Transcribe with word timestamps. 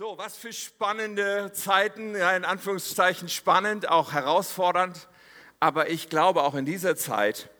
So, 0.00 0.16
was 0.16 0.34
für 0.34 0.50
spannende 0.50 1.52
Zeiten, 1.52 2.16
ja, 2.16 2.34
in 2.34 2.46
Anführungszeichen 2.46 3.28
spannend, 3.28 3.86
auch 3.90 4.14
herausfordernd. 4.14 5.08
Aber 5.60 5.90
ich 5.90 6.08
glaube, 6.08 6.42
auch 6.42 6.54
in 6.54 6.64
dieser 6.64 6.96
Zeit 6.96 7.50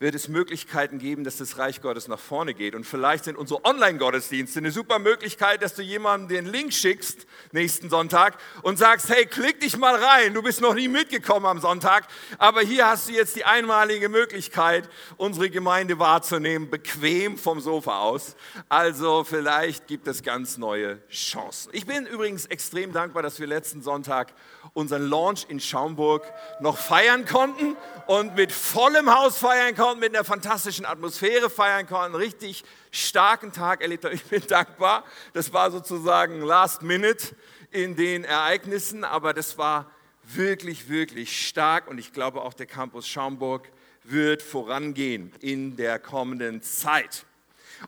wird 0.00 0.14
es 0.14 0.28
Möglichkeiten 0.28 0.98
geben, 0.98 1.24
dass 1.24 1.36
das 1.36 1.58
Reich 1.58 1.82
Gottes 1.82 2.08
nach 2.08 2.18
vorne 2.18 2.54
geht. 2.54 2.74
Und 2.74 2.84
vielleicht 2.84 3.24
sind 3.24 3.36
unsere 3.36 3.62
Online-Gottesdienste 3.66 4.58
eine 4.58 4.70
super 4.70 4.98
Möglichkeit, 4.98 5.62
dass 5.62 5.74
du 5.74 5.82
jemandem 5.82 6.28
den 6.28 6.46
Link 6.50 6.72
schickst 6.72 7.26
nächsten 7.52 7.90
Sonntag 7.90 8.38
und 8.62 8.78
sagst, 8.78 9.10
hey, 9.10 9.26
klick 9.26 9.60
dich 9.60 9.76
mal 9.76 9.94
rein, 9.94 10.32
du 10.32 10.42
bist 10.42 10.62
noch 10.62 10.72
nie 10.72 10.88
mitgekommen 10.88 11.44
am 11.44 11.60
Sonntag, 11.60 12.06
aber 12.38 12.62
hier 12.62 12.86
hast 12.86 13.10
du 13.10 13.12
jetzt 13.12 13.36
die 13.36 13.44
einmalige 13.44 14.08
Möglichkeit, 14.08 14.88
unsere 15.18 15.50
Gemeinde 15.50 15.98
wahrzunehmen, 15.98 16.70
bequem 16.70 17.36
vom 17.36 17.60
Sofa 17.60 18.00
aus. 18.00 18.36
Also 18.70 19.22
vielleicht 19.22 19.86
gibt 19.86 20.08
es 20.08 20.22
ganz 20.22 20.56
neue 20.56 21.06
Chancen. 21.10 21.72
Ich 21.74 21.84
bin 21.84 22.06
übrigens 22.06 22.46
extrem 22.46 22.94
dankbar, 22.94 23.22
dass 23.22 23.38
wir 23.38 23.46
letzten 23.46 23.82
Sonntag 23.82 24.32
unseren 24.72 25.06
Launch 25.10 25.44
in 25.50 25.60
Schaumburg 25.60 26.24
noch 26.60 26.78
feiern 26.78 27.26
konnten 27.26 27.76
und 28.06 28.34
mit 28.34 28.50
vollem 28.50 29.14
Haus 29.14 29.36
feiern 29.36 29.74
konnten 29.74 29.89
mit 29.98 30.14
einer 30.14 30.24
fantastischen 30.24 30.86
Atmosphäre 30.86 31.50
feiern 31.50 31.86
konnten, 31.86 32.14
richtig 32.14 32.64
starken 32.90 33.52
Tag 33.52 33.82
erlebt 33.82 34.04
haben. 34.04 34.14
Ich 34.14 34.24
bin 34.24 34.42
dankbar. 34.46 35.04
Das 35.32 35.52
war 35.52 35.70
sozusagen 35.70 36.42
Last 36.42 36.82
Minute 36.82 37.34
in 37.70 37.96
den 37.96 38.24
Ereignissen, 38.24 39.04
aber 39.04 39.32
das 39.34 39.58
war 39.58 39.90
wirklich, 40.22 40.88
wirklich 40.88 41.46
stark 41.46 41.88
und 41.88 41.98
ich 41.98 42.12
glaube 42.12 42.42
auch 42.42 42.54
der 42.54 42.66
Campus 42.66 43.08
Schaumburg 43.08 43.68
wird 44.04 44.42
vorangehen 44.42 45.32
in 45.40 45.76
der 45.76 45.98
kommenden 45.98 46.62
Zeit. 46.62 47.24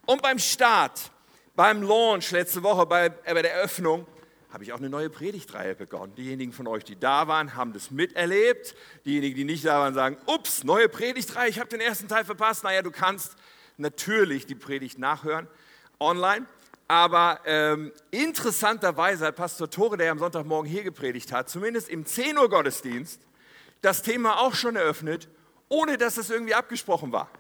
Und 0.06 0.23
beim 0.23 0.39
Start, 0.39 1.11
beim 1.55 1.83
Launch 1.83 2.30
letzte 2.30 2.62
Woche, 2.62 2.87
bei, 2.87 3.09
bei 3.09 3.42
der 3.42 3.55
Eröffnung, 3.55 4.06
habe 4.52 4.65
ich 4.65 4.73
auch 4.73 4.79
eine 4.79 4.91
neue 4.91 5.09
Predigtreihe 5.09 5.74
begonnen. 5.74 6.15
Diejenigen 6.15 6.52
von 6.52 6.66
euch, 6.66 6.84
die 6.84 6.98
da 6.98 7.27
waren, 7.27 7.55
haben 7.56 7.73
das 7.73 7.91
miterlebt. 7.91 8.75
Diejenigen, 9.06 9.34
die 9.34 9.44
nicht 9.44 9.64
da 9.64 9.81
waren, 9.81 9.94
sagen, 9.94 10.19
ups, 10.27 10.62
neue 10.62 10.91
Predigtreihe, 10.91 11.48
ich 11.48 11.59
habe 11.59 11.70
den 11.70 11.81
ersten 11.81 12.06
Teil 12.06 12.25
verpasst. 12.25 12.62
Naja, 12.62 12.83
du 12.83 12.91
kannst 12.91 13.34
natürlich 13.78 14.47
die 14.47 14.55
Predigt 14.55 14.98
nachhören 14.98 15.48
online. 15.98 16.47
Aber 16.86 17.41
ähm, 17.47 17.92
interessanterweise 18.11 19.27
hat 19.27 19.36
Pastor 19.36 19.70
Tore, 19.70 19.97
der 19.97 20.12
am 20.12 20.19
Sonntagmorgen 20.19 20.70
hier 20.70 20.83
gepredigt 20.83 21.33
hat, 21.33 21.48
zumindest 21.48 21.89
im 21.89 22.05
10 22.05 22.37
Uhr 22.37 22.50
Gottesdienst, 22.50 23.22
das 23.81 24.03
Thema 24.03 24.39
auch 24.41 24.55
schon 24.55 24.77
eröffnet, 24.77 25.28
ohne 25.69 25.97
dass 25.97 26.19
es 26.19 26.28
irgendwie 26.28 26.55
abgesprochen 26.55 27.11
war. 27.11 27.31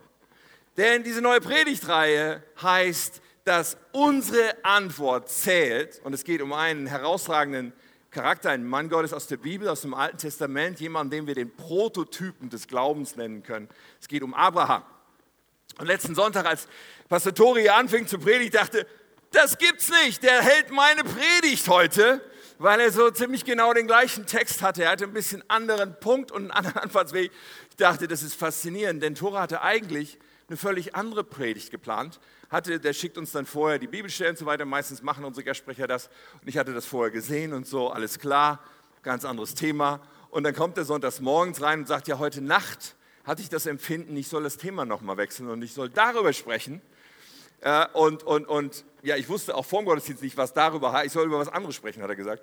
Denn 0.78 1.02
diese 1.04 1.20
neue 1.20 1.40
Predigtreihe 1.40 2.42
heißt 2.62 3.21
dass 3.44 3.76
unsere 3.92 4.64
Antwort 4.64 5.28
zählt, 5.28 6.00
und 6.04 6.12
es 6.12 6.24
geht 6.24 6.42
um 6.42 6.52
einen 6.52 6.86
herausragenden 6.86 7.72
Charakter, 8.10 8.50
einen 8.50 8.68
Mann 8.68 8.88
Gottes 8.88 9.12
aus 9.12 9.26
der 9.26 9.38
Bibel, 9.38 9.68
aus 9.68 9.80
dem 9.80 9.94
Alten 9.94 10.18
Testament, 10.18 10.80
jemanden, 10.80 11.10
den 11.10 11.26
wir 11.26 11.34
den 11.34 11.54
Prototypen 11.54 12.50
des 12.50 12.68
Glaubens 12.68 13.16
nennen 13.16 13.42
können. 13.42 13.68
Es 14.00 14.06
geht 14.06 14.22
um 14.22 14.34
Abraham. 14.34 14.82
Und 15.78 15.86
letzten 15.86 16.14
Sonntag, 16.14 16.46
als 16.46 16.68
Pastor 17.08 17.34
Tori 17.34 17.68
anfing 17.68 18.06
zu 18.06 18.18
predigen, 18.18 18.52
dachte, 18.52 18.86
das 19.32 19.56
gibt's 19.56 19.90
nicht, 20.04 20.22
der 20.22 20.42
hält 20.42 20.70
meine 20.70 21.02
Predigt 21.04 21.66
heute, 21.68 22.20
weil 22.58 22.80
er 22.80 22.92
so 22.92 23.10
ziemlich 23.10 23.46
genau 23.46 23.72
den 23.72 23.86
gleichen 23.86 24.26
Text 24.26 24.60
hatte. 24.60 24.84
Er 24.84 24.90
hatte 24.90 25.04
ein 25.04 25.14
bisschen 25.14 25.42
anderen 25.48 25.98
Punkt 25.98 26.30
und 26.30 26.42
einen 26.42 26.50
anderen 26.50 26.76
Anfahrtsweg. 26.82 27.32
Ich 27.70 27.76
dachte, 27.76 28.06
das 28.06 28.22
ist 28.22 28.34
faszinierend, 28.34 29.02
denn 29.02 29.14
Tora 29.14 29.40
hatte 29.40 29.62
eigentlich 29.62 30.18
eine 30.48 30.58
völlig 30.58 30.94
andere 30.94 31.24
Predigt 31.24 31.70
geplant 31.70 32.20
hatte, 32.52 32.78
der 32.78 32.92
schickt 32.92 33.18
uns 33.18 33.32
dann 33.32 33.46
vorher 33.46 33.78
die 33.78 33.86
Bibelstellen 33.86 34.32
und 34.32 34.38
so 34.38 34.46
weiter. 34.46 34.64
Meistens 34.64 35.02
machen 35.02 35.24
unsere 35.24 35.44
Gastsprecher 35.44 35.86
das. 35.86 36.08
Und 36.40 36.48
ich 36.48 36.58
hatte 36.58 36.74
das 36.74 36.86
vorher 36.86 37.10
gesehen 37.10 37.52
und 37.52 37.66
so, 37.66 37.90
alles 37.90 38.18
klar, 38.18 38.60
ganz 39.02 39.24
anderes 39.24 39.54
Thema. 39.54 40.00
Und 40.30 40.44
dann 40.44 40.54
kommt 40.54 40.78
er 40.78 40.84
sonntags 40.84 41.20
morgens 41.20 41.60
rein 41.62 41.80
und 41.80 41.88
sagt, 41.88 42.08
ja, 42.08 42.18
heute 42.18 42.40
Nacht 42.42 42.94
hatte 43.24 43.42
ich 43.42 43.48
das 43.48 43.66
Empfinden, 43.66 44.16
ich 44.16 44.28
soll 44.28 44.42
das 44.42 44.56
Thema 44.56 44.84
nochmal 44.84 45.16
wechseln 45.16 45.48
und 45.48 45.62
ich 45.62 45.72
soll 45.72 45.88
darüber 45.88 46.32
sprechen. 46.32 46.82
Äh, 47.60 47.86
und, 47.92 48.24
und, 48.24 48.46
und 48.46 48.84
ja, 49.02 49.16
ich 49.16 49.28
wusste 49.28 49.54
auch 49.54 49.64
vor 49.64 49.80
dem 49.80 49.86
Gottesdienst 49.86 50.22
nicht, 50.22 50.36
was 50.36 50.52
darüber 50.52 50.92
heißt. 50.92 51.06
Ich 51.06 51.12
soll 51.12 51.26
über 51.26 51.38
was 51.38 51.48
anderes 51.48 51.74
sprechen, 51.74 52.02
hat 52.02 52.10
er 52.10 52.16
gesagt. 52.16 52.42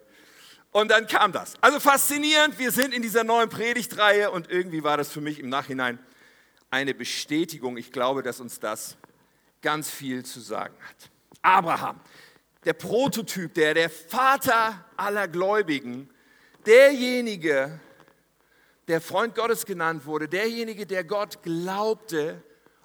Und 0.72 0.92
dann 0.92 1.08
kam 1.08 1.32
das. 1.32 1.54
Also 1.62 1.80
faszinierend, 1.80 2.58
wir 2.60 2.72
sind 2.72 2.94
in 2.94 3.02
dieser 3.02 3.24
neuen 3.24 3.50
Predigtreihe 3.50 4.32
und 4.32 4.50
irgendwie 4.50 4.84
war 4.84 4.98
das 4.98 5.12
für 5.12 5.22
mich 5.22 5.40
im 5.40 5.50
Nachhinein 5.50 6.00
eine 6.70 6.94
Bestätigung. 6.94 7.78
Ich 7.78 7.92
glaube, 7.92 8.24
dass 8.24 8.40
uns 8.40 8.60
das 8.60 8.98
ganz 9.62 9.90
viel 9.90 10.24
zu 10.26 10.40
sagen 10.40 10.76
hat. 10.88 11.10
Abraham, 11.42 12.00
der 12.66 12.74
Prototyp, 12.74 13.54
der, 13.54 13.74
der 13.74 13.90
Vater 13.90 14.86
aller 14.98 15.28
Gläubigen, 15.28 16.10
derjenige, 16.66 17.80
der 18.88 19.02
Freund 19.02 19.36
Gottes 19.36 19.66
genannt 19.66 20.06
wurde, 20.06 20.28
derjenige, 20.28 20.86
der 20.86 21.04
Gott 21.04 21.42
glaubte 21.44 22.44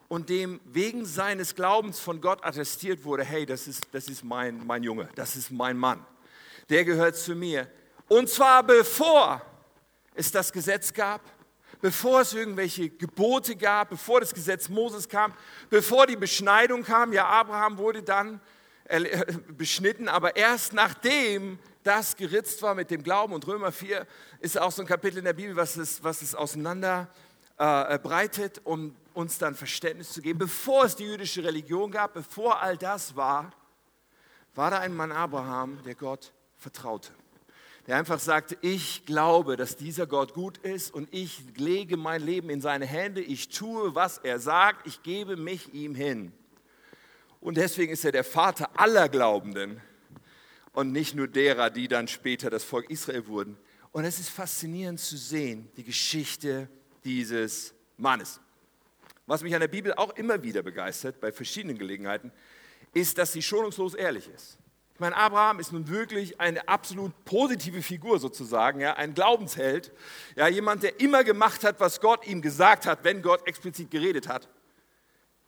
und 0.08 0.28
dem 0.28 0.60
wegen 0.64 1.04
seines 1.04 1.54
Glaubens 1.54 1.98
von 1.98 2.20
Gott 2.20 2.44
attestiert 2.44 3.04
wurde, 3.04 3.24
hey, 3.24 3.46
das 3.46 3.66
ist, 3.66 3.86
das 3.92 4.08
ist 4.08 4.22
mein, 4.22 4.64
mein 4.66 4.82
Junge, 4.82 5.08
das 5.14 5.34
ist 5.34 5.50
mein 5.50 5.76
Mann, 5.76 6.04
der 6.68 6.84
gehört 6.84 7.16
zu 7.16 7.34
mir. 7.34 7.68
Und 8.08 8.28
zwar 8.28 8.62
bevor 8.62 9.42
es 10.14 10.30
das 10.30 10.52
Gesetz 10.52 10.92
gab, 10.92 11.20
bevor 11.84 12.22
es 12.22 12.32
irgendwelche 12.32 12.88
Gebote 12.88 13.56
gab, 13.56 13.90
bevor 13.90 14.20
das 14.20 14.32
Gesetz 14.32 14.70
Moses 14.70 15.06
kam, 15.06 15.34
bevor 15.68 16.06
die 16.06 16.16
Beschneidung 16.16 16.82
kam. 16.82 17.12
Ja, 17.12 17.26
Abraham 17.26 17.76
wurde 17.76 18.02
dann 18.02 18.40
äh, 18.84 19.22
beschnitten, 19.48 20.08
aber 20.08 20.34
erst 20.34 20.72
nachdem 20.72 21.58
das 21.82 22.16
geritzt 22.16 22.62
war 22.62 22.74
mit 22.74 22.90
dem 22.90 23.02
Glauben. 23.02 23.34
Und 23.34 23.46
Römer 23.46 23.70
4 23.70 24.06
ist 24.40 24.58
auch 24.58 24.72
so 24.72 24.80
ein 24.80 24.88
Kapitel 24.88 25.18
in 25.18 25.26
der 25.26 25.34
Bibel, 25.34 25.56
was 25.56 25.76
es, 25.76 26.02
was 26.02 26.22
es 26.22 26.34
auseinander 26.34 27.06
äh, 27.58 27.98
breitet, 27.98 28.62
um 28.64 28.96
uns 29.12 29.36
dann 29.36 29.54
Verständnis 29.54 30.10
zu 30.10 30.22
geben. 30.22 30.38
Bevor 30.38 30.86
es 30.86 30.96
die 30.96 31.04
jüdische 31.04 31.44
Religion 31.44 31.90
gab, 31.90 32.14
bevor 32.14 32.62
all 32.62 32.78
das 32.78 33.14
war, 33.14 33.52
war 34.54 34.70
da 34.70 34.78
ein 34.78 34.96
Mann 34.96 35.12
Abraham, 35.12 35.82
der 35.84 35.96
Gott 35.96 36.32
vertraute 36.56 37.12
der 37.86 37.96
einfach 37.96 38.18
sagte, 38.18 38.56
ich 38.62 39.04
glaube, 39.04 39.56
dass 39.56 39.76
dieser 39.76 40.06
Gott 40.06 40.32
gut 40.32 40.58
ist 40.58 40.92
und 40.94 41.08
ich 41.12 41.42
lege 41.56 41.96
mein 41.96 42.22
Leben 42.22 42.48
in 42.48 42.60
seine 42.60 42.86
Hände, 42.86 43.20
ich 43.20 43.50
tue, 43.50 43.94
was 43.94 44.18
er 44.18 44.38
sagt, 44.38 44.86
ich 44.86 45.02
gebe 45.02 45.36
mich 45.36 45.74
ihm 45.74 45.94
hin. 45.94 46.32
Und 47.40 47.58
deswegen 47.58 47.92
ist 47.92 48.04
er 48.04 48.12
der 48.12 48.24
Vater 48.24 48.70
aller 48.80 49.10
Glaubenden 49.10 49.80
und 50.72 50.92
nicht 50.92 51.14
nur 51.14 51.28
derer, 51.28 51.68
die 51.68 51.88
dann 51.88 52.08
später 52.08 52.48
das 52.48 52.64
Volk 52.64 52.88
Israel 52.88 53.26
wurden. 53.26 53.58
Und 53.92 54.04
es 54.04 54.18
ist 54.18 54.30
faszinierend 54.30 54.98
zu 54.98 55.18
sehen, 55.18 55.70
die 55.76 55.84
Geschichte 55.84 56.68
dieses 57.04 57.74
Mannes. 57.98 58.40
Was 59.26 59.42
mich 59.42 59.54
an 59.54 59.60
der 59.60 59.68
Bibel 59.68 59.92
auch 59.94 60.16
immer 60.16 60.42
wieder 60.42 60.62
begeistert, 60.62 61.20
bei 61.20 61.32
verschiedenen 61.32 61.78
Gelegenheiten, 61.78 62.32
ist, 62.94 63.18
dass 63.18 63.32
sie 63.32 63.42
schonungslos 63.42 63.94
ehrlich 63.94 64.28
ist. 64.28 64.58
Ich 64.94 65.00
meine, 65.00 65.16
Abraham 65.16 65.58
ist 65.58 65.72
nun 65.72 65.88
wirklich 65.88 66.40
eine 66.40 66.68
absolut 66.68 67.24
positive 67.24 67.82
Figur 67.82 68.20
sozusagen, 68.20 68.78
ja, 68.78 68.94
ein 68.94 69.12
Glaubensheld, 69.12 69.92
ja, 70.36 70.46
jemand, 70.46 70.84
der 70.84 71.00
immer 71.00 71.24
gemacht 71.24 71.64
hat, 71.64 71.80
was 71.80 72.00
Gott 72.00 72.24
ihm 72.28 72.40
gesagt 72.40 72.86
hat, 72.86 73.02
wenn 73.02 73.20
Gott 73.20 73.44
explizit 73.48 73.90
geredet 73.90 74.28
hat. 74.28 74.48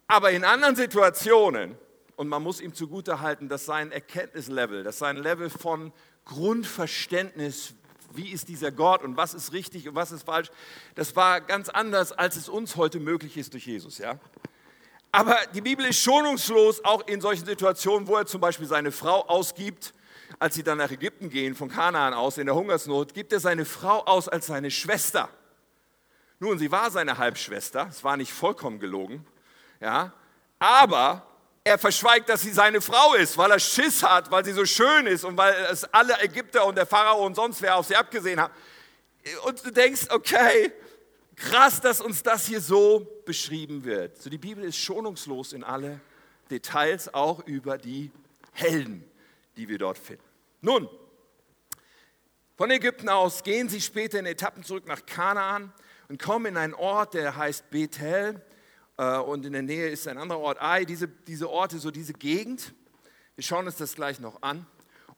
Aber 0.08 0.32
in 0.32 0.42
anderen 0.42 0.74
Situationen, 0.74 1.76
und 2.16 2.26
man 2.26 2.42
muss 2.42 2.60
ihm 2.60 2.74
zugutehalten, 2.74 3.48
dass 3.48 3.66
sein 3.66 3.92
Erkenntnislevel, 3.92 4.82
dass 4.82 4.98
sein 4.98 5.16
Level 5.16 5.48
von 5.48 5.92
Grundverständnis, 6.24 7.74
wie 8.14 8.30
ist 8.30 8.48
dieser 8.48 8.72
Gott 8.72 9.04
und 9.04 9.16
was 9.16 9.32
ist 9.32 9.52
richtig 9.52 9.88
und 9.88 9.94
was 9.94 10.10
ist 10.10 10.24
falsch, 10.24 10.50
das 10.96 11.14
war 11.14 11.40
ganz 11.40 11.68
anders, 11.68 12.10
als 12.10 12.34
es 12.34 12.48
uns 12.48 12.74
heute 12.74 12.98
möglich 12.98 13.36
ist 13.36 13.52
durch 13.52 13.66
Jesus, 13.66 13.98
ja. 13.98 14.18
Aber 15.16 15.38
die 15.54 15.62
Bibel 15.62 15.86
ist 15.86 16.02
schonungslos 16.02 16.84
auch 16.84 17.06
in 17.06 17.22
solchen 17.22 17.46
Situationen, 17.46 18.06
wo 18.06 18.16
er 18.16 18.26
zum 18.26 18.38
Beispiel 18.38 18.66
seine 18.66 18.92
Frau 18.92 19.24
ausgibt, 19.26 19.94
als 20.38 20.56
sie 20.56 20.62
dann 20.62 20.76
nach 20.76 20.90
Ägypten 20.90 21.30
gehen, 21.30 21.54
von 21.54 21.70
Kanaan 21.70 22.12
aus, 22.12 22.36
in 22.36 22.44
der 22.44 22.54
Hungersnot, 22.54 23.14
gibt 23.14 23.32
er 23.32 23.40
seine 23.40 23.64
Frau 23.64 24.04
aus 24.04 24.28
als 24.28 24.44
seine 24.44 24.70
Schwester. 24.70 25.30
Nun, 26.38 26.58
sie 26.58 26.70
war 26.70 26.90
seine 26.90 27.16
Halbschwester, 27.16 27.86
es 27.88 28.04
war 28.04 28.18
nicht 28.18 28.30
vollkommen 28.30 28.78
gelogen, 28.78 29.26
ja, 29.80 30.12
aber 30.58 31.26
er 31.64 31.78
verschweigt, 31.78 32.28
dass 32.28 32.42
sie 32.42 32.52
seine 32.52 32.82
Frau 32.82 33.14
ist, 33.14 33.38
weil 33.38 33.50
er 33.50 33.58
Schiss 33.58 34.02
hat, 34.02 34.30
weil 34.30 34.44
sie 34.44 34.52
so 34.52 34.66
schön 34.66 35.06
ist 35.06 35.24
und 35.24 35.38
weil 35.38 35.54
es 35.72 35.84
alle 35.94 36.20
Ägypter 36.20 36.66
und 36.66 36.76
der 36.76 36.84
Pharao 36.84 37.24
und 37.24 37.36
sonst 37.36 37.62
wer 37.62 37.76
auf 37.76 37.86
sie 37.86 37.96
abgesehen 37.96 38.38
haben. 38.38 38.52
Und 39.46 39.64
du 39.64 39.70
denkst, 39.70 40.08
okay, 40.10 40.74
krass, 41.36 41.80
dass 41.80 42.00
uns 42.00 42.22
das 42.22 42.46
hier 42.46 42.60
so 42.60 43.22
beschrieben 43.24 43.84
wird. 43.84 44.20
So 44.20 44.30
die 44.30 44.38
Bibel 44.38 44.64
ist 44.64 44.78
schonungslos 44.78 45.52
in 45.52 45.62
alle 45.62 46.00
Details, 46.50 47.12
auch 47.12 47.46
über 47.46 47.78
die 47.78 48.10
Helden, 48.52 49.04
die 49.56 49.68
wir 49.68 49.78
dort 49.78 49.98
finden. 49.98 50.24
Nun, 50.60 50.88
von 52.56 52.70
Ägypten 52.70 53.10
aus 53.10 53.42
gehen 53.42 53.68
sie 53.68 53.80
später 53.80 54.18
in 54.18 54.26
Etappen 54.26 54.64
zurück 54.64 54.86
nach 54.86 55.04
Kanaan 55.04 55.72
und 56.08 56.20
kommen 56.20 56.46
in 56.46 56.56
einen 56.56 56.74
Ort, 56.74 57.14
der 57.14 57.36
heißt 57.36 57.70
Bethel. 57.70 58.42
Äh, 58.96 59.18
und 59.18 59.44
in 59.44 59.52
der 59.52 59.62
Nähe 59.62 59.88
ist 59.88 60.08
ein 60.08 60.16
anderer 60.16 60.40
Ort, 60.40 60.62
Ai. 60.62 60.84
Diese, 60.84 61.06
diese 61.06 61.50
Orte, 61.50 61.78
so 61.78 61.90
diese 61.90 62.14
Gegend. 62.14 62.72
Wir 63.34 63.44
schauen 63.44 63.66
uns 63.66 63.76
das 63.76 63.94
gleich 63.94 64.20
noch 64.20 64.40
an. 64.42 64.66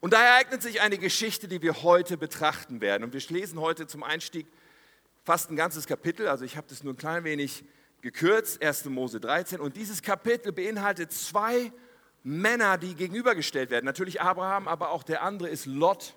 Und 0.01 0.13
da 0.13 0.21
ereignet 0.21 0.61
sich 0.61 0.81
eine 0.81 0.97
Geschichte, 0.97 1.47
die 1.47 1.61
wir 1.61 1.83
heute 1.83 2.17
betrachten 2.17 2.81
werden. 2.81 3.03
Und 3.03 3.13
wir 3.13 3.21
lesen 3.29 3.59
heute 3.59 3.87
zum 3.87 4.03
Einstieg 4.03 4.47
fast 5.29 5.51
ein 5.51 5.55
ganzes 5.55 5.85
Kapitel, 5.85 6.27
also 6.27 6.43
ich 6.43 6.57
habe 6.57 6.65
das 6.67 6.83
nur 6.83 6.93
ein 6.93 6.97
klein 6.97 7.23
wenig 7.23 7.63
gekürzt, 8.01 8.63
1. 8.63 8.85
Mose 8.85 9.19
13. 9.19 9.59
Und 9.59 9.77
dieses 9.77 10.01
Kapitel 10.01 10.51
beinhaltet 10.51 11.11
zwei 11.11 11.71
Männer, 12.23 12.79
die 12.79 12.95
gegenübergestellt 12.95 13.69
werden. 13.69 13.85
Natürlich 13.85 14.21
Abraham, 14.21 14.67
aber 14.67 14.89
auch 14.89 15.03
der 15.03 15.21
andere 15.21 15.47
ist 15.47 15.67
Lot. 15.67 16.15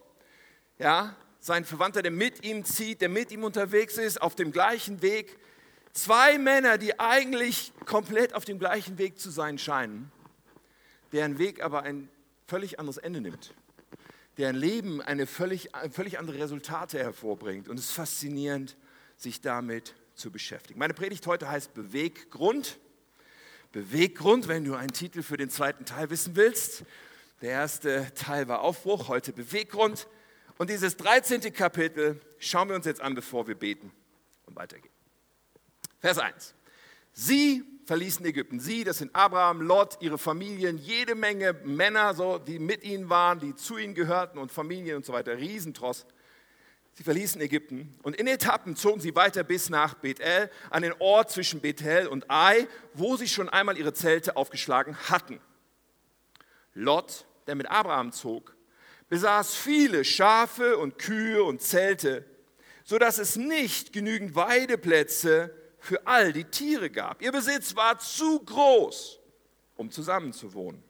Ja, 0.78 1.14
sein 1.40 1.66
Verwandter, 1.66 2.00
der 2.00 2.10
mit 2.10 2.42
ihm 2.42 2.64
zieht, 2.64 3.02
der 3.02 3.10
mit 3.10 3.30
ihm 3.32 3.44
unterwegs 3.44 3.98
ist, 3.98 4.22
auf 4.22 4.34
dem 4.34 4.50
gleichen 4.50 5.02
Weg. 5.02 5.38
Zwei 5.92 6.38
Männer, 6.38 6.78
die 6.78 6.98
eigentlich 6.98 7.74
komplett 7.84 8.34
auf 8.34 8.46
dem 8.46 8.58
gleichen 8.58 8.96
Weg 8.96 9.20
zu 9.20 9.28
sein 9.28 9.58
scheinen, 9.58 10.10
deren 11.12 11.36
Weg 11.36 11.62
aber 11.62 11.82
ein 11.82 12.08
völlig 12.46 12.78
anderes 12.78 12.96
Ende 12.96 13.20
nimmt, 13.20 13.52
deren 14.38 14.56
Leben 14.56 15.02
eine 15.02 15.26
völlig, 15.26 15.68
völlig 15.90 16.18
andere 16.18 16.38
Resultate 16.38 16.98
hervorbringt. 16.98 17.68
Und 17.68 17.78
es 17.78 17.90
ist 17.90 17.92
faszinierend, 17.92 18.74
sich 19.22 19.40
damit 19.40 19.94
zu 20.14 20.30
beschäftigen. 20.30 20.78
Meine 20.78 20.94
Predigt 20.94 21.26
heute 21.26 21.48
heißt 21.48 21.74
Beweggrund. 21.74 22.78
Beweggrund, 23.72 24.48
wenn 24.48 24.64
du 24.64 24.74
einen 24.74 24.92
Titel 24.92 25.22
für 25.22 25.36
den 25.36 25.48
zweiten 25.48 25.84
Teil 25.84 26.10
wissen 26.10 26.36
willst. 26.36 26.84
Der 27.40 27.50
erste 27.50 28.12
Teil 28.14 28.48
war 28.48 28.60
Aufbruch, 28.60 29.08
heute 29.08 29.32
Beweggrund. 29.32 30.06
Und 30.58 30.70
dieses 30.70 30.96
13. 30.96 31.52
Kapitel 31.52 32.20
schauen 32.38 32.68
wir 32.68 32.76
uns 32.76 32.86
jetzt 32.86 33.00
an, 33.00 33.14
bevor 33.14 33.46
wir 33.46 33.54
beten 33.54 33.90
und 34.46 34.56
weitergehen. 34.56 34.92
Vers 36.00 36.18
1. 36.18 36.54
Sie 37.12 37.64
verließen 37.86 38.24
Ägypten. 38.26 38.60
Sie, 38.60 38.84
das 38.84 38.98
sind 38.98 39.14
Abraham, 39.14 39.62
Lot, 39.62 39.98
ihre 40.00 40.18
Familien, 40.18 40.78
jede 40.78 41.14
Menge 41.14 41.52
Männer, 41.64 42.14
so, 42.14 42.38
die 42.38 42.58
mit 42.58 42.84
ihnen 42.84 43.08
waren, 43.08 43.40
die 43.40 43.54
zu 43.54 43.76
ihnen 43.76 43.94
gehörten 43.94 44.38
und 44.38 44.52
Familien 44.52 44.96
und 44.96 45.04
so 45.04 45.12
weiter. 45.12 45.36
Riesentross. 45.36 46.06
Sie 46.94 47.04
verließen 47.04 47.40
Ägypten 47.40 47.98
und 48.02 48.16
in 48.16 48.26
Etappen 48.26 48.76
zogen 48.76 49.00
sie 49.00 49.14
weiter 49.14 49.44
bis 49.44 49.70
nach 49.70 49.94
Bethel, 49.94 50.50
an 50.68 50.82
den 50.82 50.92
Ort 50.98 51.30
zwischen 51.30 51.60
Bethel 51.60 52.06
und 52.06 52.30
Ai, 52.30 52.68
wo 52.92 53.16
sie 53.16 53.28
schon 53.28 53.48
einmal 53.48 53.78
ihre 53.78 53.94
Zelte 53.94 54.36
aufgeschlagen 54.36 54.96
hatten. 55.08 55.40
Lot, 56.74 57.26
der 57.46 57.54
mit 57.54 57.70
Abraham 57.70 58.12
zog, 58.12 58.54
besaß 59.08 59.54
viele 59.54 60.04
Schafe 60.04 60.76
und 60.76 60.98
Kühe 60.98 61.42
und 61.42 61.62
Zelte, 61.62 62.26
so 62.84 62.98
dass 62.98 63.18
es 63.18 63.36
nicht 63.36 63.92
genügend 63.92 64.34
Weideplätze 64.34 65.54
für 65.78 66.06
all 66.06 66.32
die 66.32 66.44
Tiere 66.44 66.90
gab. 66.90 67.22
Ihr 67.22 67.32
Besitz 67.32 67.74
war 67.74 67.98
zu 67.98 68.40
groß, 68.40 69.18
um 69.76 69.90
zusammenzuwohnen. 69.90 70.82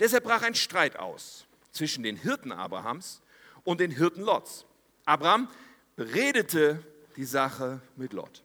Deshalb 0.00 0.24
brach 0.24 0.42
ein 0.42 0.54
Streit 0.54 0.96
aus 0.96 1.46
zwischen 1.72 2.02
den 2.02 2.16
Hirten 2.16 2.52
Abrahams 2.52 3.20
und 3.64 3.80
den 3.80 3.90
Hirten 3.90 4.22
Lots. 4.22 4.66
Abraham 5.04 5.48
beredete 5.96 6.82
die 7.16 7.24
Sache 7.24 7.80
mit 7.96 8.12
Lot. 8.12 8.42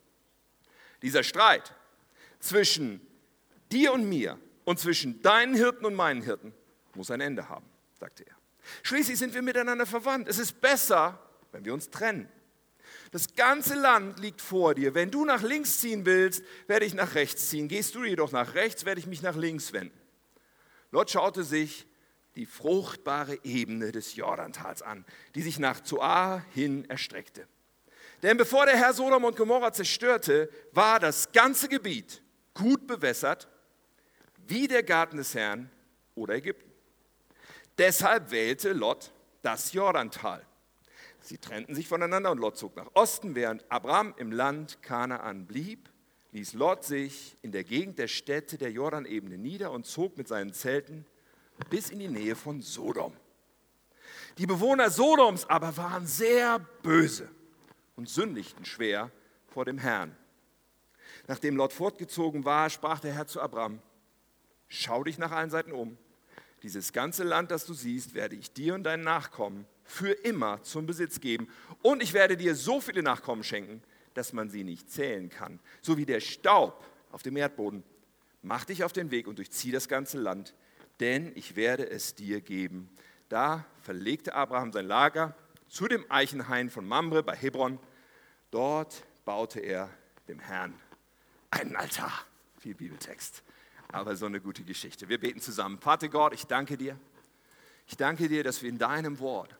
Dieser 1.01 1.23
Streit 1.23 1.73
zwischen 2.39 3.01
dir 3.71 3.93
und 3.93 4.07
mir 4.07 4.37
und 4.65 4.79
zwischen 4.79 5.21
deinen 5.21 5.55
Hirten 5.55 5.85
und 5.85 5.95
meinen 5.95 6.21
Hirten 6.21 6.53
muss 6.95 7.11
ein 7.11 7.21
Ende 7.21 7.47
haben, 7.49 7.65
sagte 7.99 8.25
er. 8.27 8.35
Schließlich 8.83 9.17
sind 9.17 9.33
wir 9.33 9.41
miteinander 9.41 9.85
verwandt. 9.85 10.27
Es 10.27 10.37
ist 10.37 10.61
besser, 10.61 11.19
wenn 11.51 11.65
wir 11.65 11.73
uns 11.73 11.89
trennen. 11.89 12.29
Das 13.11 13.35
ganze 13.35 13.75
Land 13.75 14.19
liegt 14.19 14.41
vor 14.41 14.75
dir. 14.75 14.93
Wenn 14.93 15.09
du 15.09 15.25
nach 15.25 15.41
links 15.41 15.79
ziehen 15.79 16.05
willst, 16.05 16.43
werde 16.67 16.85
ich 16.85 16.93
nach 16.93 17.15
rechts 17.15 17.49
ziehen. 17.49 17.67
Gehst 17.67 17.95
du 17.95 18.03
jedoch 18.03 18.31
nach 18.31 18.53
rechts, 18.53 18.85
werde 18.85 18.99
ich 18.99 19.07
mich 19.07 19.21
nach 19.21 19.35
links 19.35 19.73
wenden. 19.73 19.97
Lot 20.91 21.09
schaute 21.09 21.43
sich 21.43 21.87
die 22.39 22.45
fruchtbare 22.45 23.37
Ebene 23.43 23.91
des 23.91 24.15
Jordantals 24.15 24.81
an, 24.81 25.03
die 25.35 25.41
sich 25.41 25.59
nach 25.59 25.81
Zoar 25.81 26.45
hin 26.53 26.89
erstreckte. 26.89 27.45
Denn 28.23 28.37
bevor 28.37 28.65
der 28.65 28.77
Herr 28.77 28.93
Sodom 28.93 29.25
und 29.25 29.35
Gomorra 29.35 29.73
zerstörte, 29.73 30.49
war 30.71 31.01
das 31.01 31.33
ganze 31.33 31.67
Gebiet 31.67 32.21
gut 32.53 32.87
bewässert, 32.87 33.49
wie 34.47 34.69
der 34.69 34.83
Garten 34.83 35.17
des 35.17 35.35
Herrn 35.35 35.69
oder 36.15 36.35
Ägypten. 36.35 36.71
Deshalb 37.77 38.31
wählte 38.31 38.71
Lot 38.71 39.11
das 39.41 39.73
Jordantal. 39.73 40.41
Sie 41.19 41.39
trennten 41.39 41.75
sich 41.75 41.89
voneinander 41.89 42.31
und 42.31 42.37
Lot 42.37 42.57
zog 42.57 42.73
nach 42.77 42.89
Osten, 42.93 43.35
während 43.35 43.69
Abraham 43.69 44.13
im 44.15 44.31
Land 44.31 44.81
Kanaan 44.81 45.45
blieb, 45.45 45.89
ließ 46.31 46.53
Lot 46.53 46.85
sich 46.85 47.37
in 47.41 47.51
der 47.51 47.65
Gegend 47.65 47.99
der 47.99 48.07
Städte 48.07 48.57
der 48.57 48.71
Jordanebene 48.71 49.37
nieder 49.37 49.71
und 49.71 49.85
zog 49.85 50.17
mit 50.17 50.29
seinen 50.29 50.53
Zelten 50.53 51.05
bis 51.69 51.89
in 51.89 51.99
die 51.99 52.07
Nähe 52.07 52.35
von 52.35 52.61
Sodom. 52.61 53.13
Die 54.37 54.45
Bewohner 54.45 54.89
Sodoms 54.89 55.45
aber 55.49 55.75
waren 55.75 56.07
sehr 56.07 56.59
böse 56.59 57.29
und 57.95 58.07
sündigten 58.07 58.65
schwer 58.65 59.11
vor 59.47 59.65
dem 59.65 59.77
Herrn. 59.77 60.15
Nachdem 61.27 61.57
Lot 61.57 61.73
fortgezogen 61.73 62.45
war, 62.45 62.69
sprach 62.69 62.99
der 62.99 63.13
Herr 63.13 63.27
zu 63.27 63.41
Abraham, 63.41 63.81
schau 64.67 65.03
dich 65.03 65.17
nach 65.17 65.31
allen 65.31 65.49
Seiten 65.49 65.71
um. 65.71 65.97
Dieses 66.63 66.93
ganze 66.93 67.23
Land, 67.23 67.51
das 67.51 67.65
du 67.65 67.73
siehst, 67.73 68.13
werde 68.13 68.35
ich 68.35 68.51
dir 68.53 68.75
und 68.75 68.83
deinen 68.83 69.03
Nachkommen 69.03 69.65
für 69.83 70.11
immer 70.11 70.61
zum 70.63 70.85
Besitz 70.85 71.19
geben. 71.19 71.47
Und 71.81 72.03
ich 72.03 72.13
werde 72.13 72.37
dir 72.37 72.55
so 72.55 72.81
viele 72.81 73.01
Nachkommen 73.01 73.43
schenken, 73.43 73.81
dass 74.13 74.33
man 74.33 74.49
sie 74.49 74.63
nicht 74.63 74.91
zählen 74.91 75.29
kann. 75.29 75.59
So 75.81 75.97
wie 75.97 76.05
der 76.05 76.19
Staub 76.19 76.83
auf 77.11 77.23
dem 77.23 77.37
Erdboden. 77.37 77.83
Mach 78.41 78.65
dich 78.65 78.83
auf 78.83 78.93
den 78.93 79.11
Weg 79.11 79.27
und 79.27 79.37
durchzieh 79.37 79.71
das 79.71 79.87
ganze 79.87 80.17
Land 80.17 80.53
denn 80.99 81.31
ich 81.35 81.55
werde 81.55 81.89
es 81.89 82.15
dir 82.15 82.41
geben. 82.41 82.89
Da 83.29 83.65
verlegte 83.81 84.33
Abraham 84.33 84.71
sein 84.71 84.87
Lager 84.87 85.35
zu 85.67 85.87
dem 85.87 86.05
Eichenhain 86.09 86.69
von 86.69 86.87
Mamre 86.87 87.23
bei 87.23 87.35
Hebron. 87.35 87.79
Dort 88.51 89.03
baute 89.25 89.59
er 89.59 89.89
dem 90.27 90.39
Herrn 90.39 90.73
einen 91.51 91.75
Altar. 91.75 92.11
Viel 92.59 92.75
Bibeltext, 92.75 93.43
aber 93.89 94.15
so 94.15 94.25
eine 94.25 94.41
gute 94.41 94.63
Geschichte. 94.63 95.07
Wir 95.07 95.19
beten 95.19 95.39
zusammen. 95.39 95.79
Vater 95.79 96.09
Gott, 96.09 96.33
ich 96.33 96.45
danke 96.45 96.77
dir. 96.77 96.99
Ich 97.87 97.95
danke 97.95 98.27
dir, 98.27 98.43
dass 98.43 98.61
wir 98.61 98.69
in 98.69 98.77
deinem 98.77 99.19
Wort 99.19 99.55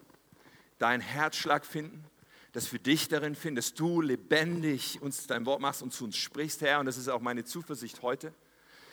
deinen 0.80 1.02
Herzschlag 1.02 1.66
finden, 1.66 2.04
dass 2.52 2.72
wir 2.72 2.80
dich 2.80 3.08
darin 3.08 3.36
finden, 3.36 3.58
dass 3.58 3.74
du 3.74 4.02
lebendig 4.02 5.02
uns 5.02 5.28
dein 5.28 5.46
Wort 5.46 5.62
machst 5.62 5.82
und 5.82 5.94
zu 5.94 6.06
uns 6.06 6.18
sprichst, 6.18 6.62
Herr. 6.62 6.80
Und 6.80 6.88
das 6.88 6.98
ist 6.98 7.08
auch 7.08 7.22
meine 7.22 7.44
Zuversicht 7.46 8.02
heute 8.02 8.34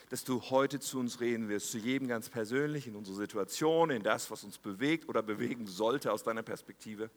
dass 0.08 0.24
du 0.24 0.40
heute 0.42 0.78
zu 0.78 0.98
uns 1.00 1.20
reden 1.20 1.48
wirst, 1.48 1.70
zu 1.70 1.78
jedem 1.78 2.06
ganz 2.08 2.28
persönlich, 2.28 2.86
in 2.86 2.94
unsere 2.94 3.16
Situation, 3.16 3.90
in 3.90 4.02
das, 4.02 4.30
was 4.30 4.44
uns 4.44 4.58
bewegt 4.58 5.08
oder 5.08 5.22
bewegen 5.22 5.66
sollte 5.66 6.12
aus 6.12 6.22
deiner 6.22 6.42
Perspektive. 6.42 7.10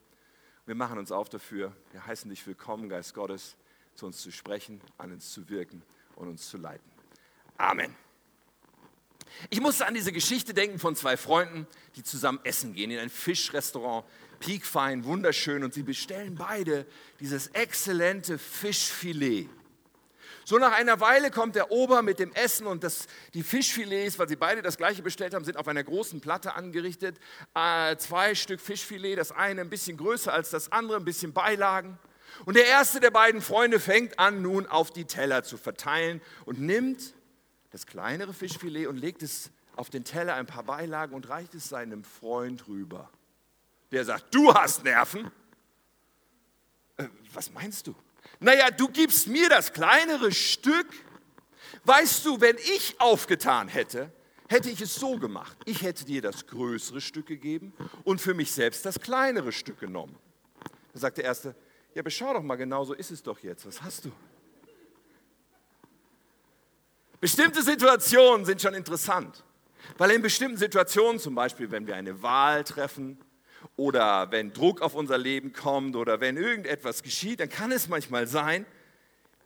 Wir 0.66 0.76
machen 0.76 0.98
uns 0.98 1.12
auf 1.12 1.30
dafür. 1.30 1.76
Wir 1.92 2.06
heißen 2.06 2.30
dich 2.30 2.46
willkommen, 2.48 2.90
Geist 2.90 3.14
Gottes, 3.14 3.58
zu 3.96 4.06
uns 4.06 4.22
zu 4.22 4.32
sprechen, 4.32 4.82
an 4.98 5.12
uns 5.12 5.32
zu 5.32 5.50
wirken 5.50 5.84
und 6.16 6.28
uns 6.28 6.50
zu 6.50 6.58
leiten. 6.58 6.90
Amen. 7.58 7.96
Ich 9.50 9.62
musste 9.62 9.86
an 9.86 9.94
diese 9.94 10.12
Geschichte 10.12 10.54
denken 10.54 10.80
von 10.80 10.96
zwei 10.96 11.18
Freunden, 11.18 11.68
die 11.96 12.04
zusammen 12.04 12.40
essen 12.44 12.74
gehen 12.74 12.92
in 12.92 13.00
ein 13.00 13.10
Fischrestaurant, 13.10 14.06
piekfein, 14.40 15.04
wunderschön, 15.04 15.64
und 15.64 15.74
sie 15.74 15.84
bestellen 15.84 16.36
beide 16.36 16.86
dieses 17.20 17.48
exzellente 17.48 18.38
Fischfilet. 18.38 19.50
So 20.50 20.58
nach 20.58 20.72
einer 20.72 21.00
Weile 21.00 21.30
kommt 21.30 21.54
der 21.54 21.70
Ober 21.70 22.02
mit 22.02 22.18
dem 22.18 22.34
Essen 22.34 22.66
und 22.66 22.84
das, 22.84 23.06
die 23.36 23.44
Fischfilets, 23.44 24.18
weil 24.18 24.28
sie 24.28 24.36
beide 24.36 24.64
das 24.64 24.78
gleiche 24.78 25.04
bestellt 25.04 25.36
haben, 25.36 25.46
sind 25.46 25.58
auf 25.58 25.68
einer 25.68 25.84
großen 25.84 26.22
Platte 26.22 26.56
angerichtet. 26.56 27.20
Äh, 27.54 27.98
zwei 27.98 28.34
Stück 28.34 28.60
Fischfilet, 28.60 29.16
das 29.16 29.32
eine 29.32 29.62
ein 29.62 29.70
bisschen 29.70 29.96
größer 29.96 30.34
als 30.34 30.50
das 30.50 30.72
andere, 30.72 30.98
ein 30.98 31.06
bisschen 31.06 31.34
Beilagen. 31.34 32.00
Und 32.46 32.58
der 32.58 32.66
erste 32.66 33.00
der 33.00 33.12
beiden 33.12 33.42
Freunde 33.44 33.80
fängt 33.80 34.18
an, 34.18 34.42
nun 34.42 34.66
auf 34.66 34.90
die 34.90 35.06
Teller 35.06 35.44
zu 35.44 35.56
verteilen 35.56 36.20
und 36.46 36.60
nimmt 36.60 37.14
das 37.70 37.86
kleinere 37.86 38.34
Fischfilet 38.34 38.88
und 38.88 38.98
legt 38.98 39.22
es 39.22 39.52
auf 39.76 39.92
den 39.92 40.04
Teller 40.04 40.34
ein 40.34 40.48
paar 40.48 40.64
Beilagen 40.64 41.14
und 41.14 41.30
reicht 41.30 41.54
es 41.54 41.70
seinem 41.70 42.04
Freund 42.04 42.68
rüber. 42.68 43.12
Der 43.92 44.04
sagt, 44.04 44.34
du 44.34 44.52
hast 44.52 44.84
Nerven. 44.84 45.30
Äh, 46.98 47.06
was 47.36 47.52
meinst 47.52 47.86
du? 47.86 47.94
Naja, 48.40 48.72
du 48.72 48.88
gibst 48.88 49.28
mir 49.28 49.50
das 49.50 49.74
kleinere 49.74 50.32
Stück. 50.32 50.88
Weißt 51.84 52.26
du, 52.26 52.40
wenn 52.40 52.58
ich 52.58 53.00
aufgetan 53.00 53.68
hätte, 53.68 54.12
hätte 54.48 54.70
ich 54.70 54.82
es 54.82 54.96
so 54.96 55.18
gemacht. 55.18 55.58
Ich 55.66 55.82
hätte 55.82 56.06
dir 56.06 56.22
das 56.22 56.48
größere 56.48 57.02
Stück 57.02 57.28
gegeben 57.28 57.74
und 58.04 58.22
für 58.22 58.34
mich 58.34 58.52
selbst 58.52 58.86
das 58.86 59.00
kleinere 59.00 59.52
Stück 59.52 59.80
genommen. 59.80 60.18
Da 60.94 61.00
sagt 61.00 61.18
der 61.18 61.26
Erste, 61.26 61.56
ja, 61.94 62.02
beschau 62.02 62.34
doch 62.34 62.42
mal 62.42 62.56
genau, 62.56 62.84
so 62.84 62.94
ist 62.94 63.12
es 63.12 63.22
doch 63.22 63.40
jetzt. 63.40 63.66
Was 63.66 63.82
hast 63.82 64.06
du? 64.06 64.12
Bestimmte 67.20 67.62
Situationen 67.62 68.46
sind 68.46 68.62
schon 68.62 68.74
interessant, 68.74 69.44
weil 69.98 70.12
in 70.12 70.22
bestimmten 70.22 70.58
Situationen, 70.58 71.20
zum 71.20 71.36
Beispiel 71.36 71.70
wenn 71.70 71.86
wir 71.86 71.96
eine 71.96 72.22
Wahl 72.22 72.64
treffen 72.64 73.20
oder 73.76 74.32
wenn 74.32 74.54
Druck 74.54 74.82
auf 74.82 74.96
unser 74.96 75.18
Leben 75.18 75.54
kommt 75.54 75.96
oder 75.96 76.20
wenn 76.20 76.38
irgendetwas 76.38 77.04
geschieht, 77.04 77.40
dann 77.40 77.50
kann 77.50 77.72
es 77.72 77.88
manchmal 77.88 78.28
sein, 78.28 78.66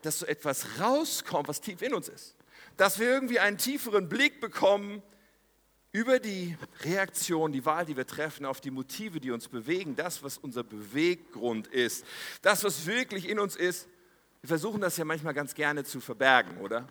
dass 0.01 0.20
so 0.20 0.25
etwas 0.25 0.79
rauskommt, 0.79 1.48
was 1.48 1.62
tief 1.62 1.82
in 1.82 1.93
uns 1.93 2.10
ist. 2.10 2.36
Dass 2.77 3.00
wir 3.00 3.08
irgendwie 3.08 3.39
einen 3.39 3.58
tieferen 3.58 4.10
Blick 4.10 4.41
bekommen 4.41 5.01
über 5.91 6.20
die 6.20 6.58
Reaktion, 6.82 7.51
die 7.51 7.65
Wahl, 7.65 7.86
die 7.86 7.96
wir 7.96 8.08
treffen, 8.08 8.46
auf 8.46 8.60
die 8.60 8.72
Motive, 8.72 9.20
die 9.20 9.32
uns 9.32 9.48
bewegen, 9.48 9.96
das, 9.96 10.24
was 10.24 10.39
unser 10.39 10.63
Beweggrund 10.63 11.67
ist, 11.67 12.03
das, 12.41 12.63
was 12.63 12.88
wirklich 12.88 13.29
in 13.29 13.39
uns 13.39 13.55
ist. 13.55 13.88
Wir 14.41 14.48
versuchen 14.48 14.82
das 14.82 14.98
ja 14.98 15.05
manchmal 15.05 15.36
ganz 15.36 15.53
gerne 15.53 15.84
zu 15.84 16.01
verbergen, 16.01 16.58
oder? 16.58 16.88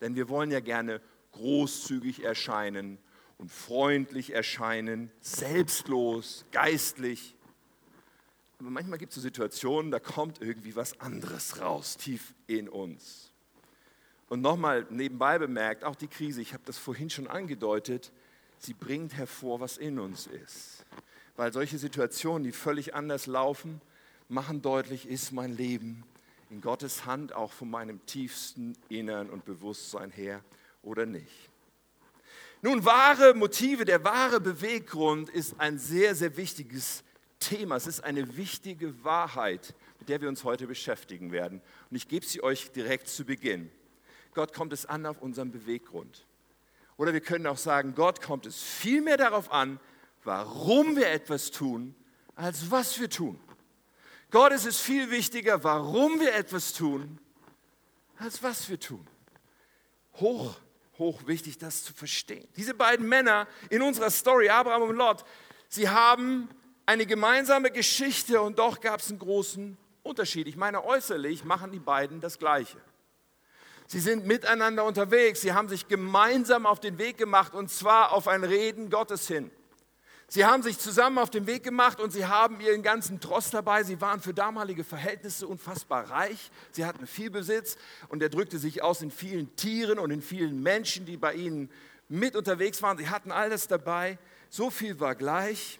Denn 0.00 0.14
wir 0.14 0.28
wollen 0.28 0.50
ja 0.50 0.60
gerne 0.60 1.00
großzügig 1.32 2.22
erscheinen 2.22 2.98
und 3.38 3.50
freundlich 3.50 4.32
erscheinen, 4.32 5.10
selbstlos, 5.20 6.44
geistlich. 6.52 7.34
Aber 8.58 8.70
manchmal 8.70 8.98
gibt 8.98 9.10
es 9.10 9.16
so 9.16 9.20
Situationen, 9.20 9.90
da 9.90 9.98
kommt 9.98 10.40
irgendwie 10.40 10.76
was 10.76 11.00
anderes 11.00 11.60
raus, 11.60 11.96
tief 11.96 12.34
in 12.46 12.68
uns. 12.68 13.32
Und 14.28 14.40
nochmal 14.40 14.86
nebenbei 14.90 15.38
bemerkt, 15.38 15.84
auch 15.84 15.96
die 15.96 16.08
Krise, 16.08 16.40
ich 16.40 16.54
habe 16.54 16.62
das 16.66 16.78
vorhin 16.78 17.10
schon 17.10 17.26
angedeutet, 17.26 18.12
sie 18.58 18.74
bringt 18.74 19.14
hervor, 19.14 19.60
was 19.60 19.76
in 19.76 19.98
uns 19.98 20.26
ist. 20.26 20.84
Weil 21.36 21.52
solche 21.52 21.78
Situationen, 21.78 22.44
die 22.44 22.52
völlig 22.52 22.94
anders 22.94 23.26
laufen, 23.26 23.80
machen 24.28 24.62
deutlich, 24.62 25.06
ist 25.08 25.32
mein 25.32 25.56
Leben 25.56 26.04
in 26.50 26.60
Gottes 26.60 27.04
Hand 27.04 27.32
auch 27.32 27.52
von 27.52 27.68
meinem 27.68 28.04
tiefsten 28.06 28.74
Innern 28.88 29.28
und 29.30 29.44
Bewusstsein 29.44 30.10
her 30.10 30.42
oder 30.82 31.04
nicht. 31.06 31.50
Nun, 32.64 32.86
wahre 32.86 33.34
Motive, 33.34 33.84
der 33.84 34.04
wahre 34.04 34.40
Beweggrund 34.40 35.28
ist 35.28 35.60
ein 35.60 35.78
sehr, 35.78 36.14
sehr 36.14 36.34
wichtiges 36.38 37.04
Thema. 37.38 37.76
Es 37.76 37.86
ist 37.86 38.02
eine 38.02 38.38
wichtige 38.38 39.04
Wahrheit, 39.04 39.74
mit 39.98 40.08
der 40.08 40.22
wir 40.22 40.30
uns 40.30 40.44
heute 40.44 40.66
beschäftigen 40.66 41.30
werden. 41.30 41.60
Und 41.90 41.96
ich 41.96 42.08
gebe 42.08 42.24
sie 42.24 42.42
euch 42.42 42.72
direkt 42.72 43.08
zu 43.08 43.26
Beginn. 43.26 43.70
Gott 44.32 44.54
kommt 44.54 44.72
es 44.72 44.86
an 44.86 45.04
auf 45.04 45.20
unseren 45.20 45.52
Beweggrund. 45.52 46.24
Oder 46.96 47.12
wir 47.12 47.20
können 47.20 47.46
auch 47.46 47.58
sagen, 47.58 47.94
Gott 47.94 48.22
kommt 48.22 48.46
es 48.46 48.62
vielmehr 48.62 49.18
darauf 49.18 49.52
an, 49.52 49.78
warum 50.22 50.96
wir 50.96 51.10
etwas 51.10 51.50
tun, 51.50 51.94
als 52.34 52.70
was 52.70 52.98
wir 52.98 53.10
tun. 53.10 53.38
Gott 54.30 54.54
ist 54.54 54.64
es 54.64 54.80
viel 54.80 55.10
wichtiger, 55.10 55.62
warum 55.64 56.18
wir 56.18 56.34
etwas 56.34 56.72
tun, 56.72 57.18
als 58.16 58.42
was 58.42 58.70
wir 58.70 58.80
tun. 58.80 59.06
Hoch, 60.14 60.56
hoch 60.98 61.26
wichtig, 61.26 61.58
das 61.58 61.84
zu 61.84 61.92
verstehen. 61.92 62.46
Diese 62.56 62.74
beiden 62.74 63.08
Männer 63.08 63.46
in 63.70 63.82
unserer 63.82 64.10
Story, 64.10 64.48
Abraham 64.48 64.82
und 64.82 64.96
Lot, 64.96 65.24
sie 65.68 65.88
haben 65.88 66.48
eine 66.86 67.06
gemeinsame 67.06 67.70
Geschichte 67.70 68.40
und 68.40 68.58
doch 68.58 68.80
gab 68.80 69.00
es 69.00 69.10
einen 69.10 69.18
großen 69.18 69.76
Unterschied. 70.02 70.46
Ich 70.46 70.56
meine, 70.56 70.84
äußerlich 70.84 71.44
machen 71.44 71.72
die 71.72 71.78
beiden 71.78 72.20
das 72.20 72.38
Gleiche. 72.38 72.78
Sie 73.86 74.00
sind 74.00 74.26
miteinander 74.26 74.84
unterwegs. 74.84 75.40
Sie 75.40 75.52
haben 75.52 75.68
sich 75.68 75.88
gemeinsam 75.88 76.66
auf 76.66 76.80
den 76.80 76.98
Weg 76.98 77.18
gemacht 77.18 77.54
und 77.54 77.70
zwar 77.70 78.12
auf 78.12 78.28
ein 78.28 78.44
Reden 78.44 78.90
Gottes 78.90 79.26
hin. 79.26 79.50
Sie 80.34 80.44
haben 80.44 80.64
sich 80.64 80.80
zusammen 80.80 81.18
auf 81.18 81.30
den 81.30 81.46
Weg 81.46 81.62
gemacht 81.62 82.00
und 82.00 82.10
sie 82.10 82.26
haben 82.26 82.60
ihren 82.60 82.82
ganzen 82.82 83.20
Trost 83.20 83.54
dabei. 83.54 83.84
Sie 83.84 84.00
waren 84.00 84.20
für 84.20 84.34
damalige 84.34 84.82
Verhältnisse 84.82 85.46
unfassbar 85.46 86.10
reich. 86.10 86.50
Sie 86.72 86.84
hatten 86.84 87.06
viel 87.06 87.30
Besitz 87.30 87.76
und 88.08 88.18
der 88.18 88.30
drückte 88.30 88.58
sich 88.58 88.82
aus 88.82 89.00
in 89.00 89.12
vielen 89.12 89.54
Tieren 89.54 90.00
und 90.00 90.10
in 90.10 90.20
vielen 90.20 90.60
Menschen, 90.60 91.06
die 91.06 91.16
bei 91.16 91.34
ihnen 91.34 91.70
mit 92.08 92.34
unterwegs 92.34 92.82
waren. 92.82 92.98
Sie 92.98 93.08
hatten 93.08 93.30
alles 93.30 93.68
dabei. 93.68 94.18
So 94.50 94.70
viel 94.70 94.98
war 94.98 95.14
gleich. 95.14 95.78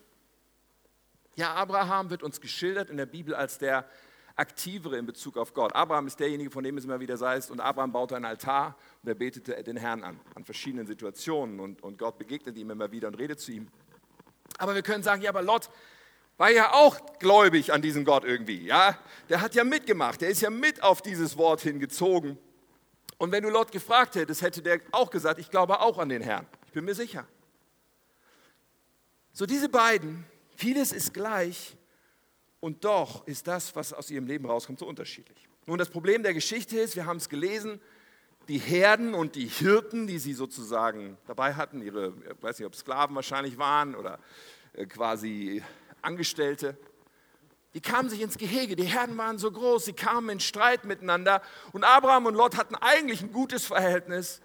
Ja, 1.35 1.55
Abraham 1.55 2.11
wird 2.11 2.23
uns 2.23 2.41
geschildert 2.41 2.91
in 2.91 2.97
der 2.97 3.07
Bibel 3.07 3.35
als 3.35 3.59
der 3.59 3.89
aktivere 4.37 4.99
in 4.99 5.07
Bezug 5.07 5.37
auf 5.37 5.53
Gott. 5.53 5.75
Abraham 5.75 6.07
ist 6.07 6.21
derjenige, 6.21 6.53
von 6.53 6.63
dem 6.63 6.79
es 6.79 6.85
immer 6.85 7.01
wieder 7.01 7.19
heißt, 7.19 7.51
und 7.51 7.59
Abraham 7.59 7.91
baute 7.91 8.15
einen 8.15 8.25
Altar 8.25 8.77
und 9.03 9.09
er 9.09 9.17
betete 9.17 9.61
den 9.65 9.77
Herrn 9.77 10.05
an, 10.05 10.21
an 10.37 10.45
verschiedenen 10.45 10.87
Situationen 10.87 11.59
und, 11.59 11.83
und 11.83 11.99
Gott 11.99 12.19
begegnet 12.19 12.57
ihm 12.57 12.71
immer 12.71 12.93
wieder 12.93 13.09
und 13.09 13.15
redet 13.15 13.41
zu 13.41 13.51
ihm. 13.51 13.69
Aber 14.59 14.75
wir 14.75 14.83
können 14.83 15.03
sagen, 15.03 15.23
ja, 15.23 15.31
aber 15.31 15.43
Lot 15.43 15.71
war 16.37 16.51
ja 16.51 16.73
auch 16.73 17.19
gläubig 17.19 17.73
an 17.73 17.83
diesen 17.83 18.05
Gott 18.05 18.25
irgendwie, 18.25 18.65
ja? 18.65 18.99
Der 19.29 19.41
hat 19.41 19.55
ja 19.55 19.65
mitgemacht, 19.65 20.21
der 20.21 20.31
ist 20.31 20.43
ja 20.43 20.51
mit 20.51 20.83
auf 20.83 21.03
dieses 21.03 21.37
Wort 21.37 21.61
hingezogen. 21.61 22.39
Und 23.19 23.33
wenn 23.33 23.43
du 23.43 23.51
Lot 23.51 23.73
gefragt 23.73 24.17
hättest, 24.17 24.43
hätte 24.43 24.63
der 24.63 24.81
auch 24.91 25.11
gesagt, 25.11 25.39
ich 25.39 25.51
glaube 25.51 25.81
auch 25.81 25.99
an 25.99 26.09
den 26.09 26.23
Herrn. 26.23 26.47
Ich 26.67 26.73
bin 26.73 26.85
mir 26.85 26.95
sicher. 26.95 27.27
So 29.33 29.47
diese 29.47 29.69
beiden, 29.69 30.25
vieles 30.57 30.93
ist 30.93 31.15
gleich, 31.15 31.77
und 32.65 32.83
doch 32.85 33.27
ist 33.27 33.47
das, 33.47 33.77
was 33.77 33.93
aus 33.93 34.11
ihrem 34.11 34.27
Leben 34.27 34.47
rauskommt, 34.47 34.79
so 34.79 34.87
unterschiedlich. 34.87 35.47
Nun, 35.67 35.79
das 35.79 35.91
Problem 35.91 36.23
der 36.23 36.33
Geschichte 36.33 36.79
ist, 36.79 36.97
wir 36.97 37.05
haben 37.05 37.19
es 37.19 37.29
gelesen, 37.29 37.79
die 38.49 38.59
Herden 38.59 39.15
und 39.15 39.37
die 39.37 39.47
Hirten, 39.47 40.07
die 40.07 40.19
sie 40.19 40.35
sozusagen 40.35 41.17
dabei 41.27 41.55
hatten, 41.55 41.83
ihre, 41.83 42.13
ich 42.31 42.43
weiß 42.43 42.59
nicht, 42.59 42.67
ob 42.67 42.75
Sklaven 42.75 43.17
wahrscheinlich 43.17 43.59
waren 43.59 43.95
oder 43.95 44.19
äh, 44.75 44.87
quasi 44.87 45.63
Angestellte, 46.03 46.77
die 47.75 47.81
kamen 47.81 48.09
sich 48.09 48.21
ins 48.21 48.39
Gehege. 48.39 48.77
Die 48.77 48.85
Herden 48.85 49.17
waren 49.19 49.39
so 49.39 49.51
groß, 49.51 49.87
sie 49.87 49.95
kamen 49.95 50.29
in 50.31 50.41
Streit 50.41 50.85
miteinander. 50.85 51.43
Und 51.73 51.83
Abraham 51.83 52.27
und 52.27 52.35
Lot 52.35 52.57
hatten 52.57 52.77
eigentlich 52.77 53.21
ein 53.21 53.33
gutes 53.33 53.67
Verhältnis. 53.67 54.41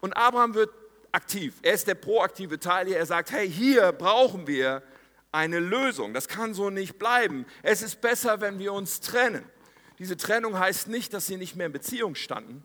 Und 0.00 0.16
Abraham 0.16 0.54
wird 0.54 0.70
aktiv. 1.10 1.54
Er 1.62 1.74
ist 1.74 1.88
der 1.88 1.96
proaktive 1.96 2.60
Teil 2.60 2.86
hier. 2.86 2.98
Er 2.98 3.06
sagt: 3.06 3.32
Hey, 3.32 3.50
hier 3.50 3.90
brauchen 3.90 4.46
wir 4.46 4.84
eine 5.32 5.58
Lösung. 5.58 6.14
Das 6.14 6.28
kann 6.28 6.54
so 6.54 6.70
nicht 6.70 6.96
bleiben. 6.96 7.44
Es 7.62 7.82
ist 7.82 8.00
besser, 8.00 8.40
wenn 8.40 8.60
wir 8.60 8.72
uns 8.72 9.00
trennen. 9.00 9.44
Diese 9.98 10.16
Trennung 10.16 10.56
heißt 10.56 10.86
nicht, 10.86 11.12
dass 11.12 11.26
sie 11.26 11.36
nicht 11.36 11.56
mehr 11.56 11.66
in 11.66 11.72
Beziehung 11.72 12.14
standen. 12.14 12.64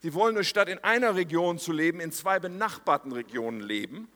Sie 0.00 0.14
wollen 0.14 0.34
nur 0.34 0.44
statt 0.44 0.68
in 0.68 0.78
einer 0.84 1.16
Region 1.16 1.58
zu 1.58 1.72
leben, 1.72 1.98
in 1.98 2.12
zwei 2.12 2.38
benachbarten 2.38 3.10
Regionen 3.10 3.60
leben. 3.60 4.08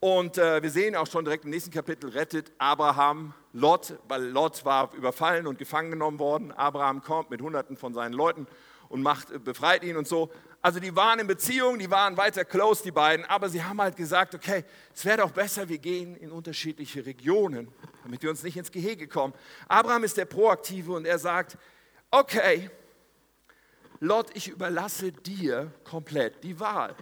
Und 0.00 0.38
äh, 0.38 0.62
wir 0.62 0.70
sehen 0.70 0.96
auch 0.96 1.06
schon 1.06 1.24
direkt 1.24 1.44
im 1.44 1.50
nächsten 1.50 1.70
Kapitel, 1.70 2.10
rettet 2.10 2.52
Abraham 2.58 3.34
Lot, 3.52 3.98
weil 4.08 4.24
Lot 4.24 4.64
war 4.64 4.94
überfallen 4.94 5.46
und 5.46 5.58
gefangen 5.58 5.90
genommen 5.90 6.18
worden. 6.18 6.52
Abraham 6.52 7.02
kommt 7.02 7.30
mit 7.30 7.42
Hunderten 7.42 7.76
von 7.76 7.94
seinen 7.94 8.12
Leuten 8.12 8.46
und 8.88 9.02
macht, 9.02 9.44
befreit 9.44 9.82
ihn 9.82 9.96
und 9.96 10.06
so. 10.06 10.30
Also 10.62 10.78
die 10.78 10.94
waren 10.94 11.18
in 11.20 11.26
Beziehung, 11.26 11.78
die 11.78 11.90
waren 11.90 12.18
weiter 12.18 12.44
close, 12.44 12.82
die 12.82 12.90
beiden, 12.90 13.24
aber 13.24 13.48
sie 13.48 13.64
haben 13.64 13.80
halt 13.80 13.96
gesagt, 13.96 14.34
okay, 14.34 14.64
es 14.94 15.04
wäre 15.06 15.18
doch 15.18 15.30
besser, 15.30 15.68
wir 15.70 15.78
gehen 15.78 16.16
in 16.16 16.30
unterschiedliche 16.30 17.04
Regionen, 17.06 17.68
damit 18.02 18.22
wir 18.22 18.28
uns 18.28 18.42
nicht 18.42 18.58
ins 18.58 18.70
Gehege 18.70 19.08
kommen. 19.08 19.32
Abraham 19.68 20.04
ist 20.04 20.18
der 20.18 20.26
Proaktive 20.26 20.92
und 20.92 21.06
er 21.06 21.18
sagt, 21.18 21.56
okay, 22.10 22.70
Lot, 24.00 24.34
ich 24.34 24.48
überlasse 24.48 25.12
dir 25.12 25.72
komplett 25.84 26.42
die 26.42 26.58
Wahl. 26.58 26.96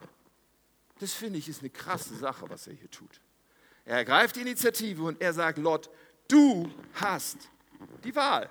Das 0.99 1.13
finde 1.13 1.39
ich 1.39 1.49
ist 1.49 1.61
eine 1.61 1.71
krasse 1.71 2.17
Sache, 2.17 2.51
was 2.51 2.67
er 2.67 2.75
hier 2.75 2.91
tut. 2.91 3.21
Er 3.85 3.99
ergreift 3.99 4.35
die 4.35 4.41
Initiative 4.41 5.05
und 5.05 5.23
er 5.23 5.33
sagt, 5.33 5.59
Lot, 5.59 5.89
du 6.27 6.71
hast 6.95 7.37
die 8.03 8.15
Wahl. 8.17 8.51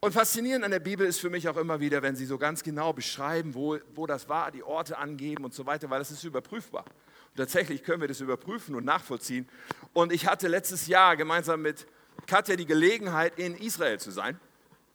Und 0.00 0.12
faszinierend 0.12 0.64
an 0.64 0.70
der 0.70 0.80
Bibel 0.80 1.06
ist 1.06 1.20
für 1.20 1.30
mich 1.30 1.48
auch 1.48 1.58
immer 1.58 1.78
wieder, 1.78 2.02
wenn 2.02 2.16
sie 2.16 2.26
so 2.26 2.38
ganz 2.38 2.62
genau 2.62 2.92
beschreiben, 2.92 3.54
wo, 3.54 3.78
wo 3.94 4.06
das 4.06 4.28
war, 4.28 4.50
die 4.50 4.64
Orte 4.64 4.98
angeben 4.98 5.44
und 5.44 5.54
so 5.54 5.66
weiter, 5.66 5.90
weil 5.90 6.00
das 6.00 6.10
ist 6.10 6.24
überprüfbar. 6.24 6.86
Und 6.86 7.36
tatsächlich 7.36 7.84
können 7.84 8.00
wir 8.00 8.08
das 8.08 8.20
überprüfen 8.20 8.74
und 8.74 8.84
nachvollziehen. 8.84 9.48
Und 9.92 10.10
ich 10.10 10.26
hatte 10.26 10.48
letztes 10.48 10.86
Jahr 10.86 11.16
gemeinsam 11.16 11.62
mit 11.62 11.86
Katja 12.26 12.56
die 12.56 12.66
Gelegenheit, 12.66 13.38
in 13.38 13.54
Israel 13.54 14.00
zu 14.00 14.10
sein 14.10 14.40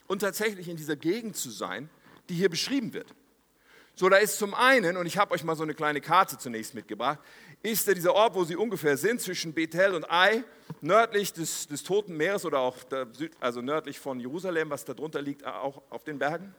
und 0.07 0.19
tatsächlich 0.19 0.67
in 0.67 0.77
dieser 0.77 0.95
Gegend 0.95 1.35
zu 1.35 1.49
sein, 1.49 1.89
die 2.29 2.35
hier 2.35 2.49
beschrieben 2.49 2.93
wird. 2.93 3.13
So, 3.95 4.09
da 4.09 4.17
ist 4.17 4.37
zum 4.37 4.53
einen, 4.53 4.95
und 4.95 5.07
ich 5.07 5.17
habe 5.17 5.33
euch 5.33 5.43
mal 5.43 5.55
so 5.55 5.63
eine 5.63 5.73
kleine 5.73 6.01
Karte 6.01 6.37
zunächst 6.37 6.75
mitgebracht, 6.75 7.19
ist 7.63 7.87
dieser 7.87 8.13
Ort, 8.13 8.35
wo 8.35 8.43
sie 8.43 8.55
ungefähr 8.55 8.95
sind, 8.95 9.21
zwischen 9.21 9.53
Bethel 9.53 9.95
und 9.95 10.09
Ai, 10.09 10.43
nördlich 10.81 11.33
des, 11.33 11.67
des 11.67 11.83
Toten 11.83 12.15
Meeres 12.15 12.45
oder 12.45 12.59
auch 12.59 12.83
der, 12.83 13.07
also 13.39 13.61
nördlich 13.61 13.99
von 13.99 14.19
Jerusalem, 14.19 14.69
was 14.69 14.85
darunter 14.85 15.21
liegt, 15.21 15.43
auch 15.45 15.81
auf 15.89 16.03
den 16.03 16.19
Bergen. 16.19 16.53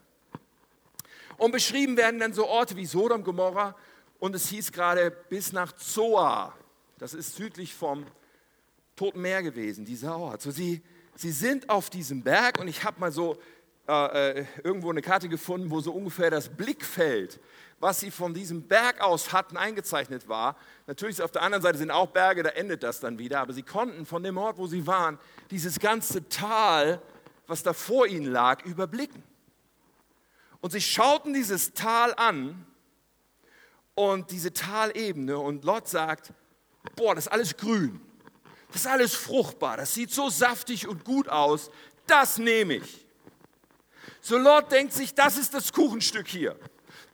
Und 1.36 1.52
beschrieben 1.52 1.96
werden 1.96 2.18
dann 2.18 2.32
so 2.32 2.46
Orte 2.46 2.76
wie 2.76 2.86
Sodom, 2.86 3.22
Gomorra 3.22 3.76
und 4.18 4.34
es 4.34 4.48
hieß 4.48 4.72
gerade 4.72 5.12
bis 5.28 5.52
nach 5.52 5.72
Zoar. 5.76 6.58
Das 6.98 7.14
ist 7.14 7.36
südlich 7.36 7.72
vom 7.72 8.04
Toten 8.96 9.20
Meer 9.20 9.44
gewesen, 9.44 9.84
dieser 9.84 10.16
Ort. 10.18 10.42
So 10.42 10.50
sie, 10.50 10.82
sie 11.18 11.32
sind 11.32 11.68
auf 11.68 11.90
diesem 11.90 12.22
Berg 12.22 12.58
und 12.58 12.68
ich 12.68 12.84
habe 12.84 12.98
mal 13.00 13.12
so 13.12 13.38
äh, 13.88 14.40
äh, 14.40 14.46
irgendwo 14.64 14.90
eine 14.90 15.02
Karte 15.02 15.28
gefunden, 15.28 15.70
wo 15.70 15.80
so 15.80 15.92
ungefähr 15.92 16.30
das 16.30 16.48
Blickfeld 16.48 17.40
was 17.80 18.00
sie 18.00 18.10
von 18.10 18.34
diesem 18.34 18.62
Berg 18.62 19.00
aus 19.00 19.32
hatten, 19.32 19.56
eingezeichnet 19.56 20.28
war. 20.28 20.56
Natürlich 20.86 21.22
auf 21.22 21.30
der 21.30 21.42
anderen 21.42 21.62
Seite 21.62 21.78
sind 21.78 21.90
auch 21.90 22.08
Berge, 22.08 22.42
da 22.42 22.50
endet 22.50 22.82
das 22.82 23.00
dann 23.00 23.18
wieder, 23.18 23.40
aber 23.40 23.52
sie 23.52 23.62
konnten 23.62 24.04
von 24.04 24.22
dem 24.22 24.36
Ort, 24.36 24.58
wo 24.58 24.66
sie 24.66 24.86
waren, 24.86 25.18
dieses 25.50 25.78
ganze 25.78 26.28
Tal, 26.28 27.00
was 27.46 27.62
da 27.62 27.72
vor 27.72 28.06
ihnen 28.06 28.26
lag, 28.26 28.64
überblicken. 28.64 29.22
Und 30.60 30.72
sie 30.72 30.80
schauten 30.80 31.34
dieses 31.34 31.72
Tal 31.72 32.14
an 32.14 32.66
und 33.94 34.30
diese 34.32 34.52
Talebene 34.52 35.38
und 35.38 35.64
Lot 35.64 35.86
sagt, 35.86 36.32
boah, 36.96 37.14
das 37.14 37.26
ist 37.26 37.32
alles 37.32 37.56
grün, 37.56 38.00
das 38.72 38.82
ist 38.82 38.86
alles 38.86 39.14
fruchtbar, 39.14 39.76
das 39.76 39.94
sieht 39.94 40.10
so 40.10 40.28
saftig 40.28 40.86
und 40.86 41.04
gut 41.04 41.28
aus, 41.28 41.70
das 42.06 42.38
nehme 42.38 42.74
ich. 42.76 43.06
So 44.20 44.36
Lot 44.36 44.70
denkt 44.70 44.92
sich, 44.92 45.14
das 45.14 45.38
ist 45.38 45.54
das 45.54 45.72
Kuchenstück 45.72 46.28
hier 46.28 46.58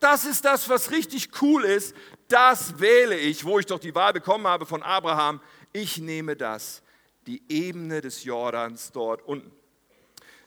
das 0.05 0.27
ist 0.27 0.45
das, 0.45 0.69
was 0.69 0.91
richtig 0.91 1.31
cool 1.41 1.65
ist, 1.65 1.97
das 2.29 2.79
wähle 2.79 3.17
ich, 3.17 3.47
wo 3.47 3.59
ich 3.59 3.65
doch 3.65 3.79
die 3.79 3.95
Wahl 3.95 4.13
bekommen 4.13 4.47
habe 4.47 4.67
von 4.67 4.83
Abraham. 4.83 5.41
Ich 5.73 5.97
nehme 5.97 6.37
das, 6.37 6.83
die 7.27 7.43
Ebene 7.49 8.03
des 8.03 8.23
Jordans 8.23 8.93
dort 8.93 9.23
unten. 9.23 9.51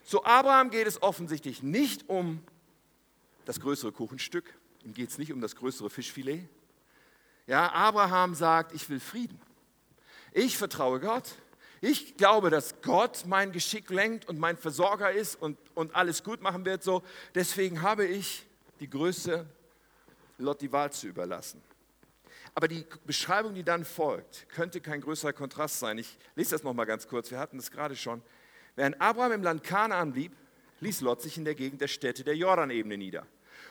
Zu 0.04 0.24
Abraham 0.24 0.70
geht 0.70 0.86
es 0.86 1.02
offensichtlich 1.02 1.64
nicht 1.64 2.08
um 2.08 2.44
das 3.46 3.60
größere 3.60 3.92
Kuchenstück, 3.92 4.54
ihm 4.84 4.94
geht 4.94 5.10
es 5.10 5.18
nicht 5.18 5.34
um 5.34 5.42
das 5.42 5.56
größere 5.56 5.90
Fischfilet. 5.90 6.48
Ja, 7.48 7.72
Abraham 7.72 8.36
sagt, 8.36 8.74
ich 8.74 8.88
will 8.90 9.00
Frieden. 9.00 9.42
Ich 10.38 10.56
vertraue 10.56 11.00
Gott. 11.00 11.24
Ich 11.82 12.16
glaube, 12.16 12.52
dass 12.52 12.84
Gott 12.84 13.24
mein 13.26 13.52
Geschick 13.52 13.90
lenkt 13.90 14.30
und 14.30 14.38
mein 14.38 14.56
Versorger 14.56 15.12
ist 15.12 15.34
und, 15.42 15.58
und 15.74 15.96
alles 15.96 16.24
gut 16.24 16.44
machen 16.44 16.64
wird. 16.64 16.84
So. 16.84 17.02
Deswegen 17.34 17.82
habe 17.82 18.06
ich 18.06 18.46
die 18.80 18.88
Größe, 18.88 19.48
Lot 20.38 20.62
die 20.62 20.72
Wahl 20.72 20.92
zu 20.92 21.08
überlassen. 21.08 21.60
Aber 22.54 22.68
die 22.68 22.86
Beschreibung, 23.04 23.56
die 23.56 23.64
dann 23.64 23.84
folgt, 23.84 24.48
könnte 24.50 24.80
kein 24.80 25.02
größerer 25.02 25.34
Kontrast 25.34 25.80
sein. 25.80 25.98
Ich 25.98 26.20
lese 26.36 26.52
das 26.52 26.62
nochmal 26.62 26.86
ganz 26.86 27.08
kurz. 27.08 27.32
Wir 27.32 27.40
hatten 27.40 27.58
das 27.58 27.72
gerade 27.72 27.96
schon. 27.96 28.22
Während 28.76 29.02
Abraham 29.02 29.32
im 29.32 29.42
Land 29.42 29.64
Kanaan 29.64 30.14
blieb, 30.14 30.34
ließ 30.82 31.02
Lot 31.02 31.24
sich 31.24 31.40
in 31.40 31.46
der 31.46 31.56
Gegend 31.56 31.82
der 31.82 31.88
Städte 31.88 32.24
der 32.24 32.38
Jordanebene 32.38 32.96
nieder 32.96 33.26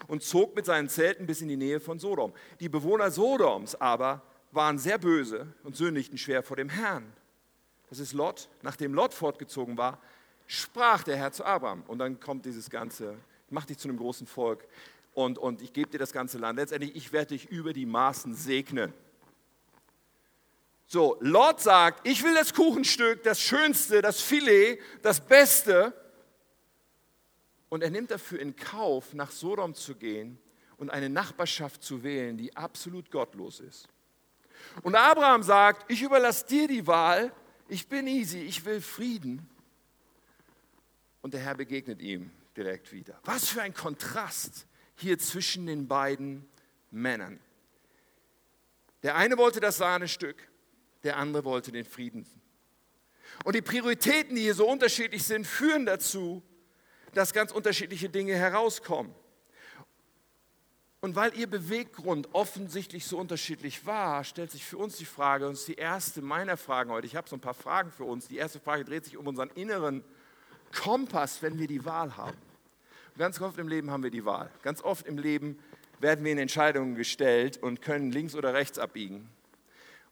und 0.09 0.25
zog 0.25 0.57
mit 0.57 0.67
seinen 0.67 0.89
Zelten 0.89 1.27
bis 1.27 1.41
in 1.43 1.47
die 1.47 1.57
Nähe 1.57 1.79
von 1.79 2.01
Sodom. 2.01 2.33
Die 2.59 2.69
Bewohner 2.69 3.13
Sodoms 3.13 3.77
aber 3.77 4.21
waren 4.57 4.79
sehr 4.79 4.99
böse 4.99 5.47
und 5.63 5.77
sündigten 5.77 6.19
schwer 6.19 6.43
vor 6.43 6.57
dem 6.57 6.69
Herrn. 6.69 7.13
Das 7.89 7.99
ist 8.01 8.13
Lot. 8.13 8.49
Nachdem 8.63 8.95
Lot 8.95 9.15
fortgezogen 9.15 9.79
war, 9.79 10.01
sprach 10.47 11.05
der 11.05 11.17
Herr 11.17 11.33
zu 11.33 11.45
Abraham. 11.45 11.83
Und 11.87 11.99
dann 11.99 12.19
kommt 12.19 12.47
dieses 12.47 12.71
ganze, 12.71 13.17
mach 13.51 13.67
dich 13.67 13.79
zu 13.79 13.89
einem 13.89 13.99
großen 13.99 14.27
Volk 14.27 14.67
und, 15.15 15.39
und 15.39 15.63
ich 15.63 15.73
gebe 15.73 15.91
dir 15.91 15.99
das 15.99 16.13
ganze 16.13 16.39
Land. 16.39 16.59
Letztendlich, 16.59 16.95
ich 16.95 17.13
werde 17.13 17.29
dich 17.29 17.49
über 17.51 17.73
die 17.73 17.87
Maßen 17.87 18.35
segnen. 18.35 18.93
So, 20.87 21.17
Lot 21.21 21.61
sagt, 21.61 22.07
ich 22.07 22.23
will 22.23 22.35
das 22.35 22.55
Kuchenstück, 22.55 23.23
das 23.23 23.41
Schönste, 23.41 24.03
das 24.03 24.21
Filet, 24.21 24.79
das 25.03 25.21
Beste. 25.21 25.93
Und 27.69 27.83
er 27.83 27.91
nimmt 27.91 28.11
dafür 28.11 28.41
in 28.41 28.57
Kauf, 28.57 29.15
nach 29.15 29.31
Sodom 29.31 29.75
zu 29.75 29.95
gehen 29.97 30.39
und 30.77 30.91
eine 30.91 31.09
Nachbarschaft 31.09 31.83
zu 31.83 32.03
wählen, 32.03 32.37
die 32.37 32.57
absolut 32.57 33.11
gottlos 33.11 33.61
ist. 33.61 33.89
Und 34.83 34.95
Abraham 34.95 35.43
sagt, 35.43 35.91
ich 35.91 36.03
überlasse 36.03 36.47
dir 36.47 36.69
die 36.69 36.87
Wahl, 36.87 37.33
ich 37.69 37.89
bin 37.89 38.07
easy, 38.07 38.41
ich 38.41 38.65
will 38.65 38.81
Frieden. 38.81 39.49
Und 41.23 41.35
der 41.35 41.41
Herr 41.41 41.55
begegnet 41.55 42.01
ihm 42.01 42.31
direkt 42.57 42.93
wieder. 42.93 43.19
Was 43.25 43.49
für 43.49 43.63
ein 43.63 43.75
Kontrast 43.75 44.67
hier 44.97 45.19
zwischen 45.19 45.67
den 45.67 45.89
beiden 45.89 46.49
Männern. 46.91 47.41
Der 49.03 49.17
eine 49.17 49.37
wollte 49.37 49.61
das 49.61 49.77
Sahnestück, 49.77 50.37
der 51.05 51.17
andere 51.17 51.45
wollte 51.45 51.73
den 51.73 51.85
Frieden. 51.85 52.27
Und 53.45 53.55
die 53.55 53.63
Prioritäten, 53.63 54.37
die 54.37 54.43
hier 54.43 54.55
so 54.55 54.69
unterschiedlich 54.69 55.25
sind, 55.25 55.47
führen 55.47 55.87
dazu, 55.87 56.43
dass 57.13 57.33
ganz 57.33 57.53
unterschiedliche 57.53 58.09
Dinge 58.09 58.35
herauskommen. 58.35 59.15
Und 61.07 61.15
weil 61.15 61.39
ihr 61.39 61.47
Beweggrund 61.47 62.31
offensichtlich 62.33 63.07
so 63.07 63.17
unterschiedlich 63.17 63.87
war, 63.87 64.25
stellt 64.25 64.51
sich 64.51 64.65
für 64.65 64.77
uns 64.77 64.97
die 64.97 65.05
Frage, 65.05 65.47
und 65.47 65.53
ist 65.53 65.69
die 65.69 65.77
erste 65.77 66.21
meiner 66.21 66.57
Fragen 66.57 66.91
heute, 66.91 67.07
ich 67.07 67.15
habe 67.15 67.29
so 67.29 67.37
ein 67.37 67.41
paar 67.41 67.55
Fragen 67.55 67.93
für 67.93 68.03
uns. 68.03 68.27
Die 68.27 68.39
erste 68.39 68.59
Frage 68.59 68.85
dreht 68.85 69.05
sich 69.05 69.17
um 69.17 69.25
unseren 69.25 69.49
inneren 69.51 70.03
Kompass, 70.75 71.43
wenn 71.43 71.61
wir 71.61 71.69
die 71.69 71.85
Wahl 71.85 72.17
haben. 72.17 72.37
Und 73.15 73.19
ganz 73.21 73.41
oft 73.41 73.57
im 73.59 73.69
Leben 73.69 73.93
haben 73.93 74.03
wir 74.03 74.11
die 74.11 74.25
Wahl. 74.25 74.51
Ganz 74.63 74.83
oft 74.83 75.07
im 75.07 75.17
Leben 75.17 75.61
werden 76.01 76.25
wir 76.25 76.33
in 76.33 76.39
Entscheidungen 76.39 76.97
gestellt 76.97 77.63
und 77.63 77.83
können 77.83 78.11
links 78.11 78.35
oder 78.35 78.53
rechts 78.53 78.77
abbiegen. 78.77 79.31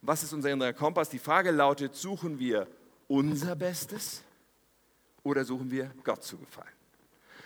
Und 0.00 0.06
was 0.06 0.22
ist 0.22 0.32
unser 0.32 0.52
innerer 0.52 0.74
Kompass? 0.74 1.08
Die 1.08 1.18
Frage 1.18 1.50
lautet, 1.50 1.96
suchen 1.96 2.38
wir 2.38 2.68
unser 3.08 3.56
Bestes 3.56 4.22
oder 5.24 5.44
suchen 5.44 5.72
wir 5.72 5.90
Gott 6.04 6.22
zu 6.22 6.38
gefallen? 6.38 6.68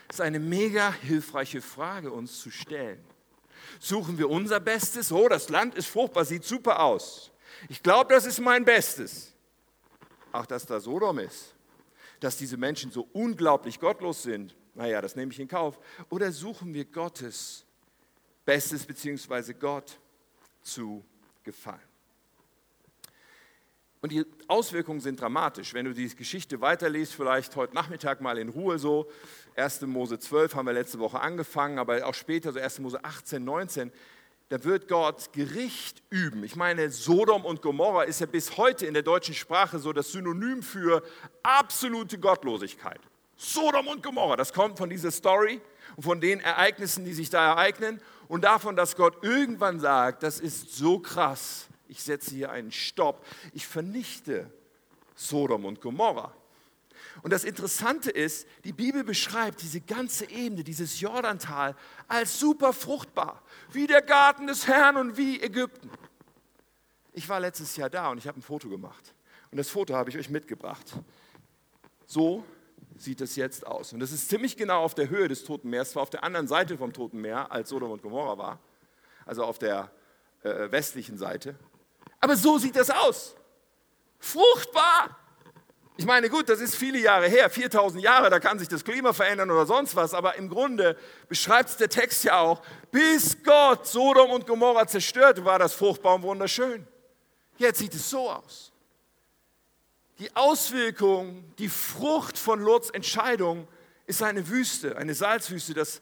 Das 0.09 0.17
ist 0.17 0.21
eine 0.21 0.39
mega 0.39 0.93
hilfreiche 0.93 1.63
Frage, 1.63 2.13
uns 2.13 2.41
zu 2.41 2.51
stellen. 2.51 3.03
Suchen 3.81 4.19
wir 4.19 4.29
unser 4.31 4.61
Bestes? 4.61 5.13
Oh, 5.13 5.29
das 5.29 5.49
Land 5.49 5.75
ist 5.75 5.89
fruchtbar, 5.89 6.25
sieht 6.25 6.45
super 6.45 6.81
aus. 6.81 7.31
Ich 7.69 7.83
glaube, 7.83 8.15
das 8.15 8.27
ist 8.27 8.41
mein 8.41 8.65
Bestes. 8.65 9.33
Auch 10.33 10.47
dass 10.47 10.67
da 10.67 10.81
Sodom 10.81 11.19
ist, 11.19 11.55
dass 12.21 12.37
diese 12.37 12.57
Menschen 12.57 12.91
so 12.91 13.09
unglaublich 13.13 13.81
gottlos 13.81 14.23
sind, 14.23 14.55
naja, 14.75 15.01
das 15.01 15.17
nehme 15.17 15.33
ich 15.33 15.41
in 15.41 15.49
Kauf. 15.49 15.79
Oder 16.11 16.31
suchen 16.31 16.73
wir 16.73 16.85
Gottes 16.85 17.65
Bestes 18.45 18.87
beziehungsweise 18.87 19.55
Gott 19.55 19.99
zu 20.63 21.05
gefallen? 21.43 21.88
Und 24.01 24.13
die 24.13 24.25
Auswirkungen 24.47 25.01
sind 25.01 25.21
dramatisch. 25.21 25.75
Wenn 25.75 25.85
du 25.85 25.93
die 25.93 26.15
Geschichte 26.15 26.61
weiterliest, 26.61 27.15
vielleicht 27.15 27.57
heute 27.57 27.75
Nachmittag 27.75 28.21
mal 28.21 28.39
in 28.39 28.49
Ruhe 28.49 28.79
so, 28.79 29.09
1. 29.57 29.83
Mose 29.83 30.21
12 30.21 30.55
haben 30.55 30.67
wir 30.67 30.73
letzte 30.73 31.01
Woche 31.01 31.21
angefangen, 31.21 31.79
aber 31.79 32.07
auch 32.07 32.15
später, 32.15 32.53
so 32.53 32.61
1. 32.61 32.79
Mose 32.79 33.05
18, 33.05 33.45
19, 33.45 33.93
da 34.51 34.63
wird 34.63 34.89
Gott 34.89 35.33
Gericht 35.33 36.03
üben. 36.11 36.45
Ich 36.45 36.55
meine, 36.55 36.91
Sodom 36.91 37.45
und 37.45 37.61
Gomorra 37.61 38.05
ist 38.05 38.21
ja 38.21 38.27
bis 38.27 38.57
heute 38.57 38.87
in 38.87 38.95
der 38.95 39.03
deutschen 39.03 39.35
Sprache 39.35 39.81
so 39.81 39.93
das 39.93 40.13
Synonym 40.13 40.63
für 40.63 41.03
absolute 41.43 42.19
Gottlosigkeit. 42.19 43.01
Sodom 43.37 43.89
und 43.89 44.03
Gomorra, 44.03 44.37
das 44.37 44.53
kommt 44.53 44.79
von 44.79 44.91
dieser 44.91 45.11
Story 45.11 45.61
und 45.97 46.03
von 46.03 46.21
den 46.21 46.41
Ereignissen, 46.41 47.05
die 47.05 47.13
sich 47.13 47.31
da 47.31 47.51
ereignen 47.51 48.01
und 48.29 48.45
davon, 48.45 48.75
dass 48.75 48.97
Gott 48.97 49.23
irgendwann 49.23 49.81
sagt, 49.81 50.23
das 50.23 50.41
ist 50.41 50.75
so 50.75 50.99
krass, 50.99 51.68
ich 51.89 52.03
setze 52.03 52.35
hier 52.35 52.51
einen 52.51 52.71
Stopp, 52.71 53.25
ich 53.53 53.67
vernichte 53.67 54.51
Sodom 55.15 55.65
und 55.65 55.81
Gomorra. 55.81 56.33
Und 57.23 57.33
das 57.33 57.45
Interessante 57.45 58.11
ist, 58.11 58.47
die 58.65 58.73
Bibel 58.73 59.03
beschreibt 59.03 59.63
diese 59.63 59.81
ganze 59.81 60.31
Ebene, 60.31 60.63
dieses 60.63 61.01
Jordantal, 61.01 61.75
als 62.07 62.39
super 62.39 62.73
fruchtbar, 62.73 63.43
wie 63.73 63.87
der 63.87 64.03
Garten 64.03 64.47
des 64.47 64.67
Herrn 64.67 64.97
und 64.97 65.17
wie 65.17 65.41
Ägypten. 65.41 65.91
Ich 67.13 67.29
war 67.29 67.41
letztes 67.41 67.77
Jahr 67.77 67.91
da 67.91 68.11
und 68.11 68.19
ich 68.19 68.29
habe 68.29 68.39
ein 68.39 68.43
Foto 68.43 68.69
gemacht. 68.69 69.15
Und 69.51 69.59
das 69.59 69.69
Foto 69.69 69.95
habe 69.95 70.11
ich 70.11 70.19
euch 70.19 70.29
mitgebracht. 70.29 70.87
So 72.07 72.45
sieht 72.97 73.21
es 73.21 73.37
jetzt 73.37 73.67
aus. 73.67 73.93
Und 73.93 74.01
das 74.01 74.13
ist 74.13 74.29
ziemlich 74.29 74.57
genau 74.57 74.83
auf 74.83 74.95
der 74.95 75.09
Höhe 75.09 75.29
des 75.29 75.45
Toten 75.45 75.71
Meeres, 75.71 75.93
zwar 75.93 76.03
auf 76.03 76.11
der 76.11 76.23
anderen 76.25 76.47
Seite 76.47 76.77
vom 76.77 76.93
Toten 76.93 77.21
Meer, 77.21 77.51
als 77.51 77.71
Sodom 77.71 77.91
und 77.91 78.03
Gomorra 78.03 78.39
war, 78.39 78.61
also 79.25 79.45
auf 79.45 79.59
der 79.59 79.91
äh, 80.43 80.71
westlichen 80.71 81.19
Seite. 81.19 81.57
Aber 82.21 82.37
so 82.37 82.59
sieht 82.59 82.77
das 82.77 82.91
aus. 82.91 83.35
Fruchtbar. 84.19 85.17
Ich 85.97 86.07
meine, 86.07 86.31
gut, 86.31 86.49
das 86.49 86.61
ist 86.61 86.77
viele 86.77 86.99
Jahre 87.01 87.27
her, 87.27 87.51
4000 87.51 88.03
Jahre, 88.03 88.31
da 88.31 88.39
kann 88.39 88.59
sich 88.61 88.69
das 88.69 88.85
Klima 88.85 89.13
verändern 89.13 89.51
oder 89.51 89.67
sonst 89.67 89.97
was, 89.97 90.15
aber 90.15 90.37
im 90.37 90.49
Grunde 90.49 90.97
beschreibt 91.29 91.71
es 91.71 91.77
der 91.77 91.89
Text 91.89 92.23
ja 92.23 92.39
auch, 92.39 92.63
bis 92.93 93.43
Gott 93.43 93.85
Sodom 93.85 94.31
und 94.31 94.47
Gomorra 94.47 94.87
zerstörte, 94.87 95.45
war 95.45 95.59
das 95.59 95.75
fruchtbar 95.75 96.15
und 96.15 96.23
wunderschön. 96.23 96.87
Jetzt 97.57 97.81
sieht 97.81 97.95
es 97.95 98.09
so 98.09 98.31
aus. 98.31 98.73
Die 100.21 100.35
Auswirkung, 100.37 101.53
die 101.59 101.69
Frucht 101.69 102.39
von 102.39 102.61
Lots 102.61 102.91
Entscheidung 102.91 103.67
ist 104.07 104.23
eine 104.23 104.49
Wüste, 104.49 104.97
eine 104.97 105.15
Salzwüste. 105.15 105.75
Das, 105.75 106.01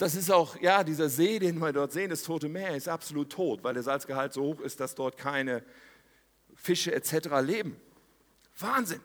das 0.00 0.14
ist 0.14 0.30
auch, 0.30 0.56
ja, 0.60 0.82
dieser 0.82 1.10
See, 1.10 1.38
den 1.38 1.58
wir 1.58 1.74
dort 1.74 1.92
sehen, 1.92 2.08
das 2.08 2.22
Tote 2.22 2.48
Meer, 2.48 2.74
ist 2.74 2.88
absolut 2.88 3.30
tot, 3.30 3.62
weil 3.62 3.74
der 3.74 3.82
Salzgehalt 3.82 4.32
so 4.32 4.42
hoch 4.42 4.60
ist, 4.60 4.80
dass 4.80 4.94
dort 4.94 5.18
keine 5.18 5.62
Fische 6.54 6.94
etc. 6.94 7.28
leben. 7.42 7.76
Wahnsinn. 8.58 9.02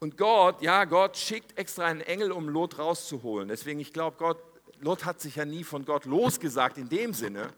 Und 0.00 0.16
Gott, 0.16 0.62
ja, 0.62 0.86
Gott 0.86 1.18
schickt 1.18 1.58
extra 1.58 1.84
einen 1.84 2.00
Engel, 2.00 2.32
um 2.32 2.48
Lot 2.48 2.78
rauszuholen. 2.78 3.48
Deswegen, 3.48 3.80
ich 3.80 3.92
glaube, 3.92 4.16
Gott, 4.16 4.38
Lot 4.78 5.04
hat 5.04 5.20
sich 5.20 5.36
ja 5.36 5.44
nie 5.44 5.62
von 5.62 5.84
Gott 5.84 6.06
losgesagt 6.06 6.78
in 6.78 6.88
dem 6.88 7.12
Sinne. 7.12 7.52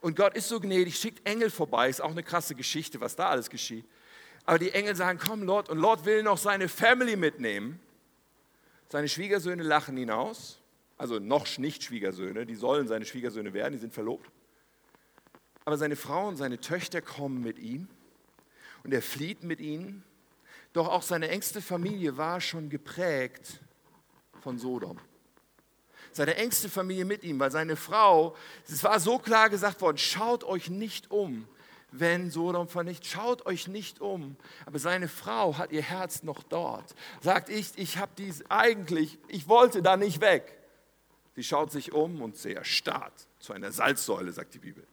Und 0.00 0.14
Gott 0.14 0.36
ist 0.36 0.48
so 0.48 0.60
gnädig, 0.60 0.96
schickt 0.96 1.28
Engel 1.28 1.50
vorbei. 1.50 1.88
Ist 1.88 2.00
auch 2.00 2.12
eine 2.12 2.22
krasse 2.22 2.54
Geschichte, 2.54 3.00
was 3.00 3.16
da 3.16 3.30
alles 3.30 3.50
geschieht. 3.50 3.84
Aber 4.44 4.60
die 4.60 4.70
Engel 4.70 4.94
sagen, 4.94 5.18
komm 5.20 5.42
Lot. 5.42 5.68
Und 5.68 5.78
Lot 5.78 6.04
will 6.04 6.22
noch 6.22 6.38
seine 6.38 6.68
Family 6.68 7.16
mitnehmen. 7.16 7.80
Seine 8.88 9.08
Schwiegersöhne 9.08 9.62
lachen 9.62 9.96
ihn 9.96 10.10
aus. 10.10 10.58
Also 10.96 11.20
noch 11.20 11.58
nicht 11.58 11.84
Schwiegersöhne, 11.84 12.44
die 12.44 12.56
sollen 12.56 12.88
seine 12.88 13.04
Schwiegersöhne 13.04 13.52
werden, 13.52 13.72
die 13.72 13.78
sind 13.78 13.94
verlobt. 13.94 14.28
Aber 15.64 15.76
seine 15.76 15.94
Frau 15.94 16.26
und 16.26 16.36
seine 16.36 16.60
Töchter 16.60 17.00
kommen 17.00 17.42
mit 17.42 17.58
ihm 17.58 17.88
und 18.82 18.92
er 18.92 19.02
flieht 19.02 19.44
mit 19.44 19.60
ihnen. 19.60 20.02
Doch 20.72 20.88
auch 20.88 21.02
seine 21.02 21.28
engste 21.28 21.60
Familie 21.60 22.16
war 22.16 22.40
schon 22.40 22.68
geprägt 22.68 23.60
von 24.40 24.58
Sodom. 24.58 24.98
Seine 26.12 26.34
engste 26.36 26.68
Familie 26.68 27.04
mit 27.04 27.22
ihm, 27.22 27.38
weil 27.38 27.52
seine 27.52 27.76
Frau, 27.76 28.34
es 28.66 28.82
war 28.82 28.98
so 28.98 29.18
klar 29.18 29.50
gesagt 29.50 29.80
worden, 29.80 29.98
schaut 29.98 30.42
euch 30.42 30.68
nicht 30.68 31.10
um, 31.10 31.46
wenn 31.90 32.30
Sodom 32.30 32.68
vernichtet, 32.68 33.06
schaut 33.06 33.46
euch 33.46 33.66
nicht 33.66 34.00
um. 34.00 34.36
Aber 34.66 34.78
seine 34.78 35.08
Frau 35.08 35.56
hat 35.56 35.72
ihr 35.72 35.82
Herz 35.82 36.22
noch 36.22 36.42
dort. 36.42 36.94
Sagt 37.20 37.48
ich, 37.48 37.72
ich 37.76 37.98
habe 37.98 38.12
dies 38.18 38.44
eigentlich, 38.50 39.18
ich 39.28 39.48
wollte 39.48 39.82
da 39.82 39.96
nicht 39.96 40.20
weg. 40.20 40.58
Sie 41.34 41.44
schaut 41.44 41.70
sich 41.70 41.92
um 41.92 42.20
und 42.20 42.36
sie 42.36 42.54
erstarrt 42.54 43.28
zu 43.38 43.52
einer 43.52 43.72
Salzsäule, 43.72 44.32
sagt 44.32 44.54
die 44.54 44.58
Bibel. 44.58 44.86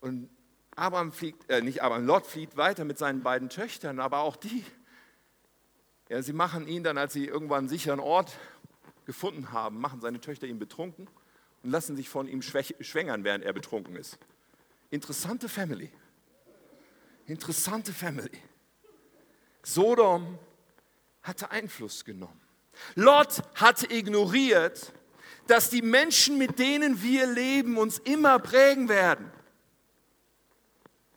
Und 0.00 0.30
Abraham 0.74 1.12
fliegt, 1.12 1.48
äh, 1.50 1.60
nicht 1.60 1.82
Abraham, 1.82 2.06
Lot 2.06 2.26
fliegt 2.26 2.56
weiter 2.56 2.84
mit 2.84 2.98
seinen 2.98 3.22
beiden 3.22 3.50
Töchtern, 3.50 4.00
aber 4.00 4.20
auch 4.20 4.36
die, 4.36 4.64
ja, 6.08 6.22
sie 6.22 6.32
machen 6.32 6.66
ihn 6.66 6.82
dann, 6.82 6.98
als 6.98 7.12
sie 7.12 7.26
irgendwann 7.26 7.60
einen 7.60 7.68
sicheren 7.68 8.00
Ort 8.00 8.36
gefunden 9.04 9.52
haben, 9.52 9.80
machen 9.80 10.00
seine 10.00 10.20
Töchter 10.20 10.46
ihn 10.46 10.58
betrunken 10.58 11.08
und 11.62 11.70
lassen 11.70 11.96
sich 11.96 12.08
von 12.08 12.26
ihm 12.26 12.42
schwängern, 12.42 13.22
während 13.22 13.44
er 13.44 13.52
betrunken 13.52 13.96
ist. 13.96 14.18
Interessante 14.90 15.48
Family. 15.48 15.90
Interessante 17.26 17.92
Family. 17.92 18.30
Sodom 19.62 20.38
hatte 21.22 21.50
Einfluss 21.50 22.04
genommen. 22.04 22.40
Lot 22.94 23.42
hatte 23.54 23.92
ignoriert, 23.92 24.92
dass 25.46 25.70
die 25.70 25.82
Menschen, 25.82 26.38
mit 26.38 26.58
denen 26.58 27.02
wir 27.02 27.26
leben, 27.26 27.76
uns 27.76 27.98
immer 27.98 28.38
prägen 28.38 28.88
werden. 28.88 29.30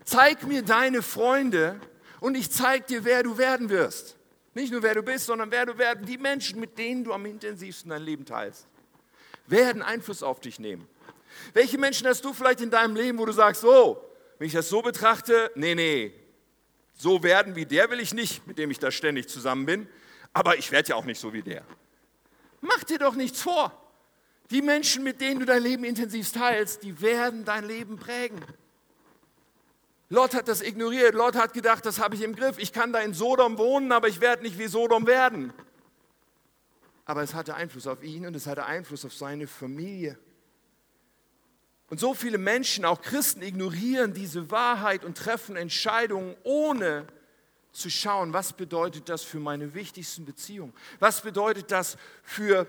Zeig 0.04 0.44
mir 0.44 0.64
deine 0.64 1.02
Freunde 1.02 1.80
und 2.20 2.36
ich 2.36 2.52
zeig 2.52 2.88
dir, 2.88 3.06
wer 3.06 3.24
du 3.24 3.38
werden 3.38 3.70
wirst. 3.70 4.18
Nicht 4.54 4.72
nur 4.72 4.84
wer 4.84 4.94
du 4.94 5.02
bist, 5.02 5.26
sondern 5.26 5.50
wer 5.52 5.66
du 5.66 5.78
werden. 5.78 6.06
Die 6.06 6.18
Menschen, 6.18 6.60
mit 6.60 6.78
denen 6.78 7.04
du 7.04 7.14
am 7.14 7.26
intensivsten 7.26 7.90
dein 7.90 8.04
Leben 8.04 8.26
teilst, 8.26 8.68
werden 9.48 9.82
Einfluss 9.82 10.22
auf 10.22 10.40
dich 10.42 10.60
nehmen. 10.60 10.88
Welche 11.54 11.78
Menschen 11.78 12.08
hast 12.08 12.24
du 12.26 12.34
vielleicht 12.34 12.62
in 12.62 12.70
deinem 12.70 12.96
Leben, 12.96 13.18
wo 13.18 13.26
du 13.26 13.32
sagst, 13.32 13.64
oh, 13.64 14.02
wenn 14.38 14.48
ich 14.48 14.54
das 14.54 14.70
so 14.70 14.82
betrachte, 14.82 15.52
nee, 15.56 15.76
nee, 15.76 16.14
so 16.96 17.24
werden 17.24 17.56
wie 17.56 17.66
der 17.66 17.90
will 17.90 18.00
ich 18.00 18.14
nicht, 18.14 18.46
mit 18.48 18.58
dem 18.58 18.72
ich 18.72 18.80
da 18.80 18.92
ständig 18.92 19.28
zusammen 19.28 19.66
bin, 19.66 19.88
aber 20.32 20.58
ich 20.58 20.72
werde 20.72 20.90
ja 20.90 20.96
auch 20.96 21.06
nicht 21.06 21.20
so 21.20 21.34
wie 21.34 21.42
der. 21.42 21.64
Mach 22.62 22.84
dir 22.84 23.00
doch 23.00 23.16
nichts 23.16 23.42
vor. 23.42 23.72
Die 24.50 24.62
Menschen, 24.62 25.04
mit 25.04 25.22
denen 25.22 25.40
du 25.40 25.46
dein 25.46 25.64
Leben 25.64 25.84
intensiv 25.84 26.32
teilst, 26.32 26.84
die 26.84 27.02
werden 27.02 27.46
dein 27.46 27.66
Leben 27.66 27.98
prägen. 27.98 28.40
Lot 30.10 30.36
hat 30.36 30.48
das 30.48 30.62
ignoriert. 30.62 31.16
Lot 31.16 31.36
hat 31.36 31.54
gedacht, 31.54 31.86
das 31.86 32.00
habe 32.00 32.16
ich 32.16 32.22
im 32.22 32.36
Griff. 32.36 32.58
Ich 32.60 32.72
kann 32.72 32.94
da 32.94 33.00
in 33.00 33.14
Sodom 33.14 33.58
wohnen, 33.58 33.92
aber 33.92 34.08
ich 34.08 34.22
werde 34.22 34.44
nicht 34.44 34.60
wie 34.60 34.68
Sodom 34.68 35.08
werden. 35.08 35.52
Aber 37.06 37.24
es 37.24 37.34
hatte 37.34 37.56
Einfluss 37.56 37.88
auf 37.88 38.04
ihn 38.04 38.26
und 38.26 38.36
es 38.36 38.46
hatte 38.46 38.66
Einfluss 38.66 39.06
auf 39.06 39.14
seine 39.14 39.48
Familie. 39.48 40.18
Und 41.94 42.00
so 42.00 42.16
viele 42.16 42.40
Menschen, 42.40 42.86
auch 42.86 43.04
Christen, 43.04 43.44
ignorieren 43.44 44.16
diese 44.16 44.50
Wahrheit 44.50 45.06
und 45.06 45.16
treffen 45.16 45.56
Entscheidungen, 45.56 46.36
ohne 46.42 47.06
zu 47.72 47.92
schauen, 47.92 48.34
was 48.34 48.54
bedeutet 48.54 49.10
das 49.10 49.22
für 49.22 49.40
meine 49.40 49.76
wichtigsten 49.76 50.26
Beziehungen? 50.26 50.74
Was 50.98 51.22
bedeutet 51.22 51.70
das 51.70 51.98
für 52.24 52.66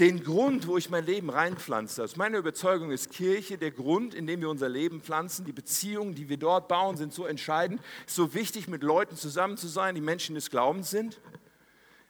den 0.00 0.24
Grund, 0.24 0.66
wo 0.66 0.76
ich 0.76 0.90
mein 0.90 1.06
Leben 1.06 1.30
reinpflanze. 1.30 2.02
Also 2.02 2.16
meine 2.16 2.36
Überzeugung 2.36 2.90
ist, 2.90 3.12
Kirche, 3.12 3.58
der 3.58 3.70
Grund, 3.70 4.12
in 4.12 4.26
dem 4.26 4.40
wir 4.40 4.50
unser 4.50 4.68
Leben 4.68 5.02
pflanzen, 5.02 5.44
die 5.44 5.52
Beziehungen, 5.52 6.16
die 6.16 6.28
wir 6.28 6.36
dort 6.36 6.66
bauen, 6.66 6.96
sind 6.96 7.14
so 7.14 7.26
entscheidend, 7.26 7.80
ist 8.08 8.16
so 8.16 8.34
wichtig, 8.34 8.66
mit 8.66 8.82
Leuten 8.82 9.14
zusammen 9.14 9.56
zu 9.56 9.68
sein, 9.68 9.94
die 9.94 10.00
Menschen 10.00 10.34
des 10.34 10.50
Glaubens 10.50 10.90
sind. 10.90 11.20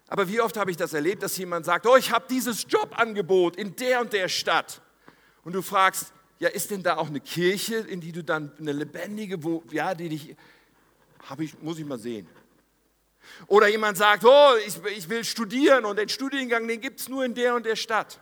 Aber 0.06 0.30
wie 0.30 0.40
oft 0.40 0.56
habe 0.56 0.70
ich 0.70 0.78
das 0.78 0.94
erlebt, 0.94 1.22
dass 1.22 1.36
jemand 1.36 1.66
sagt, 1.66 1.86
oh, 1.86 1.96
ich 1.96 2.10
habe 2.10 2.24
dieses 2.30 2.64
Jobangebot 2.70 3.56
in 3.56 3.76
der 3.76 4.00
und 4.00 4.14
der 4.14 4.30
Stadt. 4.30 4.80
Und 5.44 5.52
du 5.52 5.60
fragst, 5.60 6.14
ja, 6.38 6.48
ist 6.48 6.70
denn 6.70 6.82
da 6.82 6.96
auch 6.96 7.08
eine 7.08 7.20
Kirche, 7.20 7.76
in 7.76 8.00
die 8.00 8.12
du 8.12 8.22
dann 8.22 8.52
eine 8.58 8.72
lebendige, 8.72 9.42
wo, 9.42 9.62
ja, 9.70 9.94
die 9.94 10.08
dich, 10.08 10.36
habe 11.24 11.44
ich, 11.44 11.60
muss 11.60 11.78
ich 11.78 11.84
mal 11.84 11.98
sehen. 11.98 12.28
Oder 13.46 13.68
jemand 13.68 13.98
sagt, 13.98 14.24
oh, 14.24 14.54
ich, 14.66 14.76
ich 14.96 15.08
will 15.08 15.24
studieren 15.24 15.84
und 15.84 15.98
den 15.98 16.08
Studiengang, 16.08 16.66
den 16.66 16.80
gibt 16.80 17.00
es 17.00 17.08
nur 17.08 17.24
in 17.24 17.34
der 17.34 17.54
und 17.54 17.66
der 17.66 17.76
Stadt. 17.76 18.18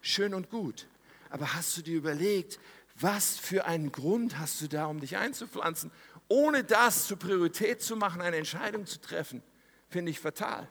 Schön 0.00 0.34
und 0.34 0.50
gut. 0.50 0.86
Aber 1.28 1.54
hast 1.54 1.76
du 1.76 1.82
dir 1.82 1.96
überlegt, 1.96 2.58
was 2.98 3.38
für 3.38 3.64
einen 3.64 3.92
Grund 3.92 4.38
hast 4.38 4.60
du 4.60 4.68
da, 4.68 4.86
um 4.86 5.00
dich 5.00 5.16
einzupflanzen, 5.16 5.90
ohne 6.28 6.64
das 6.64 7.06
zur 7.06 7.18
Priorität 7.18 7.82
zu 7.82 7.96
machen, 7.96 8.20
eine 8.20 8.36
Entscheidung 8.36 8.86
zu 8.86 9.00
treffen? 9.00 9.42
Finde 9.88 10.10
ich 10.10 10.20
fatal. 10.20 10.68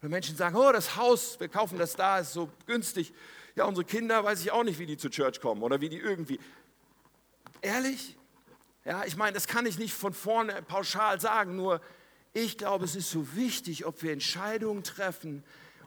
Wenn 0.00 0.10
Menschen 0.10 0.36
sagen, 0.36 0.56
oh, 0.56 0.72
das 0.72 0.96
Haus, 0.96 1.40
wir 1.40 1.48
kaufen 1.48 1.78
das 1.78 1.96
da, 1.96 2.20
ist 2.20 2.32
so 2.32 2.50
günstig. 2.66 3.12
Ja, 3.56 3.64
unsere 3.64 3.86
Kinder 3.86 4.22
weiß 4.22 4.42
ich 4.42 4.52
auch 4.52 4.62
nicht, 4.62 4.78
wie 4.78 4.86
die 4.86 4.98
zur 4.98 5.10
Church 5.10 5.40
kommen 5.40 5.62
oder 5.62 5.80
wie 5.80 5.88
die 5.88 5.98
irgendwie. 5.98 6.38
Ehrlich? 7.62 8.16
Ja, 8.84 9.04
ich 9.04 9.16
meine, 9.16 9.32
das 9.32 9.48
kann 9.48 9.66
ich 9.66 9.78
nicht 9.78 9.94
von 9.94 10.12
vorne 10.12 10.62
pauschal 10.62 11.20
sagen, 11.20 11.56
nur 11.56 11.80
ich 12.34 12.58
glaube, 12.58 12.84
es 12.84 12.94
ist 12.94 13.10
so 13.10 13.34
wichtig, 13.34 13.86
ob 13.86 14.02
wir 14.02 14.12
Entscheidungen 14.12 14.84
treffen 14.84 15.42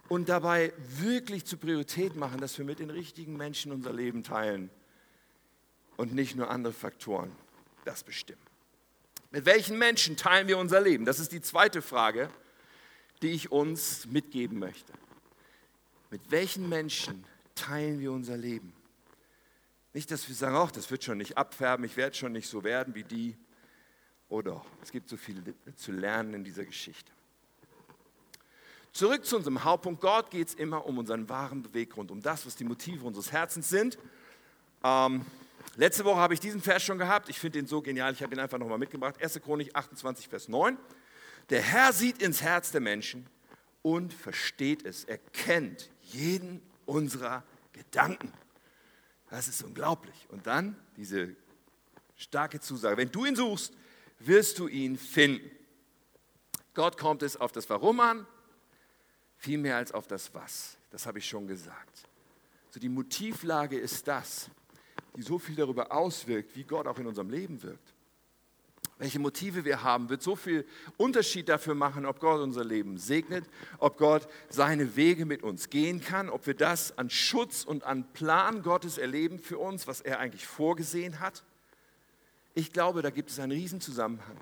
und 0.09 0.27
dabei 0.29 0.73
wirklich 0.77 1.45
zur 1.45 1.59
Priorität 1.59 2.15
machen, 2.15 2.41
dass 2.41 2.57
wir 2.57 2.65
mit 2.65 2.79
den 2.79 2.89
richtigen 2.89 3.37
Menschen 3.37 3.71
unser 3.71 3.93
Leben 3.93 4.23
teilen 4.23 4.71
und 5.95 6.13
nicht 6.13 6.35
nur 6.35 6.49
andere 6.49 6.73
Faktoren 6.73 7.31
das 7.85 8.03
bestimmen. 8.03 8.41
Mit 9.29 9.45
welchen 9.45 9.77
Menschen 9.77 10.17
teilen 10.17 10.47
wir 10.47 10.57
unser 10.57 10.81
Leben? 10.81 11.05
Das 11.05 11.19
ist 11.19 11.31
die 11.31 11.41
zweite 11.41 11.83
Frage, 11.83 12.31
die 13.21 13.29
ich 13.29 13.51
uns 13.51 14.07
mitgeben 14.07 14.57
möchte. 14.57 14.91
Mit 16.09 16.31
welchen 16.31 16.67
Menschen 16.67 17.23
teilen 17.59 17.99
wir 17.99 18.11
unser 18.11 18.37
Leben? 18.37 18.73
Nicht, 19.93 20.11
dass 20.11 20.27
wir 20.27 20.35
sagen, 20.35 20.55
ach, 20.55 20.71
das 20.71 20.91
wird 20.91 21.03
schon 21.03 21.17
nicht 21.17 21.37
abfärben, 21.37 21.85
ich 21.85 21.97
werde 21.97 22.15
schon 22.15 22.31
nicht 22.31 22.47
so 22.47 22.63
werden 22.63 22.95
wie 22.95 23.03
die. 23.03 23.37
Oder 24.29 24.63
es 24.83 24.91
gibt 24.91 25.09
so 25.09 25.17
viel 25.17 25.55
zu 25.75 25.91
lernen 25.91 26.35
in 26.35 26.43
dieser 26.43 26.63
Geschichte. 26.63 27.11
Zurück 28.91 29.25
zu 29.25 29.37
unserem 29.37 29.63
Hauptpunkt. 29.63 30.01
Gott 30.01 30.29
geht 30.29 30.49
es 30.49 30.53
immer 30.53 30.85
um 30.85 30.97
unseren 30.97 31.27
wahren 31.29 31.63
Beweggrund, 31.63 32.11
um 32.11 32.21
das, 32.21 32.45
was 32.45 32.55
die 32.55 32.63
Motive 32.63 33.05
unseres 33.05 33.31
Herzens 33.31 33.69
sind. 33.69 33.97
Ähm, 34.83 35.25
letzte 35.75 36.05
Woche 36.05 36.19
habe 36.19 36.33
ich 36.33 36.39
diesen 36.39 36.61
Vers 36.61 36.83
schon 36.83 36.97
gehabt. 36.97 37.29
Ich 37.29 37.39
finde 37.39 37.59
ihn 37.59 37.67
so 37.67 37.81
genial. 37.81 38.13
Ich 38.13 38.21
habe 38.21 38.33
ihn 38.33 38.39
einfach 38.39 38.59
nochmal 38.59 38.77
mitgebracht. 38.77 39.21
1. 39.21 39.41
Chronik 39.41 39.75
28, 39.75 40.27
Vers 40.27 40.47
9. 40.47 40.77
Der 41.49 41.61
Herr 41.61 41.93
sieht 41.93 42.21
ins 42.21 42.41
Herz 42.41 42.71
der 42.71 42.81
Menschen 42.81 43.25
und 43.81 44.13
versteht 44.13 44.85
es. 44.85 45.03
Er 45.05 45.17
kennt 45.17 45.89
jeden 46.01 46.61
unserer 46.85 47.43
Gedanken. 47.79 48.33
Das 49.29 49.47
ist 49.47 49.63
unglaublich. 49.63 50.27
Und 50.29 50.45
dann 50.47 50.75
diese 50.97 51.35
starke 52.17 52.59
Zusage. 52.59 52.97
Wenn 52.97 53.11
du 53.11 53.25
ihn 53.25 53.35
suchst, 53.35 53.73
wirst 54.19 54.59
du 54.59 54.67
ihn 54.67 54.97
finden. 54.97 55.49
Gott 56.73 56.97
kommt 56.97 57.23
es 57.23 57.37
auf 57.37 57.51
das 57.51 57.69
Warum 57.69 57.99
an, 57.99 58.27
viel 59.37 59.57
mehr 59.57 59.77
als 59.77 59.91
auf 59.93 60.07
das 60.07 60.33
Was. 60.33 60.77
Das 60.91 61.05
habe 61.05 61.19
ich 61.19 61.27
schon 61.27 61.47
gesagt. 61.47 62.07
So 62.71 62.79
die 62.79 62.89
Motivlage 62.89 63.77
ist 63.77 64.07
das, 64.07 64.49
die 65.15 65.21
so 65.21 65.39
viel 65.39 65.55
darüber 65.55 65.91
auswirkt, 65.91 66.55
wie 66.55 66.63
Gott 66.63 66.85
auch 66.85 66.99
in 66.99 67.07
unserem 67.07 67.29
Leben 67.29 67.61
wirkt. 67.63 67.93
Welche 68.99 69.17
Motive 69.17 69.63
wir 69.63 69.81
haben, 69.81 70.09
wird 70.09 70.21
so 70.21 70.35
viel 70.35 70.67
Unterschied 70.97 71.47
dafür 71.47 71.73
machen, 71.73 72.05
ob 72.05 72.19
Gott 72.19 72.41
unser 72.41 72.65
Leben 72.65 72.97
segnet, 72.97 73.45
ob 73.77 73.97
Gott 73.97 74.27
seine 74.49 74.97
Wege 74.97 75.25
mit 75.25 75.41
uns 75.41 75.69
gehen 75.69 76.01
kann, 76.01 76.29
ob 76.29 76.45
wir 76.45 76.53
das 76.53 76.97
an 76.97 77.09
Schutz 77.09 77.63
und 77.63 77.85
an 77.85 78.11
Plan 78.11 78.61
Gottes 78.61 78.97
erleben 78.97 79.39
für 79.39 79.57
uns, 79.57 79.87
was 79.87 80.01
er 80.01 80.19
eigentlich 80.19 80.45
vorgesehen 80.45 81.21
hat. 81.21 81.45
Ich 82.55 82.73
glaube, 82.73 83.01
da 83.01 83.09
gibt 83.09 83.29
es 83.29 83.39
einen 83.39 83.53
Riesenzusammenhang, 83.53 84.37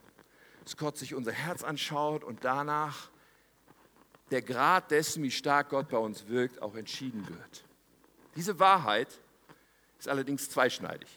dass 0.64 0.76
Gott 0.76 0.98
sich 0.98 1.14
unser 1.14 1.34
Herz 1.34 1.64
anschaut 1.64 2.24
und 2.24 2.44
danach 2.44 3.12
der 4.32 4.42
Grad 4.42 4.90
dessen, 4.90 5.22
wie 5.22 5.30
stark 5.30 5.70
Gott 5.70 5.88
bei 5.88 6.00
uns 6.00 6.30
wirkt, 6.30 6.64
auch 6.64 6.76
entschieden 6.76 7.28
wird. 7.30 7.64
Diese 8.36 8.58
Wahrheit 8.58 9.08
ist 10.00 10.10
allerdings 10.10 10.50
zweischneidig. 10.50 11.08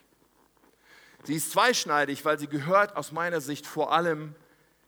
Sie 1.25 1.35
ist 1.35 1.53
zweischneidig, 1.53 2.25
weil 2.25 2.39
sie 2.39 2.49
gehört 2.49 2.97
aus 2.97 3.13
meiner 3.13 3.41
Sicht 3.41 3.67
vor 3.67 3.93
allem 3.93 4.35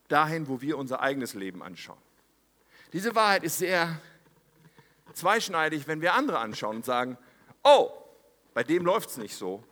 dahin, 0.09 0.49
wo 0.49 0.61
wir 0.61 0.79
unser 0.79 1.01
eigenes 1.01 1.35
Leben 1.35 1.63
anschauen. 1.63 1.99
Diese 2.93 3.15
Wahrheit 3.15 3.45
ist 3.45 3.59
sehr 3.59 4.01
zweischneidig, 5.15 5.87
wenn 5.89 6.01
wir 6.01 6.15
andere 6.15 6.39
anschauen 6.39 6.77
und 6.77 6.85
sagen, 6.85 7.19
oh, 7.63 7.91
bei 8.55 8.65
dem 8.65 8.85
läuft 8.85 9.11
es 9.11 9.17
nicht 9.17 9.37
so 9.37 9.63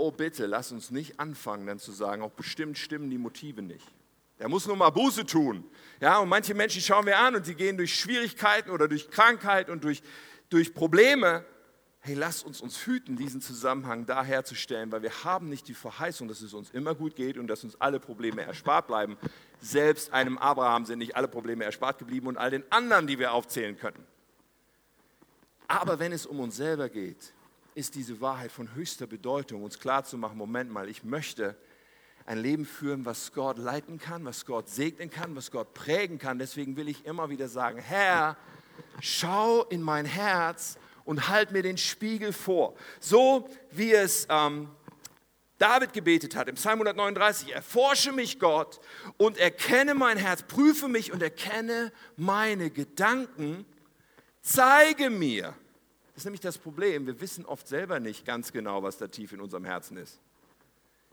oh 0.00 0.10
bitte, 0.10 0.46
lass 0.46 0.72
uns 0.72 0.90
nicht 0.90 1.20
anfangen, 1.20 1.66
dann 1.66 1.78
zu 1.78 1.92
sagen, 1.92 2.22
auch 2.22 2.30
bestimmt 2.30 2.78
stimmen 2.78 3.10
die 3.10 3.18
Motive 3.18 3.62
nicht. 3.62 3.86
Er 4.38 4.48
muss 4.48 4.66
nur 4.66 4.76
mal 4.76 4.90
Buße 4.90 5.26
tun. 5.26 5.64
Ja, 6.00 6.18
und 6.18 6.30
manche 6.30 6.54
Menschen 6.54 6.80
schauen 6.80 7.04
wir 7.04 7.18
an 7.18 7.34
und 7.36 7.44
sie 7.44 7.54
gehen 7.54 7.76
durch 7.76 7.94
Schwierigkeiten 7.94 8.70
oder 8.70 8.88
durch 8.88 9.10
Krankheit 9.10 9.68
und 9.68 9.84
durch, 9.84 10.02
durch 10.48 10.72
Probleme. 10.72 11.44
Hey, 12.02 12.14
lass 12.14 12.42
uns 12.42 12.62
uns 12.62 12.86
hüten, 12.86 13.16
diesen 13.16 13.42
Zusammenhang 13.42 14.06
da 14.06 14.24
herzustellen, 14.24 14.90
weil 14.90 15.02
wir 15.02 15.22
haben 15.22 15.50
nicht 15.50 15.68
die 15.68 15.74
Verheißung, 15.74 16.28
dass 16.28 16.40
es 16.40 16.54
uns 16.54 16.70
immer 16.70 16.94
gut 16.94 17.14
geht 17.14 17.36
und 17.36 17.46
dass 17.46 17.62
uns 17.62 17.78
alle 17.78 18.00
Probleme 18.00 18.40
erspart 18.40 18.86
bleiben. 18.86 19.18
Selbst 19.60 20.10
einem 20.10 20.38
Abraham 20.38 20.86
sind 20.86 21.00
nicht 21.00 21.14
alle 21.14 21.28
Probleme 21.28 21.62
erspart 21.64 21.98
geblieben 21.98 22.26
und 22.26 22.38
all 22.38 22.50
den 22.50 22.64
anderen, 22.70 23.06
die 23.06 23.18
wir 23.18 23.32
aufzählen 23.32 23.76
könnten. 23.76 24.02
Aber 25.68 25.98
wenn 25.98 26.12
es 26.12 26.24
um 26.24 26.40
uns 26.40 26.56
selber 26.56 26.88
geht, 26.88 27.34
ist 27.74 27.94
diese 27.94 28.20
Wahrheit 28.22 28.50
von 28.50 28.74
höchster 28.74 29.06
Bedeutung, 29.06 29.62
uns 29.62 29.78
klarzumachen, 29.78 30.38
Moment 30.38 30.72
mal, 30.72 30.88
ich 30.88 31.04
möchte 31.04 31.54
ein 32.24 32.38
Leben 32.38 32.64
führen, 32.64 33.04
was 33.04 33.32
Gott 33.32 33.58
leiten 33.58 33.98
kann, 33.98 34.24
was 34.24 34.46
Gott 34.46 34.70
segnen 34.70 35.10
kann, 35.10 35.36
was 35.36 35.50
Gott 35.50 35.74
prägen 35.74 36.18
kann. 36.18 36.38
Deswegen 36.38 36.76
will 36.76 36.88
ich 36.88 37.04
immer 37.04 37.28
wieder 37.28 37.48
sagen, 37.48 37.78
Herr, 37.78 38.36
schau 39.00 39.64
in 39.64 39.82
mein 39.82 40.06
Herz 40.06 40.78
und 41.04 41.28
halt 41.28 41.52
mir 41.52 41.62
den 41.62 41.78
Spiegel 41.78 42.32
vor. 42.32 42.74
So 43.00 43.48
wie 43.70 43.92
es 43.92 44.26
ähm, 44.30 44.68
David 45.58 45.92
gebetet 45.92 46.36
hat 46.36 46.48
im 46.48 46.54
Psalm 46.54 46.80
139, 46.80 47.52
erforsche 47.52 48.12
mich 48.12 48.38
Gott 48.38 48.80
und 49.18 49.36
erkenne 49.36 49.94
mein 49.94 50.16
Herz, 50.16 50.42
prüfe 50.42 50.88
mich 50.88 51.12
und 51.12 51.22
erkenne 51.22 51.92
meine 52.16 52.70
Gedanken, 52.70 53.66
zeige 54.40 55.10
mir. 55.10 55.54
Das 56.14 56.22
ist 56.22 56.24
nämlich 56.24 56.40
das 56.40 56.56
Problem, 56.56 57.06
wir 57.06 57.20
wissen 57.20 57.44
oft 57.44 57.68
selber 57.68 58.00
nicht 58.00 58.24
ganz 58.24 58.52
genau, 58.52 58.82
was 58.82 58.96
da 58.96 59.06
tief 59.06 59.32
in 59.32 59.40
unserem 59.40 59.64
Herzen 59.64 59.98
ist. 59.98 60.18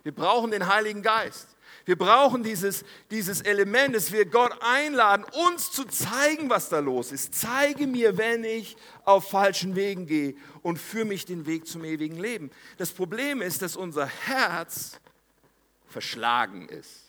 Wir 0.03 0.13
brauchen 0.13 0.51
den 0.51 0.67
Heiligen 0.67 1.01
Geist. 1.01 1.57
Wir 1.88 1.97
brauchen 1.97 2.43
dieses, 2.43 2.83
dieses 3.12 3.39
Element, 3.41 3.95
dass 3.95 4.12
wir 4.12 4.25
Gott 4.25 4.51
einladen, 4.60 5.25
uns 5.47 5.71
zu 5.71 5.86
zeigen, 5.86 6.49
was 6.49 6.67
da 6.67 6.79
los 6.79 7.13
ist. 7.13 7.33
Zeige 7.33 7.88
mir, 7.88 8.17
wenn 8.17 8.43
ich 8.43 8.75
auf 9.05 9.29
falschen 9.29 9.73
Wegen 9.77 10.05
gehe 10.05 10.36
und 10.63 10.79
führe 10.79 11.05
mich 11.05 11.23
den 11.23 11.45
Weg 11.45 11.65
zum 11.65 11.86
ewigen 11.86 12.17
Leben. 12.17 12.51
Das 12.77 12.91
Problem 12.91 13.41
ist, 13.41 13.62
dass 13.62 13.77
unser 13.77 14.05
Herz 14.05 14.99
verschlagen 15.88 16.67
ist. 16.67 17.05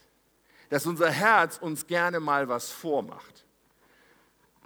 Dass 0.71 0.87
unser 0.87 1.11
Herz 1.11 1.59
uns 1.59 1.89
gerne 1.89 2.21
mal 2.21 2.49
was 2.49 2.71
vormacht. 2.71 3.45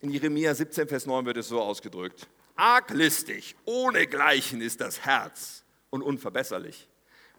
In 0.03 0.11
Jeremia 0.11 0.55
17, 0.55 0.89
Vers 0.89 1.07
9 1.07 1.25
wird 1.25 1.39
es 1.39 1.49
so 1.49 1.63
ausgedrückt. 1.63 2.29
Arglistig, 2.55 3.57
ohne 3.65 4.07
Gleichen 4.07 4.61
ist 4.61 4.83
das 4.83 5.07
Herz 5.07 5.65
und 5.89 6.03
unverbesserlich 6.03 6.87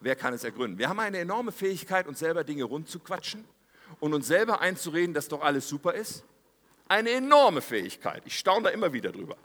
wer 0.03 0.15
kann 0.15 0.33
es 0.33 0.43
ergründen? 0.43 0.77
Wir 0.77 0.89
haben 0.89 0.99
eine 0.99 1.19
enorme 1.19 1.51
Fähigkeit, 1.51 2.07
uns 2.07 2.19
selber 2.19 2.43
Dinge 2.43 2.63
rund 2.63 2.89
zu 2.89 2.99
quatschen 2.99 3.45
und 3.99 4.13
uns 4.13 4.27
selber 4.27 4.61
einzureden, 4.61 5.13
dass 5.13 5.27
doch 5.27 5.41
alles 5.41 5.67
super 5.67 5.93
ist. 5.93 6.23
Eine 6.87 7.11
enorme 7.11 7.61
Fähigkeit. 7.61 8.23
Ich 8.25 8.37
staune 8.37 8.65
da 8.65 8.69
immer 8.69 8.93
wieder 8.93 9.11
drüber. 9.11 9.37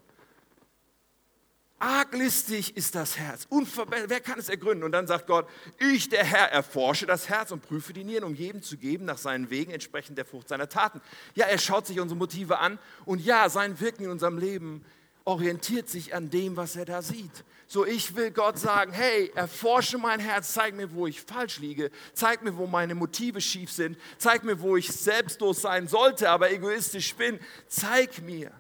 Arglistig 1.80 2.76
ist 2.76 2.96
das 2.96 3.16
Herz. 3.18 3.46
Wer 3.50 4.20
kann 4.20 4.40
es 4.40 4.48
ergründen? 4.48 4.82
Und 4.82 4.90
dann 4.90 5.06
sagt 5.06 5.28
Gott, 5.28 5.48
ich, 5.78 6.08
der 6.08 6.24
Herr, 6.24 6.50
erforsche 6.50 7.06
das 7.06 7.28
Herz 7.28 7.52
und 7.52 7.62
prüfe 7.62 7.92
die 7.92 8.02
Nieren, 8.02 8.24
um 8.24 8.34
jedem 8.34 8.62
zu 8.62 8.76
geben 8.76 9.04
nach 9.04 9.18
seinen 9.18 9.48
Wegen 9.48 9.70
entsprechend 9.70 10.18
der 10.18 10.24
Frucht 10.24 10.48
seiner 10.48 10.68
Taten. 10.68 11.00
Ja, 11.36 11.46
er 11.46 11.58
schaut 11.58 11.86
sich 11.86 12.00
unsere 12.00 12.18
Motive 12.18 12.58
an 12.58 12.80
und 13.04 13.24
ja, 13.24 13.48
sein 13.48 13.78
Wirken 13.78 14.04
in 14.04 14.10
unserem 14.10 14.38
Leben 14.38 14.84
orientiert 15.24 15.88
sich 15.88 16.14
an 16.14 16.30
dem, 16.30 16.56
was 16.56 16.74
er 16.74 16.84
da 16.84 17.00
sieht. 17.00 17.44
So, 17.70 17.84
ich 17.84 18.16
will 18.16 18.30
Gott 18.30 18.58
sagen, 18.58 18.92
hey, 18.92 19.30
erforsche 19.34 19.98
mein 19.98 20.20
Herz, 20.20 20.54
zeig 20.54 20.74
mir, 20.74 20.90
wo 20.90 21.06
ich 21.06 21.20
falsch 21.20 21.58
liege, 21.58 21.90
zeig 22.14 22.42
mir, 22.42 22.56
wo 22.56 22.66
meine 22.66 22.94
Motive 22.94 23.42
schief 23.42 23.70
sind, 23.70 23.98
zeig 24.16 24.42
mir, 24.42 24.58
wo 24.62 24.78
ich 24.78 24.90
selbstlos 24.90 25.60
sein 25.60 25.86
sollte, 25.86 26.30
aber 26.30 26.50
egoistisch 26.50 27.14
bin, 27.14 27.38
zeig 27.66 28.22
mir. 28.22 28.58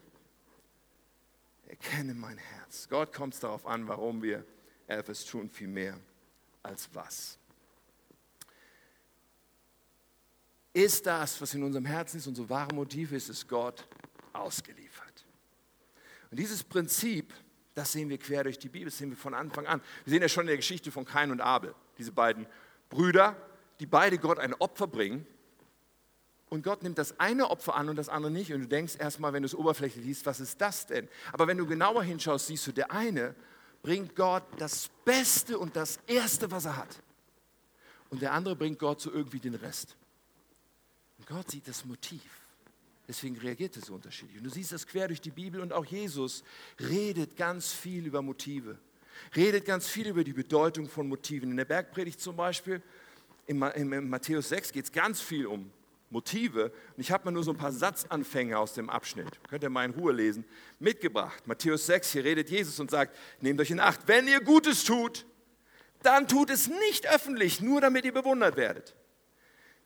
Erkenne 1.66 2.12
mein 2.12 2.36
Herz. 2.36 2.86
Gott 2.90 3.14
kommt 3.14 3.32
es 3.32 3.40
darauf 3.40 3.66
an, 3.66 3.88
warum 3.88 4.22
wir 4.22 4.44
etwas 4.86 5.24
tun, 5.24 5.48
viel 5.48 5.68
mehr 5.68 5.98
als 6.62 6.90
was. 6.92 7.38
Ist 10.74 11.06
das, 11.06 11.40
was 11.40 11.54
in 11.54 11.62
unserem 11.62 11.86
Herzen 11.86 12.18
ist, 12.18 12.26
unser 12.26 12.46
wahre 12.50 12.74
Motiv 12.74 13.12
ist, 13.12 13.30
ist 13.30 13.48
Gott 13.48 13.88
ausgeliefert. 14.34 15.24
Und 16.30 16.38
dieses 16.38 16.62
Prinzip, 16.62 17.32
das 17.78 17.92
sehen 17.92 18.08
wir 18.08 18.18
quer 18.18 18.42
durch 18.42 18.58
die 18.58 18.68
Bibel, 18.68 18.86
das 18.86 18.98
sehen 18.98 19.10
wir 19.10 19.16
von 19.16 19.34
Anfang 19.34 19.66
an. 19.66 19.80
Wir 20.04 20.10
sehen 20.10 20.22
ja 20.22 20.28
schon 20.28 20.42
in 20.42 20.48
der 20.48 20.56
Geschichte 20.56 20.90
von 20.90 21.04
Kain 21.04 21.30
und 21.30 21.40
Abel, 21.40 21.74
diese 21.96 22.10
beiden 22.10 22.46
Brüder, 22.90 23.36
die 23.78 23.86
beide 23.86 24.18
Gott 24.18 24.40
ein 24.40 24.52
Opfer 24.54 24.88
bringen. 24.88 25.24
Und 26.48 26.64
Gott 26.64 26.82
nimmt 26.82 26.98
das 26.98 27.20
eine 27.20 27.50
Opfer 27.50 27.76
an 27.76 27.88
und 27.88 27.96
das 27.96 28.08
andere 28.08 28.32
nicht. 28.32 28.52
Und 28.52 28.62
du 28.62 28.66
denkst 28.66 28.96
erstmal, 28.98 29.32
wenn 29.32 29.42
du 29.42 29.46
es 29.46 29.54
oberflächlich 29.54 30.04
liest, 30.04 30.26
was 30.26 30.40
ist 30.40 30.60
das 30.60 30.86
denn? 30.86 31.08
Aber 31.32 31.46
wenn 31.46 31.56
du 31.56 31.66
genauer 31.66 32.02
hinschaust, 32.02 32.48
siehst 32.48 32.66
du, 32.66 32.72
der 32.72 32.90
eine 32.90 33.36
bringt 33.82 34.16
Gott 34.16 34.42
das 34.56 34.90
Beste 35.04 35.56
und 35.56 35.76
das 35.76 36.00
Erste, 36.06 36.50
was 36.50 36.64
er 36.64 36.78
hat. 36.78 37.00
Und 38.10 38.22
der 38.22 38.32
andere 38.32 38.56
bringt 38.56 38.80
Gott 38.80 39.00
so 39.00 39.12
irgendwie 39.12 39.38
den 39.38 39.54
Rest. 39.54 39.96
Und 41.18 41.26
Gott 41.28 41.50
sieht 41.50 41.68
das 41.68 41.84
Motiv. 41.84 42.37
Deswegen 43.08 43.38
reagiert 43.38 43.74
es 43.78 43.86
so 43.86 43.94
unterschiedlich. 43.94 44.36
Und 44.36 44.44
du 44.44 44.50
siehst 44.50 44.70
das 44.70 44.86
quer 44.86 45.08
durch 45.08 45.22
die 45.22 45.30
Bibel 45.30 45.62
und 45.62 45.72
auch 45.72 45.86
Jesus 45.86 46.44
redet 46.78 47.36
ganz 47.36 47.72
viel 47.72 48.06
über 48.06 48.20
Motive. 48.20 48.78
Redet 49.34 49.64
ganz 49.64 49.88
viel 49.88 50.08
über 50.08 50.22
die 50.22 50.34
Bedeutung 50.34 50.88
von 50.88 51.08
Motiven. 51.08 51.50
In 51.50 51.56
der 51.56 51.64
Bergpredigt 51.64 52.20
zum 52.20 52.36
Beispiel, 52.36 52.82
in, 53.46 53.58
Matthäus 54.08 54.50
6 54.50 54.72
geht 54.72 54.84
es 54.84 54.92
ganz 54.92 55.22
viel 55.22 55.46
um 55.46 55.70
Motive. 56.10 56.66
Und 56.96 57.00
ich 57.00 57.10
habe 57.10 57.24
mal 57.24 57.30
nur 57.30 57.42
so 57.42 57.52
ein 57.52 57.56
paar 57.56 57.72
Satzanfänge 57.72 58.58
aus 58.58 58.74
dem 58.74 58.90
Abschnitt, 58.90 59.26
könnt 59.48 59.62
ihr 59.62 59.70
mal 59.70 59.86
in 59.86 59.92
Ruhe 59.92 60.12
lesen, 60.12 60.44
mitgebracht. 60.78 61.46
Matthäus 61.46 61.86
6, 61.86 62.12
hier 62.12 62.24
redet 62.24 62.50
Jesus 62.50 62.78
und 62.78 62.90
sagt, 62.90 63.16
nehmt 63.40 63.58
euch 63.58 63.70
in 63.70 63.80
Acht, 63.80 64.06
wenn 64.06 64.28
ihr 64.28 64.40
Gutes 64.40 64.84
tut, 64.84 65.24
dann 66.02 66.28
tut 66.28 66.50
es 66.50 66.68
nicht 66.68 67.08
öffentlich, 67.08 67.62
nur 67.62 67.80
damit 67.80 68.04
ihr 68.04 68.12
bewundert 68.12 68.56
werdet. 68.56 68.94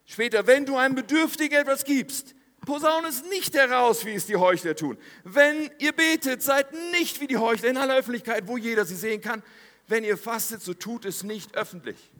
Später, 0.05 0.45
wenn 0.45 0.65
du 0.65 0.75
einem 0.75 0.95
Bedürftigen 0.95 1.57
etwas 1.57 1.85
gibst, 1.85 2.35
Posaune 2.65 3.09
es 3.09 3.23
nicht 3.23 3.53
heraus, 3.53 4.05
wie 4.05 4.13
es 4.13 4.25
die 4.25 4.37
Heuchler 4.37 4.75
tun. 4.75 4.97
Wenn 5.23 5.69
ihr 5.79 5.91
betet, 5.91 6.41
seid 6.41 6.71
nicht 6.91 7.19
wie 7.19 7.27
die 7.27 7.37
Heuchler 7.37 7.69
in 7.69 7.77
aller 7.77 7.97
Öffentlichkeit, 7.97 8.47
wo 8.47 8.57
jeder 8.57 8.85
sie 8.85 8.95
sehen 8.95 9.21
kann. 9.21 9.43
Wenn 9.87 10.03
ihr 10.03 10.17
fastet, 10.17 10.61
so 10.61 10.73
tut 10.73 11.05
es 11.05 11.23
nicht 11.23 11.55
öffentlich. 11.55 12.11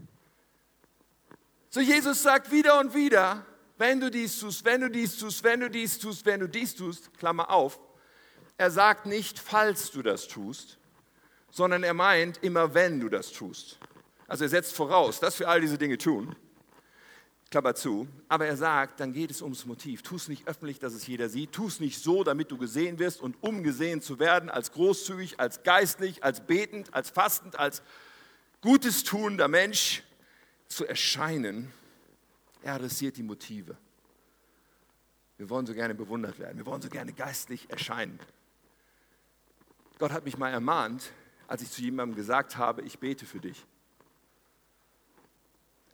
So 1.69 1.79
Jesus 1.79 2.21
sagt 2.21 2.51
wieder 2.51 2.79
und 2.79 2.93
wieder, 2.93 3.45
wenn 3.77 3.99
du 3.99 4.11
dies 4.11 4.39
tust, 4.39 4.65
wenn 4.65 4.81
du 4.81 4.89
dies 4.89 5.17
tust, 5.17 5.43
wenn 5.43 5.61
du 5.61 5.69
dies 5.69 5.97
tust, 5.97 6.25
wenn 6.25 6.41
du 6.41 6.47
dies 6.47 6.75
tust, 6.75 7.17
Klammer 7.17 7.49
auf. 7.49 7.79
Er 8.57 8.69
sagt 8.69 9.05
nicht, 9.05 9.39
falls 9.39 9.91
du 9.91 10.01
das 10.01 10.27
tust, 10.27 10.77
sondern 11.51 11.83
er 11.83 11.93
meint 11.93 12.43
immer, 12.43 12.73
wenn 12.73 12.99
du 12.99 13.09
das 13.09 13.31
tust. 13.31 13.79
Also 14.27 14.43
er 14.43 14.49
setzt 14.49 14.73
voraus, 14.73 15.19
dass 15.19 15.39
wir 15.39 15.49
all 15.49 15.61
diese 15.61 15.77
Dinge 15.77 15.97
tun. 15.97 16.35
Klammer 17.53 17.75
zu. 17.75 18.07
Aber 18.29 18.47
er 18.47 18.57
sagt, 18.57 18.99
dann 18.99 19.13
geht 19.13 19.29
es 19.29 19.43
ums 19.43 19.67
Motiv. 19.67 20.01
Tu 20.01 20.15
es 20.15 20.27
nicht 20.27 20.47
öffentlich, 20.47 20.79
dass 20.79 20.95
es 20.95 21.05
jeder 21.05 21.29
sieht. 21.29 21.51
Tu 21.51 21.67
es 21.67 21.79
nicht 21.79 22.01
so, 22.01 22.23
damit 22.23 22.49
du 22.49 22.57
gesehen 22.57 22.97
wirst 22.97 23.21
und 23.21 23.37
um 23.41 23.61
gesehen 23.61 24.01
zu 24.01 24.17
werden, 24.17 24.49
als 24.49 24.71
großzügig, 24.71 25.39
als 25.39 25.61
geistlich, 25.61 26.23
als 26.23 26.47
betend, 26.47 26.91
als 26.95 27.11
fastend, 27.11 27.59
als 27.59 27.83
gutes 28.61 29.03
tuender 29.03 29.47
Mensch 29.47 30.01
zu 30.67 30.87
erscheinen. 30.87 31.71
Er 32.63 32.73
adressiert 32.73 33.17
die 33.17 33.23
Motive. 33.23 33.77
Wir 35.37 35.47
wollen 35.47 35.67
so 35.67 35.75
gerne 35.75 35.93
bewundert 35.93 36.39
werden. 36.39 36.57
Wir 36.57 36.65
wollen 36.65 36.81
so 36.81 36.89
gerne 36.89 37.13
geistlich 37.13 37.69
erscheinen. 37.69 38.19
Gott 39.99 40.11
hat 40.11 40.25
mich 40.25 40.39
mal 40.39 40.49
ermahnt, 40.49 41.11
als 41.47 41.61
ich 41.61 41.69
zu 41.69 41.83
jemandem 41.83 42.15
gesagt 42.15 42.57
habe, 42.57 42.81
ich 42.81 42.97
bete 42.97 43.27
für 43.27 43.39
dich. 43.39 43.63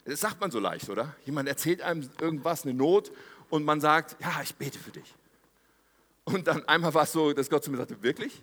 Das 0.06 0.22
sagt 0.22 0.40
man 0.42 0.50
so 0.52 0.60
leicht, 0.60 0.90
oder? 0.90 1.16
Jemand 1.26 1.48
erzählt 1.48 1.82
einem 1.82 2.10
irgendwas, 2.20 2.64
eine 2.64 2.74
Not, 2.74 3.12
und 3.50 3.64
man 3.64 3.82
sagt, 3.82 4.16
ja, 4.22 4.42
ich 4.44 4.56
bete 4.56 4.78
für 4.78 4.92
dich. 4.92 5.16
Und 6.24 6.48
dann 6.48 6.68
einmal 6.68 6.94
war 6.94 7.04
es 7.04 7.12
so, 7.12 7.34
dass 7.34 7.50
Gott 7.50 7.64
zu 7.64 7.72
mir 7.72 7.78
sagte, 7.78 8.02
wirklich? 8.04 8.42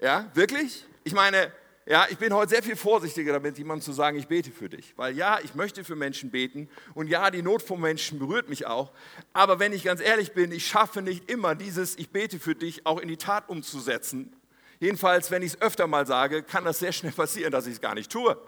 Ja, 0.00 0.30
wirklich? 0.34 0.86
Ich 1.04 1.12
meine, 1.12 1.52
ja, 1.86 2.06
ich 2.08 2.18
bin 2.18 2.32
heute 2.32 2.50
sehr 2.50 2.62
viel 2.62 2.76
vorsichtiger 2.76 3.32
damit, 3.32 3.58
jemandem 3.58 3.84
zu 3.84 3.92
sagen, 3.92 4.18
ich 4.18 4.28
bete 4.28 4.50
für 4.50 4.68
dich. 4.68 4.92
Weil 4.96 5.16
ja, 5.16 5.38
ich 5.42 5.54
möchte 5.54 5.84
für 5.84 5.96
Menschen 5.96 6.30
beten 6.30 6.68
und 6.94 7.08
ja, 7.08 7.30
die 7.30 7.42
Not 7.42 7.62
von 7.62 7.80
Menschen 7.80 8.18
berührt 8.18 8.48
mich 8.48 8.66
auch. 8.66 8.92
Aber 9.32 9.58
wenn 9.58 9.72
ich 9.72 9.84
ganz 9.84 10.00
ehrlich 10.00 10.32
bin, 10.32 10.52
ich 10.52 10.66
schaffe 10.66 11.02
nicht 11.02 11.30
immer 11.30 11.54
dieses 11.54 11.98
Ich 11.98 12.10
bete 12.10 12.38
für 12.38 12.54
dich 12.54 12.86
auch 12.86 13.00
in 13.00 13.08
die 13.08 13.16
Tat 13.16 13.48
umzusetzen. 13.48 14.32
Jedenfalls, 14.80 15.30
wenn 15.30 15.42
ich 15.42 15.54
es 15.54 15.60
öfter 15.60 15.86
mal 15.86 16.06
sage, 16.06 16.42
kann 16.42 16.64
das 16.64 16.78
sehr 16.78 16.92
schnell 16.92 17.12
passieren, 17.12 17.50
dass 17.50 17.66
ich 17.66 17.74
es 17.74 17.80
gar 17.80 17.94
nicht 17.94 18.12
tue. 18.12 18.38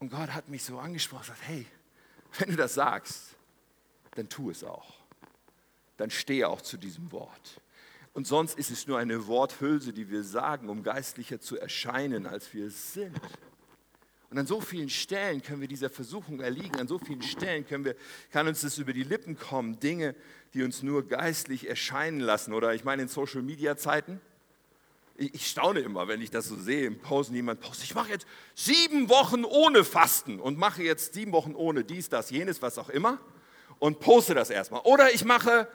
Und 0.00 0.10
Gott 0.10 0.30
hat 0.30 0.48
mich 0.48 0.64
so 0.64 0.78
angesprochen, 0.78 1.24
sagt, 1.24 1.46
hey, 1.46 1.66
wenn 2.38 2.50
du 2.50 2.56
das 2.56 2.74
sagst, 2.74 3.36
dann 4.16 4.28
tu 4.28 4.50
es 4.50 4.64
auch. 4.64 4.94
Dann 5.98 6.10
stehe 6.10 6.48
auch 6.48 6.62
zu 6.62 6.78
diesem 6.78 7.12
Wort. 7.12 7.60
Und 8.14 8.26
sonst 8.26 8.58
ist 8.58 8.70
es 8.70 8.86
nur 8.86 8.98
eine 8.98 9.26
Worthülse, 9.26 9.92
die 9.92 10.10
wir 10.10 10.24
sagen, 10.24 10.68
um 10.68 10.82
geistlicher 10.82 11.38
zu 11.38 11.58
erscheinen, 11.58 12.26
als 12.26 12.52
wir 12.54 12.66
es 12.66 12.94
sind. 12.94 13.20
Und 14.30 14.38
an 14.38 14.46
so 14.46 14.60
vielen 14.60 14.88
Stellen 14.88 15.42
können 15.42 15.60
wir 15.60 15.68
dieser 15.68 15.90
Versuchung 15.90 16.40
erliegen, 16.40 16.80
an 16.80 16.88
so 16.88 16.98
vielen 16.98 17.22
Stellen 17.22 17.66
können 17.66 17.84
wir, 17.84 17.94
kann 18.30 18.48
uns 18.48 18.62
das 18.62 18.78
über 18.78 18.92
die 18.92 19.02
Lippen 19.02 19.36
kommen, 19.36 19.80
Dinge, 19.80 20.14
die 20.54 20.62
uns 20.62 20.82
nur 20.82 21.06
geistlich 21.06 21.68
erscheinen 21.68 22.20
lassen. 22.20 22.54
Oder 22.54 22.74
ich 22.74 22.84
meine 22.84 23.02
in 23.02 23.08
Social-Media-Zeiten, 23.08 24.20
ich 25.20 25.46
staune 25.46 25.80
immer, 25.80 26.08
wenn 26.08 26.22
ich 26.22 26.30
das 26.30 26.46
so 26.46 26.56
sehe, 26.56 26.86
im 26.86 26.98
Pausen 26.98 27.34
jemand 27.34 27.60
postet, 27.60 27.84
ich 27.84 27.94
mache 27.94 28.08
jetzt 28.08 28.26
sieben 28.54 29.10
Wochen 29.10 29.44
ohne 29.44 29.84
Fasten 29.84 30.40
und 30.40 30.56
mache 30.56 30.82
jetzt 30.82 31.12
sieben 31.12 31.32
Wochen 31.32 31.54
ohne 31.54 31.84
dies, 31.84 32.08
das, 32.08 32.30
jenes, 32.30 32.62
was 32.62 32.78
auch 32.78 32.88
immer 32.88 33.20
und 33.78 34.00
poste 34.00 34.34
das 34.34 34.48
erstmal. 34.48 34.80
Oder 34.82 35.12
ich 35.12 35.24
mache 35.24 35.68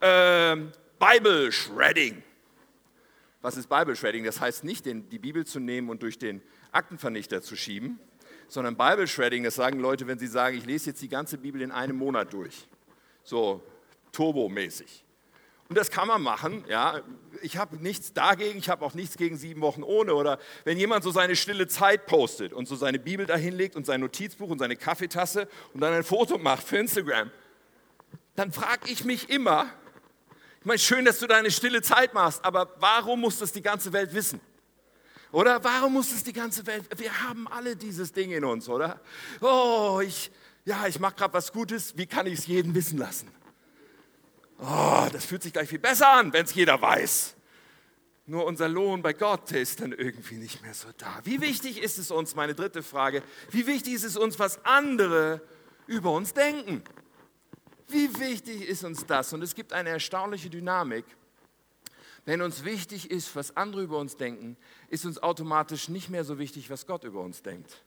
äh, 0.00 0.56
Bible 0.98 1.50
Shredding. 1.50 2.22
Was 3.40 3.56
ist 3.56 3.70
Bible 3.70 3.96
Shredding? 3.96 4.24
Das 4.24 4.38
heißt 4.38 4.64
nicht, 4.64 4.84
den, 4.84 5.08
die 5.08 5.18
Bibel 5.18 5.46
zu 5.46 5.60
nehmen 5.60 5.88
und 5.88 6.02
durch 6.02 6.18
den 6.18 6.42
Aktenvernichter 6.72 7.40
zu 7.40 7.56
schieben, 7.56 7.98
sondern 8.48 8.76
Bible 8.76 9.06
Shredding, 9.06 9.44
das 9.44 9.54
sagen 9.54 9.80
Leute, 9.80 10.06
wenn 10.08 10.18
sie 10.18 10.26
sagen, 10.26 10.58
ich 10.58 10.66
lese 10.66 10.90
jetzt 10.90 11.00
die 11.00 11.08
ganze 11.08 11.38
Bibel 11.38 11.62
in 11.62 11.70
einem 11.70 11.96
Monat 11.96 12.34
durch. 12.34 12.68
So 13.24 13.62
turbomäßig. 14.12 15.04
Und 15.70 15.76
das 15.76 15.92
kann 15.92 16.08
man 16.08 16.20
machen, 16.20 16.64
ja. 16.68 17.00
Ich 17.42 17.56
habe 17.56 17.76
nichts 17.76 18.12
dagegen, 18.12 18.58
ich 18.58 18.68
habe 18.68 18.84
auch 18.84 18.92
nichts 18.92 19.16
gegen 19.16 19.36
sieben 19.36 19.60
Wochen 19.60 19.84
ohne. 19.84 20.16
Oder 20.16 20.40
wenn 20.64 20.76
jemand 20.76 21.04
so 21.04 21.12
seine 21.12 21.36
stille 21.36 21.68
Zeit 21.68 22.06
postet 22.06 22.52
und 22.52 22.66
so 22.66 22.74
seine 22.74 22.98
Bibel 22.98 23.24
dahinlegt 23.24 23.76
und 23.76 23.86
sein 23.86 24.00
Notizbuch 24.00 24.50
und 24.50 24.58
seine 24.58 24.74
Kaffeetasse 24.74 25.48
und 25.72 25.80
dann 25.80 25.94
ein 25.94 26.02
Foto 26.02 26.38
macht 26.38 26.66
für 26.66 26.76
Instagram, 26.76 27.30
dann 28.34 28.50
frage 28.50 28.90
ich 28.90 29.04
mich 29.04 29.30
immer, 29.30 29.66
ich 30.58 30.66
meine, 30.66 30.80
schön, 30.80 31.04
dass 31.04 31.20
du 31.20 31.28
deine 31.28 31.52
stille 31.52 31.82
Zeit 31.82 32.14
machst, 32.14 32.44
aber 32.44 32.74
warum 32.80 33.20
muss 33.20 33.38
das 33.38 33.52
die 33.52 33.62
ganze 33.62 33.92
Welt 33.92 34.12
wissen? 34.12 34.40
Oder 35.30 35.62
warum 35.62 35.92
muss 35.92 36.10
das 36.10 36.24
die 36.24 36.32
ganze 36.32 36.66
Welt? 36.66 36.84
Wir 36.98 37.28
haben 37.28 37.46
alle 37.46 37.76
dieses 37.76 38.12
Ding 38.12 38.32
in 38.32 38.44
uns, 38.44 38.68
oder? 38.68 39.00
Oh, 39.40 40.00
ich, 40.02 40.32
ja, 40.64 40.88
ich 40.88 40.98
mache 40.98 41.14
gerade 41.14 41.32
was 41.32 41.52
Gutes, 41.52 41.96
wie 41.96 42.06
kann 42.06 42.26
ich 42.26 42.40
es 42.40 42.46
jeden 42.48 42.74
wissen 42.74 42.98
lassen? 42.98 43.39
Oh, 44.60 45.06
das 45.10 45.24
fühlt 45.24 45.42
sich 45.42 45.52
gleich 45.52 45.68
viel 45.68 45.78
besser 45.78 46.10
an, 46.10 46.32
wenn 46.32 46.44
es 46.44 46.54
jeder 46.54 46.80
weiß. 46.80 47.34
Nur 48.26 48.44
unser 48.44 48.68
Lohn 48.68 49.02
bei 49.02 49.12
Gott 49.12 49.50
ist 49.52 49.80
dann 49.80 49.92
irgendwie 49.92 50.36
nicht 50.36 50.62
mehr 50.62 50.74
so 50.74 50.88
da. 50.98 51.20
Wie 51.24 51.40
wichtig 51.40 51.82
ist 51.82 51.98
es 51.98 52.10
uns, 52.10 52.34
meine 52.34 52.54
dritte 52.54 52.82
Frage, 52.82 53.22
wie 53.50 53.66
wichtig 53.66 53.94
ist 53.94 54.04
es 54.04 54.16
uns, 54.16 54.38
was 54.38 54.64
andere 54.64 55.40
über 55.86 56.12
uns 56.12 56.32
denken? 56.32 56.84
Wie 57.88 58.20
wichtig 58.20 58.68
ist 58.68 58.84
uns 58.84 59.04
das? 59.06 59.32
Und 59.32 59.42
es 59.42 59.54
gibt 59.54 59.72
eine 59.72 59.88
erstaunliche 59.88 60.50
Dynamik. 60.50 61.04
Wenn 62.24 62.42
uns 62.42 62.64
wichtig 62.64 63.10
ist, 63.10 63.34
was 63.34 63.56
andere 63.56 63.82
über 63.82 63.98
uns 63.98 64.16
denken, 64.16 64.56
ist 64.88 65.06
uns 65.06 65.20
automatisch 65.20 65.88
nicht 65.88 66.10
mehr 66.10 66.22
so 66.22 66.38
wichtig, 66.38 66.70
was 66.70 66.86
Gott 66.86 67.02
über 67.02 67.20
uns 67.20 67.42
denkt. 67.42 67.82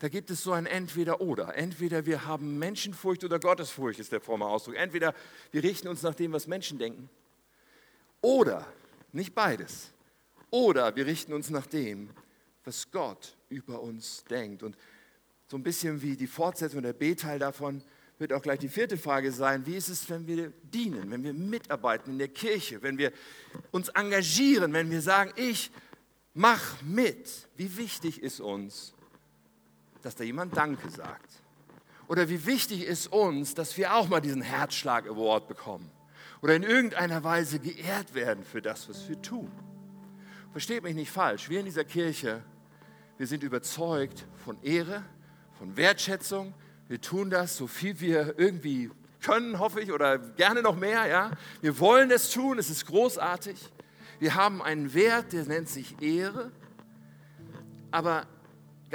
Da 0.00 0.08
gibt 0.08 0.30
es 0.30 0.42
so 0.42 0.52
ein 0.52 0.66
Entweder-Oder. 0.66 1.54
Entweder 1.56 2.04
wir 2.04 2.26
haben 2.26 2.58
Menschenfurcht 2.58 3.24
oder 3.24 3.38
Gottesfurcht, 3.38 3.98
ist 3.98 4.12
der 4.12 4.20
fromme 4.20 4.46
Ausdruck. 4.46 4.76
Entweder 4.76 5.14
wir 5.52 5.62
richten 5.62 5.88
uns 5.88 6.02
nach 6.02 6.14
dem, 6.14 6.32
was 6.32 6.46
Menschen 6.46 6.78
denken. 6.78 7.08
Oder, 8.20 8.66
nicht 9.12 9.34
beides. 9.34 9.92
Oder 10.50 10.94
wir 10.96 11.06
richten 11.06 11.32
uns 11.32 11.48
nach 11.50 11.66
dem, 11.66 12.10
was 12.64 12.90
Gott 12.90 13.36
über 13.48 13.80
uns 13.80 14.24
denkt. 14.24 14.62
Und 14.62 14.76
so 15.48 15.56
ein 15.56 15.62
bisschen 15.62 16.02
wie 16.02 16.16
die 16.16 16.26
Fortsetzung, 16.26 16.82
der 16.82 16.92
B-Teil 16.92 17.38
davon, 17.38 17.82
wird 18.18 18.32
auch 18.32 18.42
gleich 18.42 18.58
die 18.58 18.68
vierte 18.68 18.96
Frage 18.96 19.30
sein, 19.30 19.66
wie 19.66 19.76
ist 19.76 19.88
es, 19.88 20.08
wenn 20.08 20.26
wir 20.26 20.50
dienen, 20.62 21.10
wenn 21.10 21.22
wir 21.22 21.34
mitarbeiten 21.34 22.12
in 22.12 22.18
der 22.18 22.28
Kirche, 22.28 22.82
wenn 22.82 22.98
wir 22.98 23.12
uns 23.70 23.88
engagieren, 23.90 24.72
wenn 24.72 24.90
wir 24.90 25.02
sagen, 25.02 25.32
ich 25.36 25.70
mach 26.34 26.82
mit. 26.82 27.48
Wie 27.56 27.76
wichtig 27.76 28.22
ist 28.22 28.40
uns, 28.40 28.94
dass 30.06 30.14
da 30.14 30.22
jemand 30.22 30.56
Danke 30.56 30.88
sagt? 30.88 31.42
Oder 32.06 32.28
wie 32.28 32.46
wichtig 32.46 32.84
ist 32.84 33.08
uns, 33.08 33.54
dass 33.54 33.76
wir 33.76 33.92
auch 33.92 34.08
mal 34.08 34.20
diesen 34.20 34.40
Herzschlag-Award 34.40 35.48
bekommen? 35.48 35.90
Oder 36.42 36.54
in 36.54 36.62
irgendeiner 36.62 37.24
Weise 37.24 37.58
geehrt 37.58 38.14
werden 38.14 38.44
für 38.44 38.62
das, 38.62 38.88
was 38.88 39.08
wir 39.08 39.20
tun? 39.20 39.50
Versteht 40.52 40.84
mich 40.84 40.94
nicht 40.94 41.10
falsch, 41.10 41.48
wir 41.48 41.58
in 41.58 41.64
dieser 41.64 41.82
Kirche, 41.82 42.44
wir 43.18 43.26
sind 43.26 43.42
überzeugt 43.42 44.26
von 44.44 44.62
Ehre, 44.62 45.02
von 45.58 45.76
Wertschätzung, 45.76 46.54
wir 46.86 47.00
tun 47.00 47.28
das, 47.28 47.56
so 47.56 47.66
viel 47.66 47.98
wir 47.98 48.38
irgendwie 48.38 48.92
können, 49.22 49.58
hoffe 49.58 49.80
ich, 49.80 49.90
oder 49.90 50.18
gerne 50.20 50.62
noch 50.62 50.76
mehr. 50.76 51.06
Ja? 51.06 51.32
Wir 51.62 51.80
wollen 51.80 52.12
es 52.12 52.30
tun, 52.30 52.60
es 52.60 52.70
ist 52.70 52.86
großartig. 52.86 53.72
Wir 54.20 54.36
haben 54.36 54.62
einen 54.62 54.94
Wert, 54.94 55.32
der 55.32 55.46
nennt 55.46 55.68
sich 55.68 56.00
Ehre. 56.00 56.52
Aber 57.90 58.28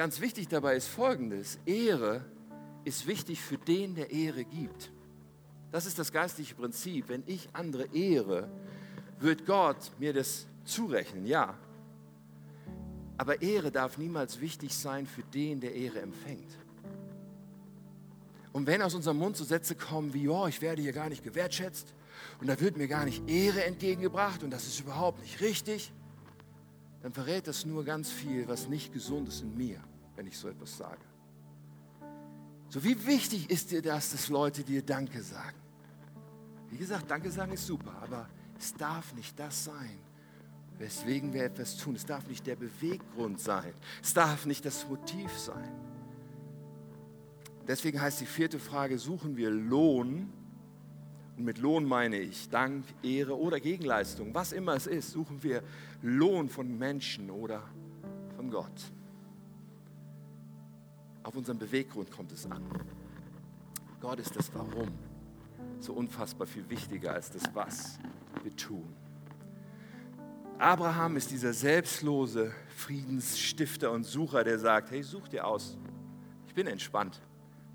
ganz 0.02 0.20
wichtig 0.20 0.48
dabei 0.48 0.78
ist 0.78 0.88
Folgendes. 0.88 1.60
Ehre 1.64 2.26
ist 2.86 3.06
wichtig 3.06 3.40
für 3.40 3.60
den, 3.60 3.94
der 3.94 4.10
Ehre 4.10 4.44
gibt. 4.46 4.92
Das 5.72 5.86
ist 5.86 6.00
das 6.00 6.12
geistliche 6.12 6.56
Prinzip. 6.56 7.08
Wenn 7.08 7.22
ich 7.28 7.48
andere 7.54 7.86
ehre, 7.94 8.50
wird 9.20 9.46
Gott 9.46 9.92
mir 10.00 10.12
das 10.12 10.48
zurechnen, 10.66 11.28
ja. 11.28 11.56
Aber 13.16 13.44
Ehre 13.44 13.72
darf 13.72 14.00
niemals 14.00 14.42
wichtig 14.42 14.76
sein 14.76 15.06
für 15.06 15.22
den, 15.22 15.60
der 15.60 15.76
Ehre 15.76 16.02
empfängt. 16.02 16.58
Und 18.54 18.66
wenn 18.66 18.82
aus 18.82 18.96
unserem 18.96 19.18
Mund 19.18 19.38
so 19.38 19.44
Sätze 19.44 19.76
kommen 19.76 20.16
wie, 20.16 20.28
oh, 20.28 20.48
ich 20.48 20.64
werde 20.64 20.82
hier 20.82 20.94
gar 20.94 21.10
nicht 21.10 21.24
gewertschätzt 21.24 21.94
und 22.40 22.48
da 22.48 22.60
wird 22.60 22.76
mir 22.76 22.88
gar 22.88 23.06
nicht 23.06 23.30
Ehre 23.30 23.66
entgegengebracht 23.66 24.42
und 24.42 24.50
das 24.50 24.66
ist 24.66 24.80
überhaupt 24.80 25.22
nicht 25.22 25.42
richtig, 25.42 25.94
dann 27.04 27.14
verrät 27.14 27.46
das 27.46 27.68
nur 27.68 27.86
ganz 27.86 28.10
viel, 28.10 28.48
was 28.48 28.68
nicht 28.68 28.94
gesund 28.94 29.28
ist 29.28 29.44
in 29.44 29.56
mir, 29.56 29.80
wenn 30.22 30.28
ich 30.28 30.38
so 30.38 30.50
etwas 30.50 30.78
sage. 30.78 31.02
So 32.70 32.84
wie 32.84 33.08
wichtig 33.08 33.50
ist 33.50 33.72
dir 33.72 33.82
das, 33.82 34.12
dass 34.12 34.30
Leute 34.30 34.64
dir 34.64 34.84
Danke 34.84 35.20
sagen? 35.20 35.58
Wie 36.70 36.78
gesagt, 36.78 37.10
Danke 37.10 37.32
sagen 37.32 37.54
ist 37.54 37.66
super, 37.66 37.92
aber 38.04 38.30
es 38.56 38.72
darf 38.76 39.16
nicht 39.16 39.40
das 39.40 39.64
sein, 39.64 39.98
weswegen 40.78 41.34
wir 41.34 41.44
etwas 41.44 41.76
tun. 41.76 41.96
Es 41.96 42.06
darf 42.06 42.28
nicht 42.28 42.46
der 42.46 42.56
Beweggrund 42.56 43.40
sein. 43.40 43.74
Es 44.04 44.14
darf 44.14 44.46
nicht 44.46 44.64
das 44.64 44.88
Motiv 44.88 45.36
sein. 45.36 45.72
Deswegen 47.68 48.00
heißt 48.00 48.22
die 48.22 48.28
vierte 48.28 48.60
Frage, 48.60 49.00
suchen 49.00 49.38
wir 49.38 49.50
Lohn? 49.50 50.32
Und 51.36 51.46
mit 51.46 51.58
Lohn 51.58 51.84
meine 51.84 52.20
ich 52.20 52.48
Dank, 52.48 52.86
Ehre 53.02 53.40
oder 53.40 53.60
Gegenleistung, 53.60 54.36
was 54.36 54.52
immer 54.52 54.76
es 54.76 54.86
ist, 54.86 55.14
suchen 55.14 55.42
wir 55.42 55.64
Lohn 56.04 56.48
von 56.48 56.78
Menschen 56.78 57.32
oder 57.32 57.64
von 58.36 58.52
Gott. 58.52 58.92
Auf 61.24 61.36
unseren 61.36 61.60
Beweggrund 61.60 62.12
kommt 62.12 62.32
es 62.32 62.50
an. 62.50 62.64
Gott 64.00 64.20
ist 64.20 64.36
das 64.36 64.54
Warum 64.54 64.90
so 65.80 65.94
unfassbar 65.94 66.48
viel 66.48 66.68
wichtiger 66.70 67.14
als 67.14 67.32
das 67.32 67.44
Was 67.54 68.00
wir 68.44 68.56
tun. 68.56 68.94
Abraham 70.58 71.18
ist 71.18 71.32
dieser 71.32 71.54
selbstlose 71.54 72.54
Friedensstifter 72.76 73.92
und 73.92 74.04
Sucher, 74.04 74.44
der 74.44 74.60
sagt, 74.60 74.92
hey, 74.92 75.02
such 75.02 75.28
dir 75.28 75.46
aus. 75.46 75.78
Ich 76.48 76.54
bin 76.54 76.68
entspannt. 76.68 77.20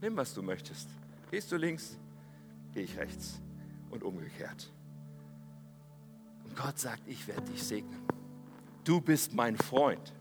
Nimm, 0.00 0.16
was 0.16 0.34
du 0.34 0.42
möchtest. 0.42 0.88
Gehst 1.30 1.50
du 1.50 1.56
links, 1.56 1.98
gehe 2.72 2.84
ich 2.84 2.96
rechts 2.96 3.40
und 3.90 4.04
umgekehrt. 4.04 4.72
Und 6.44 6.56
Gott 6.56 6.78
sagt, 6.78 7.02
ich 7.08 7.26
werde 7.26 7.50
dich 7.50 7.62
segnen. 7.62 8.06
Du 8.84 9.00
bist 9.00 9.34
mein 9.34 9.56
Freund. 9.56 10.12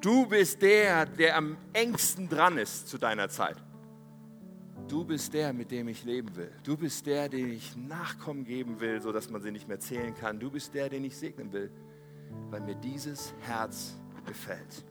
Du 0.00 0.24
bist 0.24 0.62
der, 0.62 1.04
der 1.04 1.36
am 1.36 1.58
engsten 1.74 2.26
dran 2.26 2.56
ist 2.56 2.88
zu 2.88 2.96
deiner 2.96 3.28
Zeit. 3.28 3.56
Du 4.88 5.04
bist 5.04 5.34
der, 5.34 5.52
mit 5.52 5.70
dem 5.70 5.88
ich 5.88 6.04
leben 6.04 6.34
will. 6.36 6.50
Du 6.64 6.76
bist 6.76 7.04
der, 7.04 7.28
den 7.28 7.52
ich 7.52 7.76
Nachkommen 7.76 8.44
geben 8.44 8.80
will, 8.80 9.00
sodass 9.02 9.28
man 9.28 9.42
sie 9.42 9.50
nicht 9.50 9.68
mehr 9.68 9.78
zählen 9.78 10.14
kann. 10.14 10.40
Du 10.40 10.50
bist 10.50 10.72
der, 10.72 10.88
den 10.88 11.04
ich 11.04 11.16
segnen 11.16 11.52
will, 11.52 11.70
weil 12.48 12.62
mir 12.62 12.76
dieses 12.76 13.34
Herz 13.40 13.94
gefällt. 14.24 14.84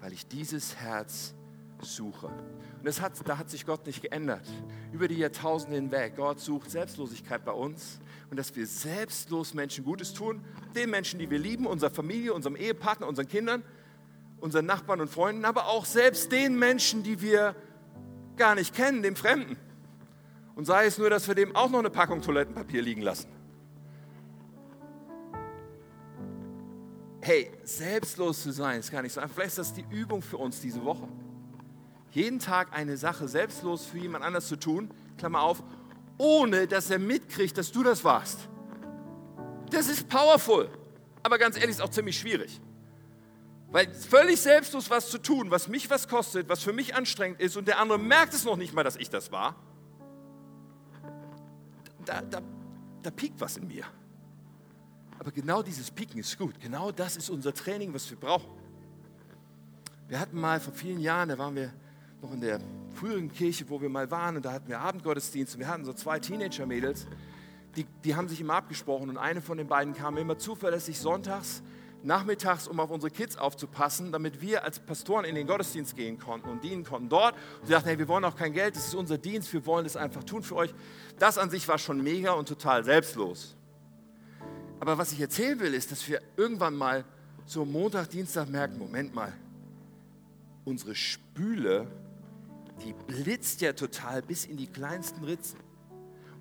Weil 0.00 0.12
ich 0.12 0.26
dieses 0.28 0.76
Herz 0.76 1.34
suche. 1.82 2.26
Und 2.26 2.84
das 2.84 3.00
hat, 3.00 3.12
da 3.28 3.38
hat 3.38 3.50
sich 3.50 3.66
Gott 3.66 3.86
nicht 3.86 4.02
geändert. 4.02 4.46
Über 4.92 5.08
die 5.08 5.16
Jahrtausende 5.16 5.76
hinweg. 5.76 6.14
Gott 6.16 6.38
sucht 6.38 6.70
Selbstlosigkeit 6.70 7.44
bei 7.44 7.52
uns 7.52 7.98
und 8.30 8.36
dass 8.36 8.54
wir 8.54 8.68
selbstlos 8.68 9.52
Menschen 9.52 9.84
Gutes 9.84 10.14
tun, 10.14 10.44
den 10.76 10.90
Menschen, 10.90 11.18
die 11.18 11.28
wir 11.28 11.40
lieben, 11.40 11.66
unserer 11.66 11.90
Familie, 11.90 12.32
unserem 12.32 12.54
Ehepartner, 12.54 13.08
unseren 13.08 13.26
Kindern, 13.26 13.64
unseren 14.40 14.66
Nachbarn 14.66 15.00
und 15.00 15.08
Freunden, 15.08 15.44
aber 15.44 15.66
auch 15.66 15.84
selbst 15.84 16.32
den 16.32 16.58
Menschen, 16.58 17.02
die 17.02 17.20
wir 17.20 17.54
gar 18.36 18.54
nicht 18.54 18.74
kennen, 18.74 19.02
dem 19.02 19.16
Fremden. 19.16 19.56
Und 20.54 20.64
sei 20.64 20.86
es 20.86 20.98
nur, 20.98 21.10
dass 21.10 21.28
wir 21.28 21.34
dem 21.34 21.54
auch 21.54 21.70
noch 21.70 21.78
eine 21.80 21.90
Packung 21.90 22.22
Toilettenpapier 22.22 22.82
liegen 22.82 23.02
lassen. 23.02 23.28
Hey, 27.20 27.50
selbstlos 27.64 28.42
zu 28.42 28.52
sein, 28.52 28.80
ist 28.80 28.90
gar 28.90 29.02
nicht 29.02 29.12
so 29.12 29.20
einfach. 29.20 29.34
Vielleicht 29.34 29.50
ist 29.50 29.58
das 29.58 29.74
die 29.74 29.84
Übung 29.90 30.22
für 30.22 30.36
uns 30.36 30.60
diese 30.60 30.84
Woche 30.84 31.08
jeden 32.10 32.38
Tag 32.38 32.72
eine 32.72 32.96
Sache 32.96 33.28
selbstlos 33.28 33.86
für 33.86 33.98
jemand 33.98 34.24
anders 34.24 34.48
zu 34.48 34.56
tun, 34.56 34.90
Klammer 35.18 35.42
auf, 35.42 35.62
ohne 36.16 36.66
dass 36.66 36.90
er 36.90 36.98
mitkriegt, 36.98 37.56
dass 37.56 37.70
du 37.70 37.82
das 37.82 38.02
warst. 38.04 38.48
Das 39.70 39.88
ist 39.88 40.08
powerful, 40.08 40.68
aber 41.22 41.38
ganz 41.38 41.56
ehrlich 41.56 41.76
ist 41.76 41.80
auch 41.80 41.90
ziemlich 41.90 42.18
schwierig. 42.18 42.60
Weil 43.70 43.92
völlig 43.92 44.40
selbstlos 44.40 44.88
was 44.88 45.10
zu 45.10 45.18
tun, 45.18 45.50
was 45.50 45.68
mich 45.68 45.90
was 45.90 46.08
kostet, 46.08 46.48
was 46.48 46.62
für 46.62 46.72
mich 46.72 46.94
anstrengend 46.94 47.40
ist 47.40 47.56
und 47.56 47.68
der 47.68 47.78
andere 47.78 47.98
merkt 47.98 48.32
es 48.32 48.44
noch 48.44 48.56
nicht 48.56 48.72
mal, 48.72 48.82
dass 48.82 48.96
ich 48.96 49.10
das 49.10 49.30
war, 49.30 49.56
da, 52.04 52.22
da, 52.22 52.40
da 53.02 53.10
piekt 53.10 53.40
was 53.40 53.58
in 53.58 53.68
mir. 53.68 53.84
Aber 55.18 55.30
genau 55.32 55.62
dieses 55.62 55.90
Pieken 55.90 56.20
ist 56.20 56.38
gut. 56.38 56.58
Genau 56.60 56.92
das 56.92 57.16
ist 57.16 57.28
unser 57.28 57.52
Training, 57.52 57.92
was 57.92 58.08
wir 58.08 58.16
brauchen. 58.16 58.48
Wir 60.06 60.18
hatten 60.18 60.40
mal 60.40 60.60
vor 60.60 60.72
vielen 60.72 61.00
Jahren, 61.00 61.28
da 61.28 61.36
waren 61.36 61.54
wir 61.54 61.72
noch 62.22 62.32
in 62.32 62.40
der 62.40 62.60
früheren 62.94 63.30
Kirche, 63.30 63.68
wo 63.68 63.80
wir 63.80 63.90
mal 63.90 64.10
waren, 64.10 64.36
und 64.36 64.44
da 64.44 64.52
hatten 64.52 64.68
wir 64.68 64.80
Abendgottesdienst 64.80 65.54
und 65.54 65.60
wir 65.60 65.68
hatten 65.68 65.84
so 65.84 65.92
zwei 65.92 66.18
Teenager-Mädels, 66.18 67.06
die, 67.76 67.84
die 68.04 68.16
haben 68.16 68.28
sich 68.28 68.40
immer 68.40 68.54
abgesprochen 68.54 69.10
und 69.10 69.18
eine 69.18 69.42
von 69.42 69.58
den 69.58 69.68
beiden 69.68 69.92
kam 69.92 70.16
immer 70.16 70.38
zuverlässig 70.38 70.98
sonntags, 70.98 71.62
nachmittags, 72.02 72.68
um 72.68 72.80
auf 72.80 72.90
unsere 72.90 73.10
Kids 73.10 73.36
aufzupassen, 73.36 74.12
damit 74.12 74.40
wir 74.40 74.64
als 74.64 74.78
Pastoren 74.78 75.24
in 75.24 75.34
den 75.34 75.46
Gottesdienst 75.46 75.96
gehen 75.96 76.18
konnten 76.18 76.48
und 76.48 76.62
dienen 76.62 76.84
konnten 76.84 77.08
dort. 77.08 77.34
Und 77.60 77.66
sie 77.66 77.72
dachten, 77.72 77.88
hey, 77.88 77.98
wir 77.98 78.08
wollen 78.08 78.24
auch 78.24 78.36
kein 78.36 78.52
Geld, 78.52 78.76
das 78.76 78.86
ist 78.86 78.94
unser 78.94 79.18
Dienst, 79.18 79.52
wir 79.52 79.66
wollen 79.66 79.84
das 79.84 79.96
einfach 79.96 80.24
tun 80.24 80.42
für 80.42 80.56
euch. 80.56 80.74
Das 81.18 81.38
an 81.38 81.50
sich 81.50 81.66
war 81.68 81.78
schon 81.78 82.02
mega 82.02 82.32
und 82.32 82.48
total 82.48 82.84
selbstlos. 82.84 83.56
Aber 84.80 84.96
was 84.96 85.12
ich 85.12 85.20
erzählen 85.20 85.58
will, 85.58 85.74
ist, 85.74 85.90
dass 85.90 86.08
wir 86.08 86.20
irgendwann 86.36 86.76
mal 86.76 87.04
so 87.46 87.64
Montag, 87.64 88.10
Dienstag 88.10 88.48
merken, 88.48 88.78
Moment 88.78 89.14
mal, 89.14 89.32
unsere 90.64 90.94
Spüle, 90.94 91.88
die 92.84 92.94
blitzt 93.06 93.60
ja 93.60 93.72
total 93.72 94.22
bis 94.22 94.44
in 94.44 94.56
die 94.56 94.68
kleinsten 94.68 95.24
Ritzen. 95.24 95.58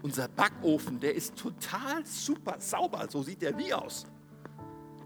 Unser 0.03 0.27
Backofen, 0.27 0.99
der 0.99 1.15
ist 1.15 1.35
total 1.35 2.05
super 2.05 2.57
sauber, 2.59 3.07
so 3.09 3.23
sieht 3.23 3.41
der 3.41 3.55
nie 3.55 3.73
aus. 3.73 4.05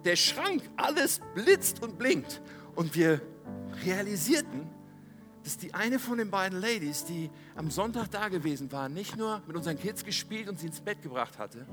Der 0.04 0.16
Schrank, 0.16 0.64
alles 0.78 1.22
blitzt 1.36 1.84
und 1.84 1.98
blinkt. 1.98 2.42
Und 2.76 2.96
wir 2.96 3.22
realisierten, 3.86 4.70
dass 5.44 5.58
die 5.58 5.74
eine 5.74 6.00
von 6.00 6.18
den 6.18 6.30
beiden 6.30 6.60
Ladies, 6.60 7.06
die 7.06 7.30
am 7.56 7.72
Sonntag 7.72 8.10
da 8.12 8.30
gewesen 8.30 8.72
war, 8.72 8.90
nicht 8.90 9.18
nur 9.18 9.42
mit 9.48 9.56
unseren 9.56 9.78
Kids 9.78 10.04
gespielt 10.04 10.48
und 10.48 10.60
sie 10.60 10.68
ins 10.68 10.82
Bett 10.82 11.02
gebracht 11.02 11.38
hatte, 11.40 11.66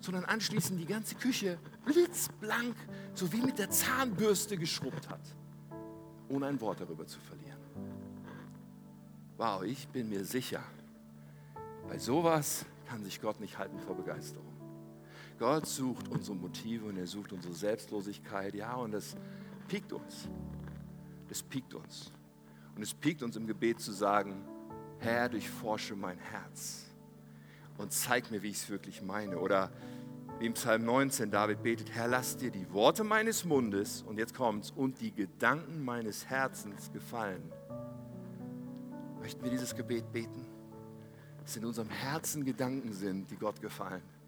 sondern 0.00 0.24
anschließend 0.24 0.80
die 0.80 0.86
ganze 0.86 1.14
Küche 1.14 1.58
blitzblank, 1.84 2.74
so 3.14 3.32
wie 3.32 3.40
mit 3.40 3.58
der 3.58 3.70
Zahnbürste 3.70 4.58
geschrubbt 4.58 5.08
hat, 5.08 5.20
ohne 6.28 6.46
ein 6.46 6.60
Wort 6.60 6.80
darüber 6.80 7.06
zu 7.06 7.18
verlieren. 7.20 7.60
Wow, 9.36 9.62
ich 9.62 9.88
bin 9.88 10.08
mir 10.08 10.24
sicher, 10.24 10.62
bei 11.88 11.98
sowas 11.98 12.66
kann 12.86 13.02
sich 13.04 13.20
Gott 13.20 13.40
nicht 13.40 13.58
halten 13.58 13.78
vor 13.78 13.96
Begeisterung. 13.96 14.51
Gott 15.42 15.66
sucht 15.66 16.06
unsere 16.06 16.36
Motive 16.36 16.86
und 16.86 16.96
er 16.96 17.06
sucht 17.08 17.32
unsere 17.32 17.52
Selbstlosigkeit, 17.52 18.54
ja, 18.54 18.76
und 18.76 18.92
das 18.92 19.16
piekt 19.66 19.92
uns. 19.92 20.28
Das 21.28 21.42
piekt 21.42 21.74
uns. 21.74 22.12
Und 22.76 22.82
es 22.82 22.94
piekt 22.94 23.24
uns 23.24 23.34
im 23.34 23.48
Gebet 23.48 23.80
zu 23.80 23.90
sagen, 23.90 24.44
Herr, 25.00 25.28
durchforsche 25.28 25.96
mein 25.96 26.16
Herz 26.16 26.84
und 27.76 27.92
zeig 27.92 28.30
mir, 28.30 28.40
wie 28.44 28.50
ich 28.50 28.58
es 28.58 28.70
wirklich 28.70 29.02
meine. 29.02 29.36
Oder 29.36 29.72
wie 30.38 30.46
im 30.46 30.54
Psalm 30.54 30.84
19 30.84 31.32
David 31.32 31.64
betet, 31.64 31.90
Herr, 31.90 32.06
lass 32.06 32.36
dir 32.36 32.52
die 32.52 32.72
Worte 32.72 33.02
meines 33.02 33.44
Mundes, 33.44 34.02
und 34.02 34.18
jetzt 34.18 34.36
kommt's, 34.36 34.70
und 34.70 35.00
die 35.00 35.10
Gedanken 35.10 35.84
meines 35.84 36.24
Herzens 36.26 36.92
gefallen. 36.92 37.42
Möchten 39.18 39.42
wir 39.42 39.50
dieses 39.50 39.74
Gebet 39.74 40.12
beten? 40.12 40.46
Dass 41.42 41.56
in 41.56 41.64
unserem 41.64 41.90
Herzen 41.90 42.44
Gedanken 42.44 42.92
sind, 42.92 43.28
die 43.28 43.36
Gott 43.36 43.60
gefallen. 43.60 44.21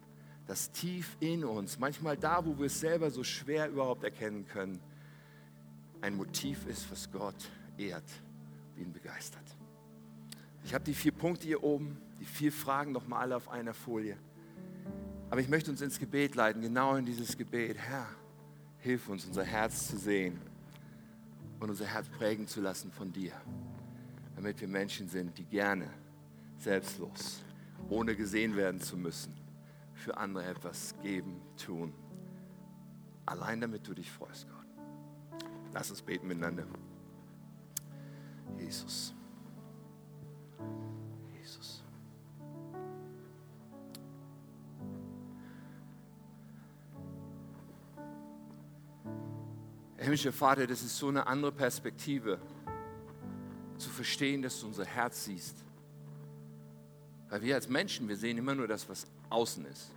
Dass 0.46 0.70
tief 0.70 1.16
in 1.20 1.44
uns, 1.44 1.78
manchmal 1.78 2.16
da, 2.16 2.44
wo 2.44 2.58
wir 2.58 2.66
es 2.66 2.78
selber 2.80 3.10
so 3.10 3.24
schwer 3.24 3.68
überhaupt 3.68 4.04
erkennen 4.04 4.46
können, 4.46 4.80
ein 6.00 6.16
Motiv 6.16 6.66
ist, 6.66 6.90
was 6.90 7.10
Gott 7.10 7.50
ehrt, 7.78 8.04
ihn 8.76 8.92
begeistert. 8.92 9.42
Ich 10.64 10.74
habe 10.74 10.84
die 10.84 10.94
vier 10.94 11.12
Punkte 11.12 11.46
hier 11.46 11.62
oben, 11.62 11.98
die 12.20 12.24
vier 12.24 12.52
Fragen 12.52 12.92
nochmal 12.92 13.22
alle 13.22 13.36
auf 13.36 13.48
einer 13.48 13.74
Folie. 13.74 14.16
Aber 15.30 15.40
ich 15.40 15.48
möchte 15.48 15.70
uns 15.70 15.80
ins 15.80 15.98
Gebet 15.98 16.34
leiten, 16.34 16.62
genau 16.62 16.96
in 16.96 17.06
dieses 17.06 17.36
Gebet. 17.36 17.78
Herr, 17.78 18.06
hilf 18.78 19.08
uns, 19.08 19.24
unser 19.24 19.44
Herz 19.44 19.88
zu 19.88 19.96
sehen 19.96 20.38
und 21.60 21.70
unser 21.70 21.86
Herz 21.86 22.08
prägen 22.08 22.46
zu 22.46 22.60
lassen 22.60 22.92
von 22.92 23.12
dir, 23.12 23.32
damit 24.36 24.60
wir 24.60 24.68
Menschen 24.68 25.08
sind, 25.08 25.36
die 25.38 25.44
gerne 25.44 25.88
selbstlos, 26.58 27.42
ohne 27.88 28.14
gesehen 28.14 28.56
werden 28.56 28.80
zu 28.80 28.96
müssen, 28.96 29.34
für 30.04 30.18
andere 30.18 30.44
etwas 30.44 30.94
geben, 31.02 31.40
tun. 31.56 31.94
Allein 33.24 33.62
damit 33.62 33.88
du 33.88 33.94
dich 33.94 34.12
freust, 34.12 34.46
Gott. 34.48 34.66
Lass 35.72 35.90
uns 35.90 36.02
beten 36.02 36.28
miteinander. 36.28 36.66
Jesus. 38.58 39.14
Jesus. 41.38 41.82
Himmlischer 49.96 50.32
Vater, 50.32 50.66
das 50.66 50.82
ist 50.82 50.98
so 50.98 51.08
eine 51.08 51.26
andere 51.26 51.50
Perspektive, 51.50 52.38
zu 53.78 53.88
verstehen, 53.88 54.42
dass 54.42 54.60
du 54.60 54.66
unser 54.66 54.84
Herz 54.84 55.24
siehst. 55.24 55.56
Weil 57.30 57.40
wir 57.40 57.54
als 57.54 57.70
Menschen, 57.70 58.06
wir 58.06 58.16
sehen 58.16 58.36
immer 58.36 58.54
nur 58.54 58.68
das, 58.68 58.86
was 58.86 59.06
außen 59.30 59.64
ist. 59.64 59.93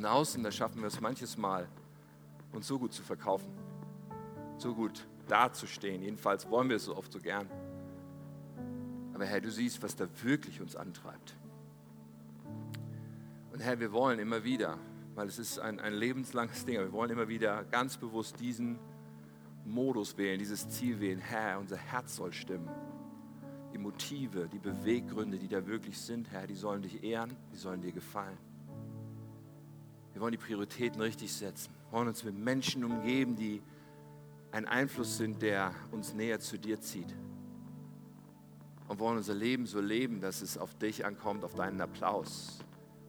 Und 0.00 0.06
außen, 0.06 0.42
da 0.42 0.50
schaffen 0.50 0.80
wir 0.80 0.86
es 0.88 0.98
manches 0.98 1.36
Mal, 1.36 1.68
uns 2.52 2.66
so 2.66 2.78
gut 2.78 2.94
zu 2.94 3.02
verkaufen, 3.02 3.52
so 4.56 4.74
gut 4.74 5.06
dazustehen. 5.28 6.00
Jedenfalls 6.00 6.48
wollen 6.48 6.70
wir 6.70 6.76
es 6.76 6.86
so 6.86 6.96
oft 6.96 7.12
so 7.12 7.18
gern. 7.18 7.46
Aber 9.12 9.26
Herr, 9.26 9.42
du 9.42 9.50
siehst, 9.50 9.82
was 9.82 9.96
da 9.96 10.06
wirklich 10.22 10.62
uns 10.62 10.74
antreibt. 10.74 11.36
Und 13.52 13.60
Herr, 13.60 13.78
wir 13.78 13.92
wollen 13.92 14.18
immer 14.20 14.42
wieder, 14.42 14.78
weil 15.16 15.28
es 15.28 15.38
ist 15.38 15.58
ein, 15.58 15.78
ein 15.80 15.92
lebenslanges 15.92 16.64
Ding, 16.64 16.78
wir 16.78 16.92
wollen 16.92 17.10
immer 17.10 17.28
wieder 17.28 17.62
ganz 17.64 17.98
bewusst 17.98 18.40
diesen 18.40 18.78
Modus 19.66 20.16
wählen, 20.16 20.38
dieses 20.38 20.66
Ziel 20.70 20.98
wählen. 20.98 21.18
Herr, 21.18 21.58
unser 21.58 21.76
Herz 21.76 22.16
soll 22.16 22.32
stimmen. 22.32 22.70
Die 23.74 23.78
Motive, 23.78 24.48
die 24.48 24.60
Beweggründe, 24.60 25.36
die 25.38 25.48
da 25.48 25.66
wirklich 25.66 26.00
sind, 26.00 26.30
Herr, 26.30 26.46
die 26.46 26.54
sollen 26.54 26.80
dich 26.80 27.04
ehren, 27.04 27.36
die 27.52 27.58
sollen 27.58 27.82
dir 27.82 27.92
gefallen. 27.92 28.38
Wir 30.12 30.20
wollen 30.20 30.32
die 30.32 30.38
Prioritäten 30.38 31.00
richtig 31.00 31.32
setzen. 31.32 31.72
Wir 31.88 31.98
wollen 31.98 32.08
uns 32.08 32.24
mit 32.24 32.36
Menschen 32.36 32.84
umgeben, 32.84 33.36
die 33.36 33.62
ein 34.52 34.66
Einfluss 34.66 35.16
sind, 35.16 35.42
der 35.42 35.72
uns 35.92 36.14
näher 36.14 36.40
zu 36.40 36.58
dir 36.58 36.80
zieht. 36.80 37.14
Und 38.88 38.98
wollen 38.98 39.18
unser 39.18 39.34
Leben 39.34 39.66
so 39.66 39.80
leben, 39.80 40.20
dass 40.20 40.42
es 40.42 40.58
auf 40.58 40.74
dich 40.74 41.06
ankommt, 41.06 41.44
auf 41.44 41.54
deinen 41.54 41.80
Applaus 41.80 42.58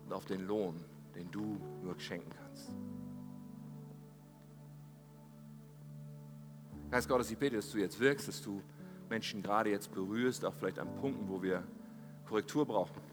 und 0.06 0.14
auf 0.14 0.26
den 0.26 0.45
Lohn, 0.45 0.80
den 1.16 1.32
du 1.32 1.58
nur 1.84 1.99
schenken 1.99 2.30
kannst. 2.38 2.72
Geist 6.91 7.08
Gottes, 7.08 7.32
ich 7.32 7.38
bete, 7.38 7.56
dass 7.56 7.72
du 7.72 7.80
jetzt 7.80 7.99
wirkst, 7.99 8.28
dass 8.28 8.41
du 8.41 8.62
Menschen 9.10 9.41
gerade 9.41 9.70
jetzt 9.70 9.91
berührst, 9.91 10.45
auch 10.45 10.54
vielleicht 10.54 10.78
an 10.78 10.93
Punkten, 10.97 11.28
wo 11.30 11.41
wir 11.41 11.64
Korrektur 12.28 12.66
brauchen. 12.66 13.11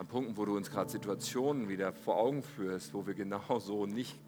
An 0.00 0.06
Punkten, 0.06 0.38
wo 0.38 0.46
du 0.46 0.56
uns 0.56 0.70
gerade 0.70 0.88
Situationen 0.88 1.68
wieder 1.68 1.92
vor 1.92 2.16
Augen 2.16 2.42
führst, 2.42 2.94
wo 2.94 3.06
wir 3.06 3.12
genau 3.12 3.58
so 3.58 3.84
nicht 3.84 4.18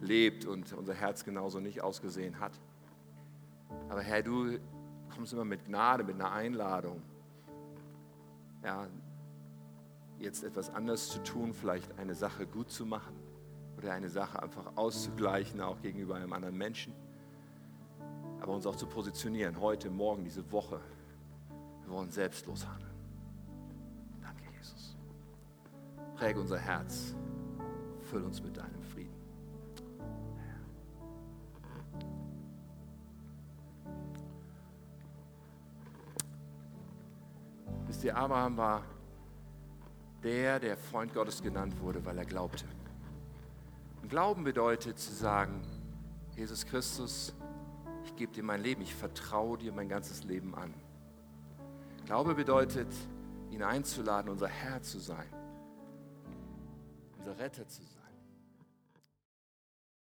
lebt 0.00 0.46
und 0.46 0.72
unser 0.72 0.94
Herz 0.94 1.24
genauso 1.24 1.60
nicht 1.60 1.80
ausgesehen 1.80 2.40
hat. 2.40 2.50
Aber 3.88 4.00
Herr, 4.00 4.24
du 4.24 4.58
kommst 5.14 5.32
immer 5.32 5.44
mit 5.44 5.66
Gnade, 5.66 6.02
mit 6.02 6.16
einer 6.16 6.32
Einladung. 6.32 7.00
Ja, 8.64 8.88
jetzt 10.18 10.42
etwas 10.42 10.74
anders 10.74 11.08
zu 11.08 11.22
tun, 11.22 11.54
vielleicht 11.54 11.96
eine 11.96 12.16
Sache 12.16 12.44
gut 12.44 12.68
zu 12.68 12.84
machen 12.84 13.14
oder 13.78 13.92
eine 13.92 14.08
Sache 14.08 14.42
einfach 14.42 14.76
auszugleichen, 14.76 15.60
auch 15.60 15.80
gegenüber 15.82 16.16
einem 16.16 16.32
anderen 16.32 16.58
Menschen. 16.58 16.92
Aber 18.40 18.52
uns 18.52 18.66
auch 18.66 18.74
zu 18.74 18.88
positionieren, 18.88 19.60
heute, 19.60 19.88
morgen, 19.88 20.24
diese 20.24 20.50
Woche. 20.50 20.80
Wir 21.84 21.90
wollen 21.92 22.10
selbstlos 22.10 22.66
handeln. 22.66 22.83
Präge 26.24 26.40
unser 26.40 26.58
Herz. 26.58 27.14
Füll 28.04 28.22
uns 28.22 28.42
mit 28.42 28.56
deinem 28.56 28.82
Frieden. 28.82 29.14
Wisst 37.86 38.04
ihr, 38.04 38.16
Abraham 38.16 38.56
war 38.56 38.82
der, 40.22 40.58
der 40.60 40.78
Freund 40.78 41.12
Gottes 41.12 41.42
genannt 41.42 41.78
wurde, 41.82 42.02
weil 42.06 42.16
er 42.16 42.24
glaubte. 42.24 42.64
Und 44.00 44.08
Glauben 44.08 44.44
bedeutet 44.44 44.98
zu 44.98 45.12
sagen, 45.12 45.60
Jesus 46.34 46.64
Christus, 46.64 47.34
ich 48.06 48.16
gebe 48.16 48.32
dir 48.32 48.42
mein 48.42 48.62
Leben, 48.62 48.80
ich 48.80 48.94
vertraue 48.94 49.58
dir 49.58 49.74
mein 49.74 49.90
ganzes 49.90 50.24
Leben 50.24 50.54
an. 50.54 50.72
Glaube 52.06 52.34
bedeutet, 52.34 52.88
ihn 53.50 53.62
einzuladen, 53.62 54.30
unser 54.30 54.48
Herr 54.48 54.80
zu 54.80 54.98
sein, 54.98 55.28
unser 57.24 57.38
Retter 57.42 57.66
zu 57.68 57.82
sein. 57.82 58.03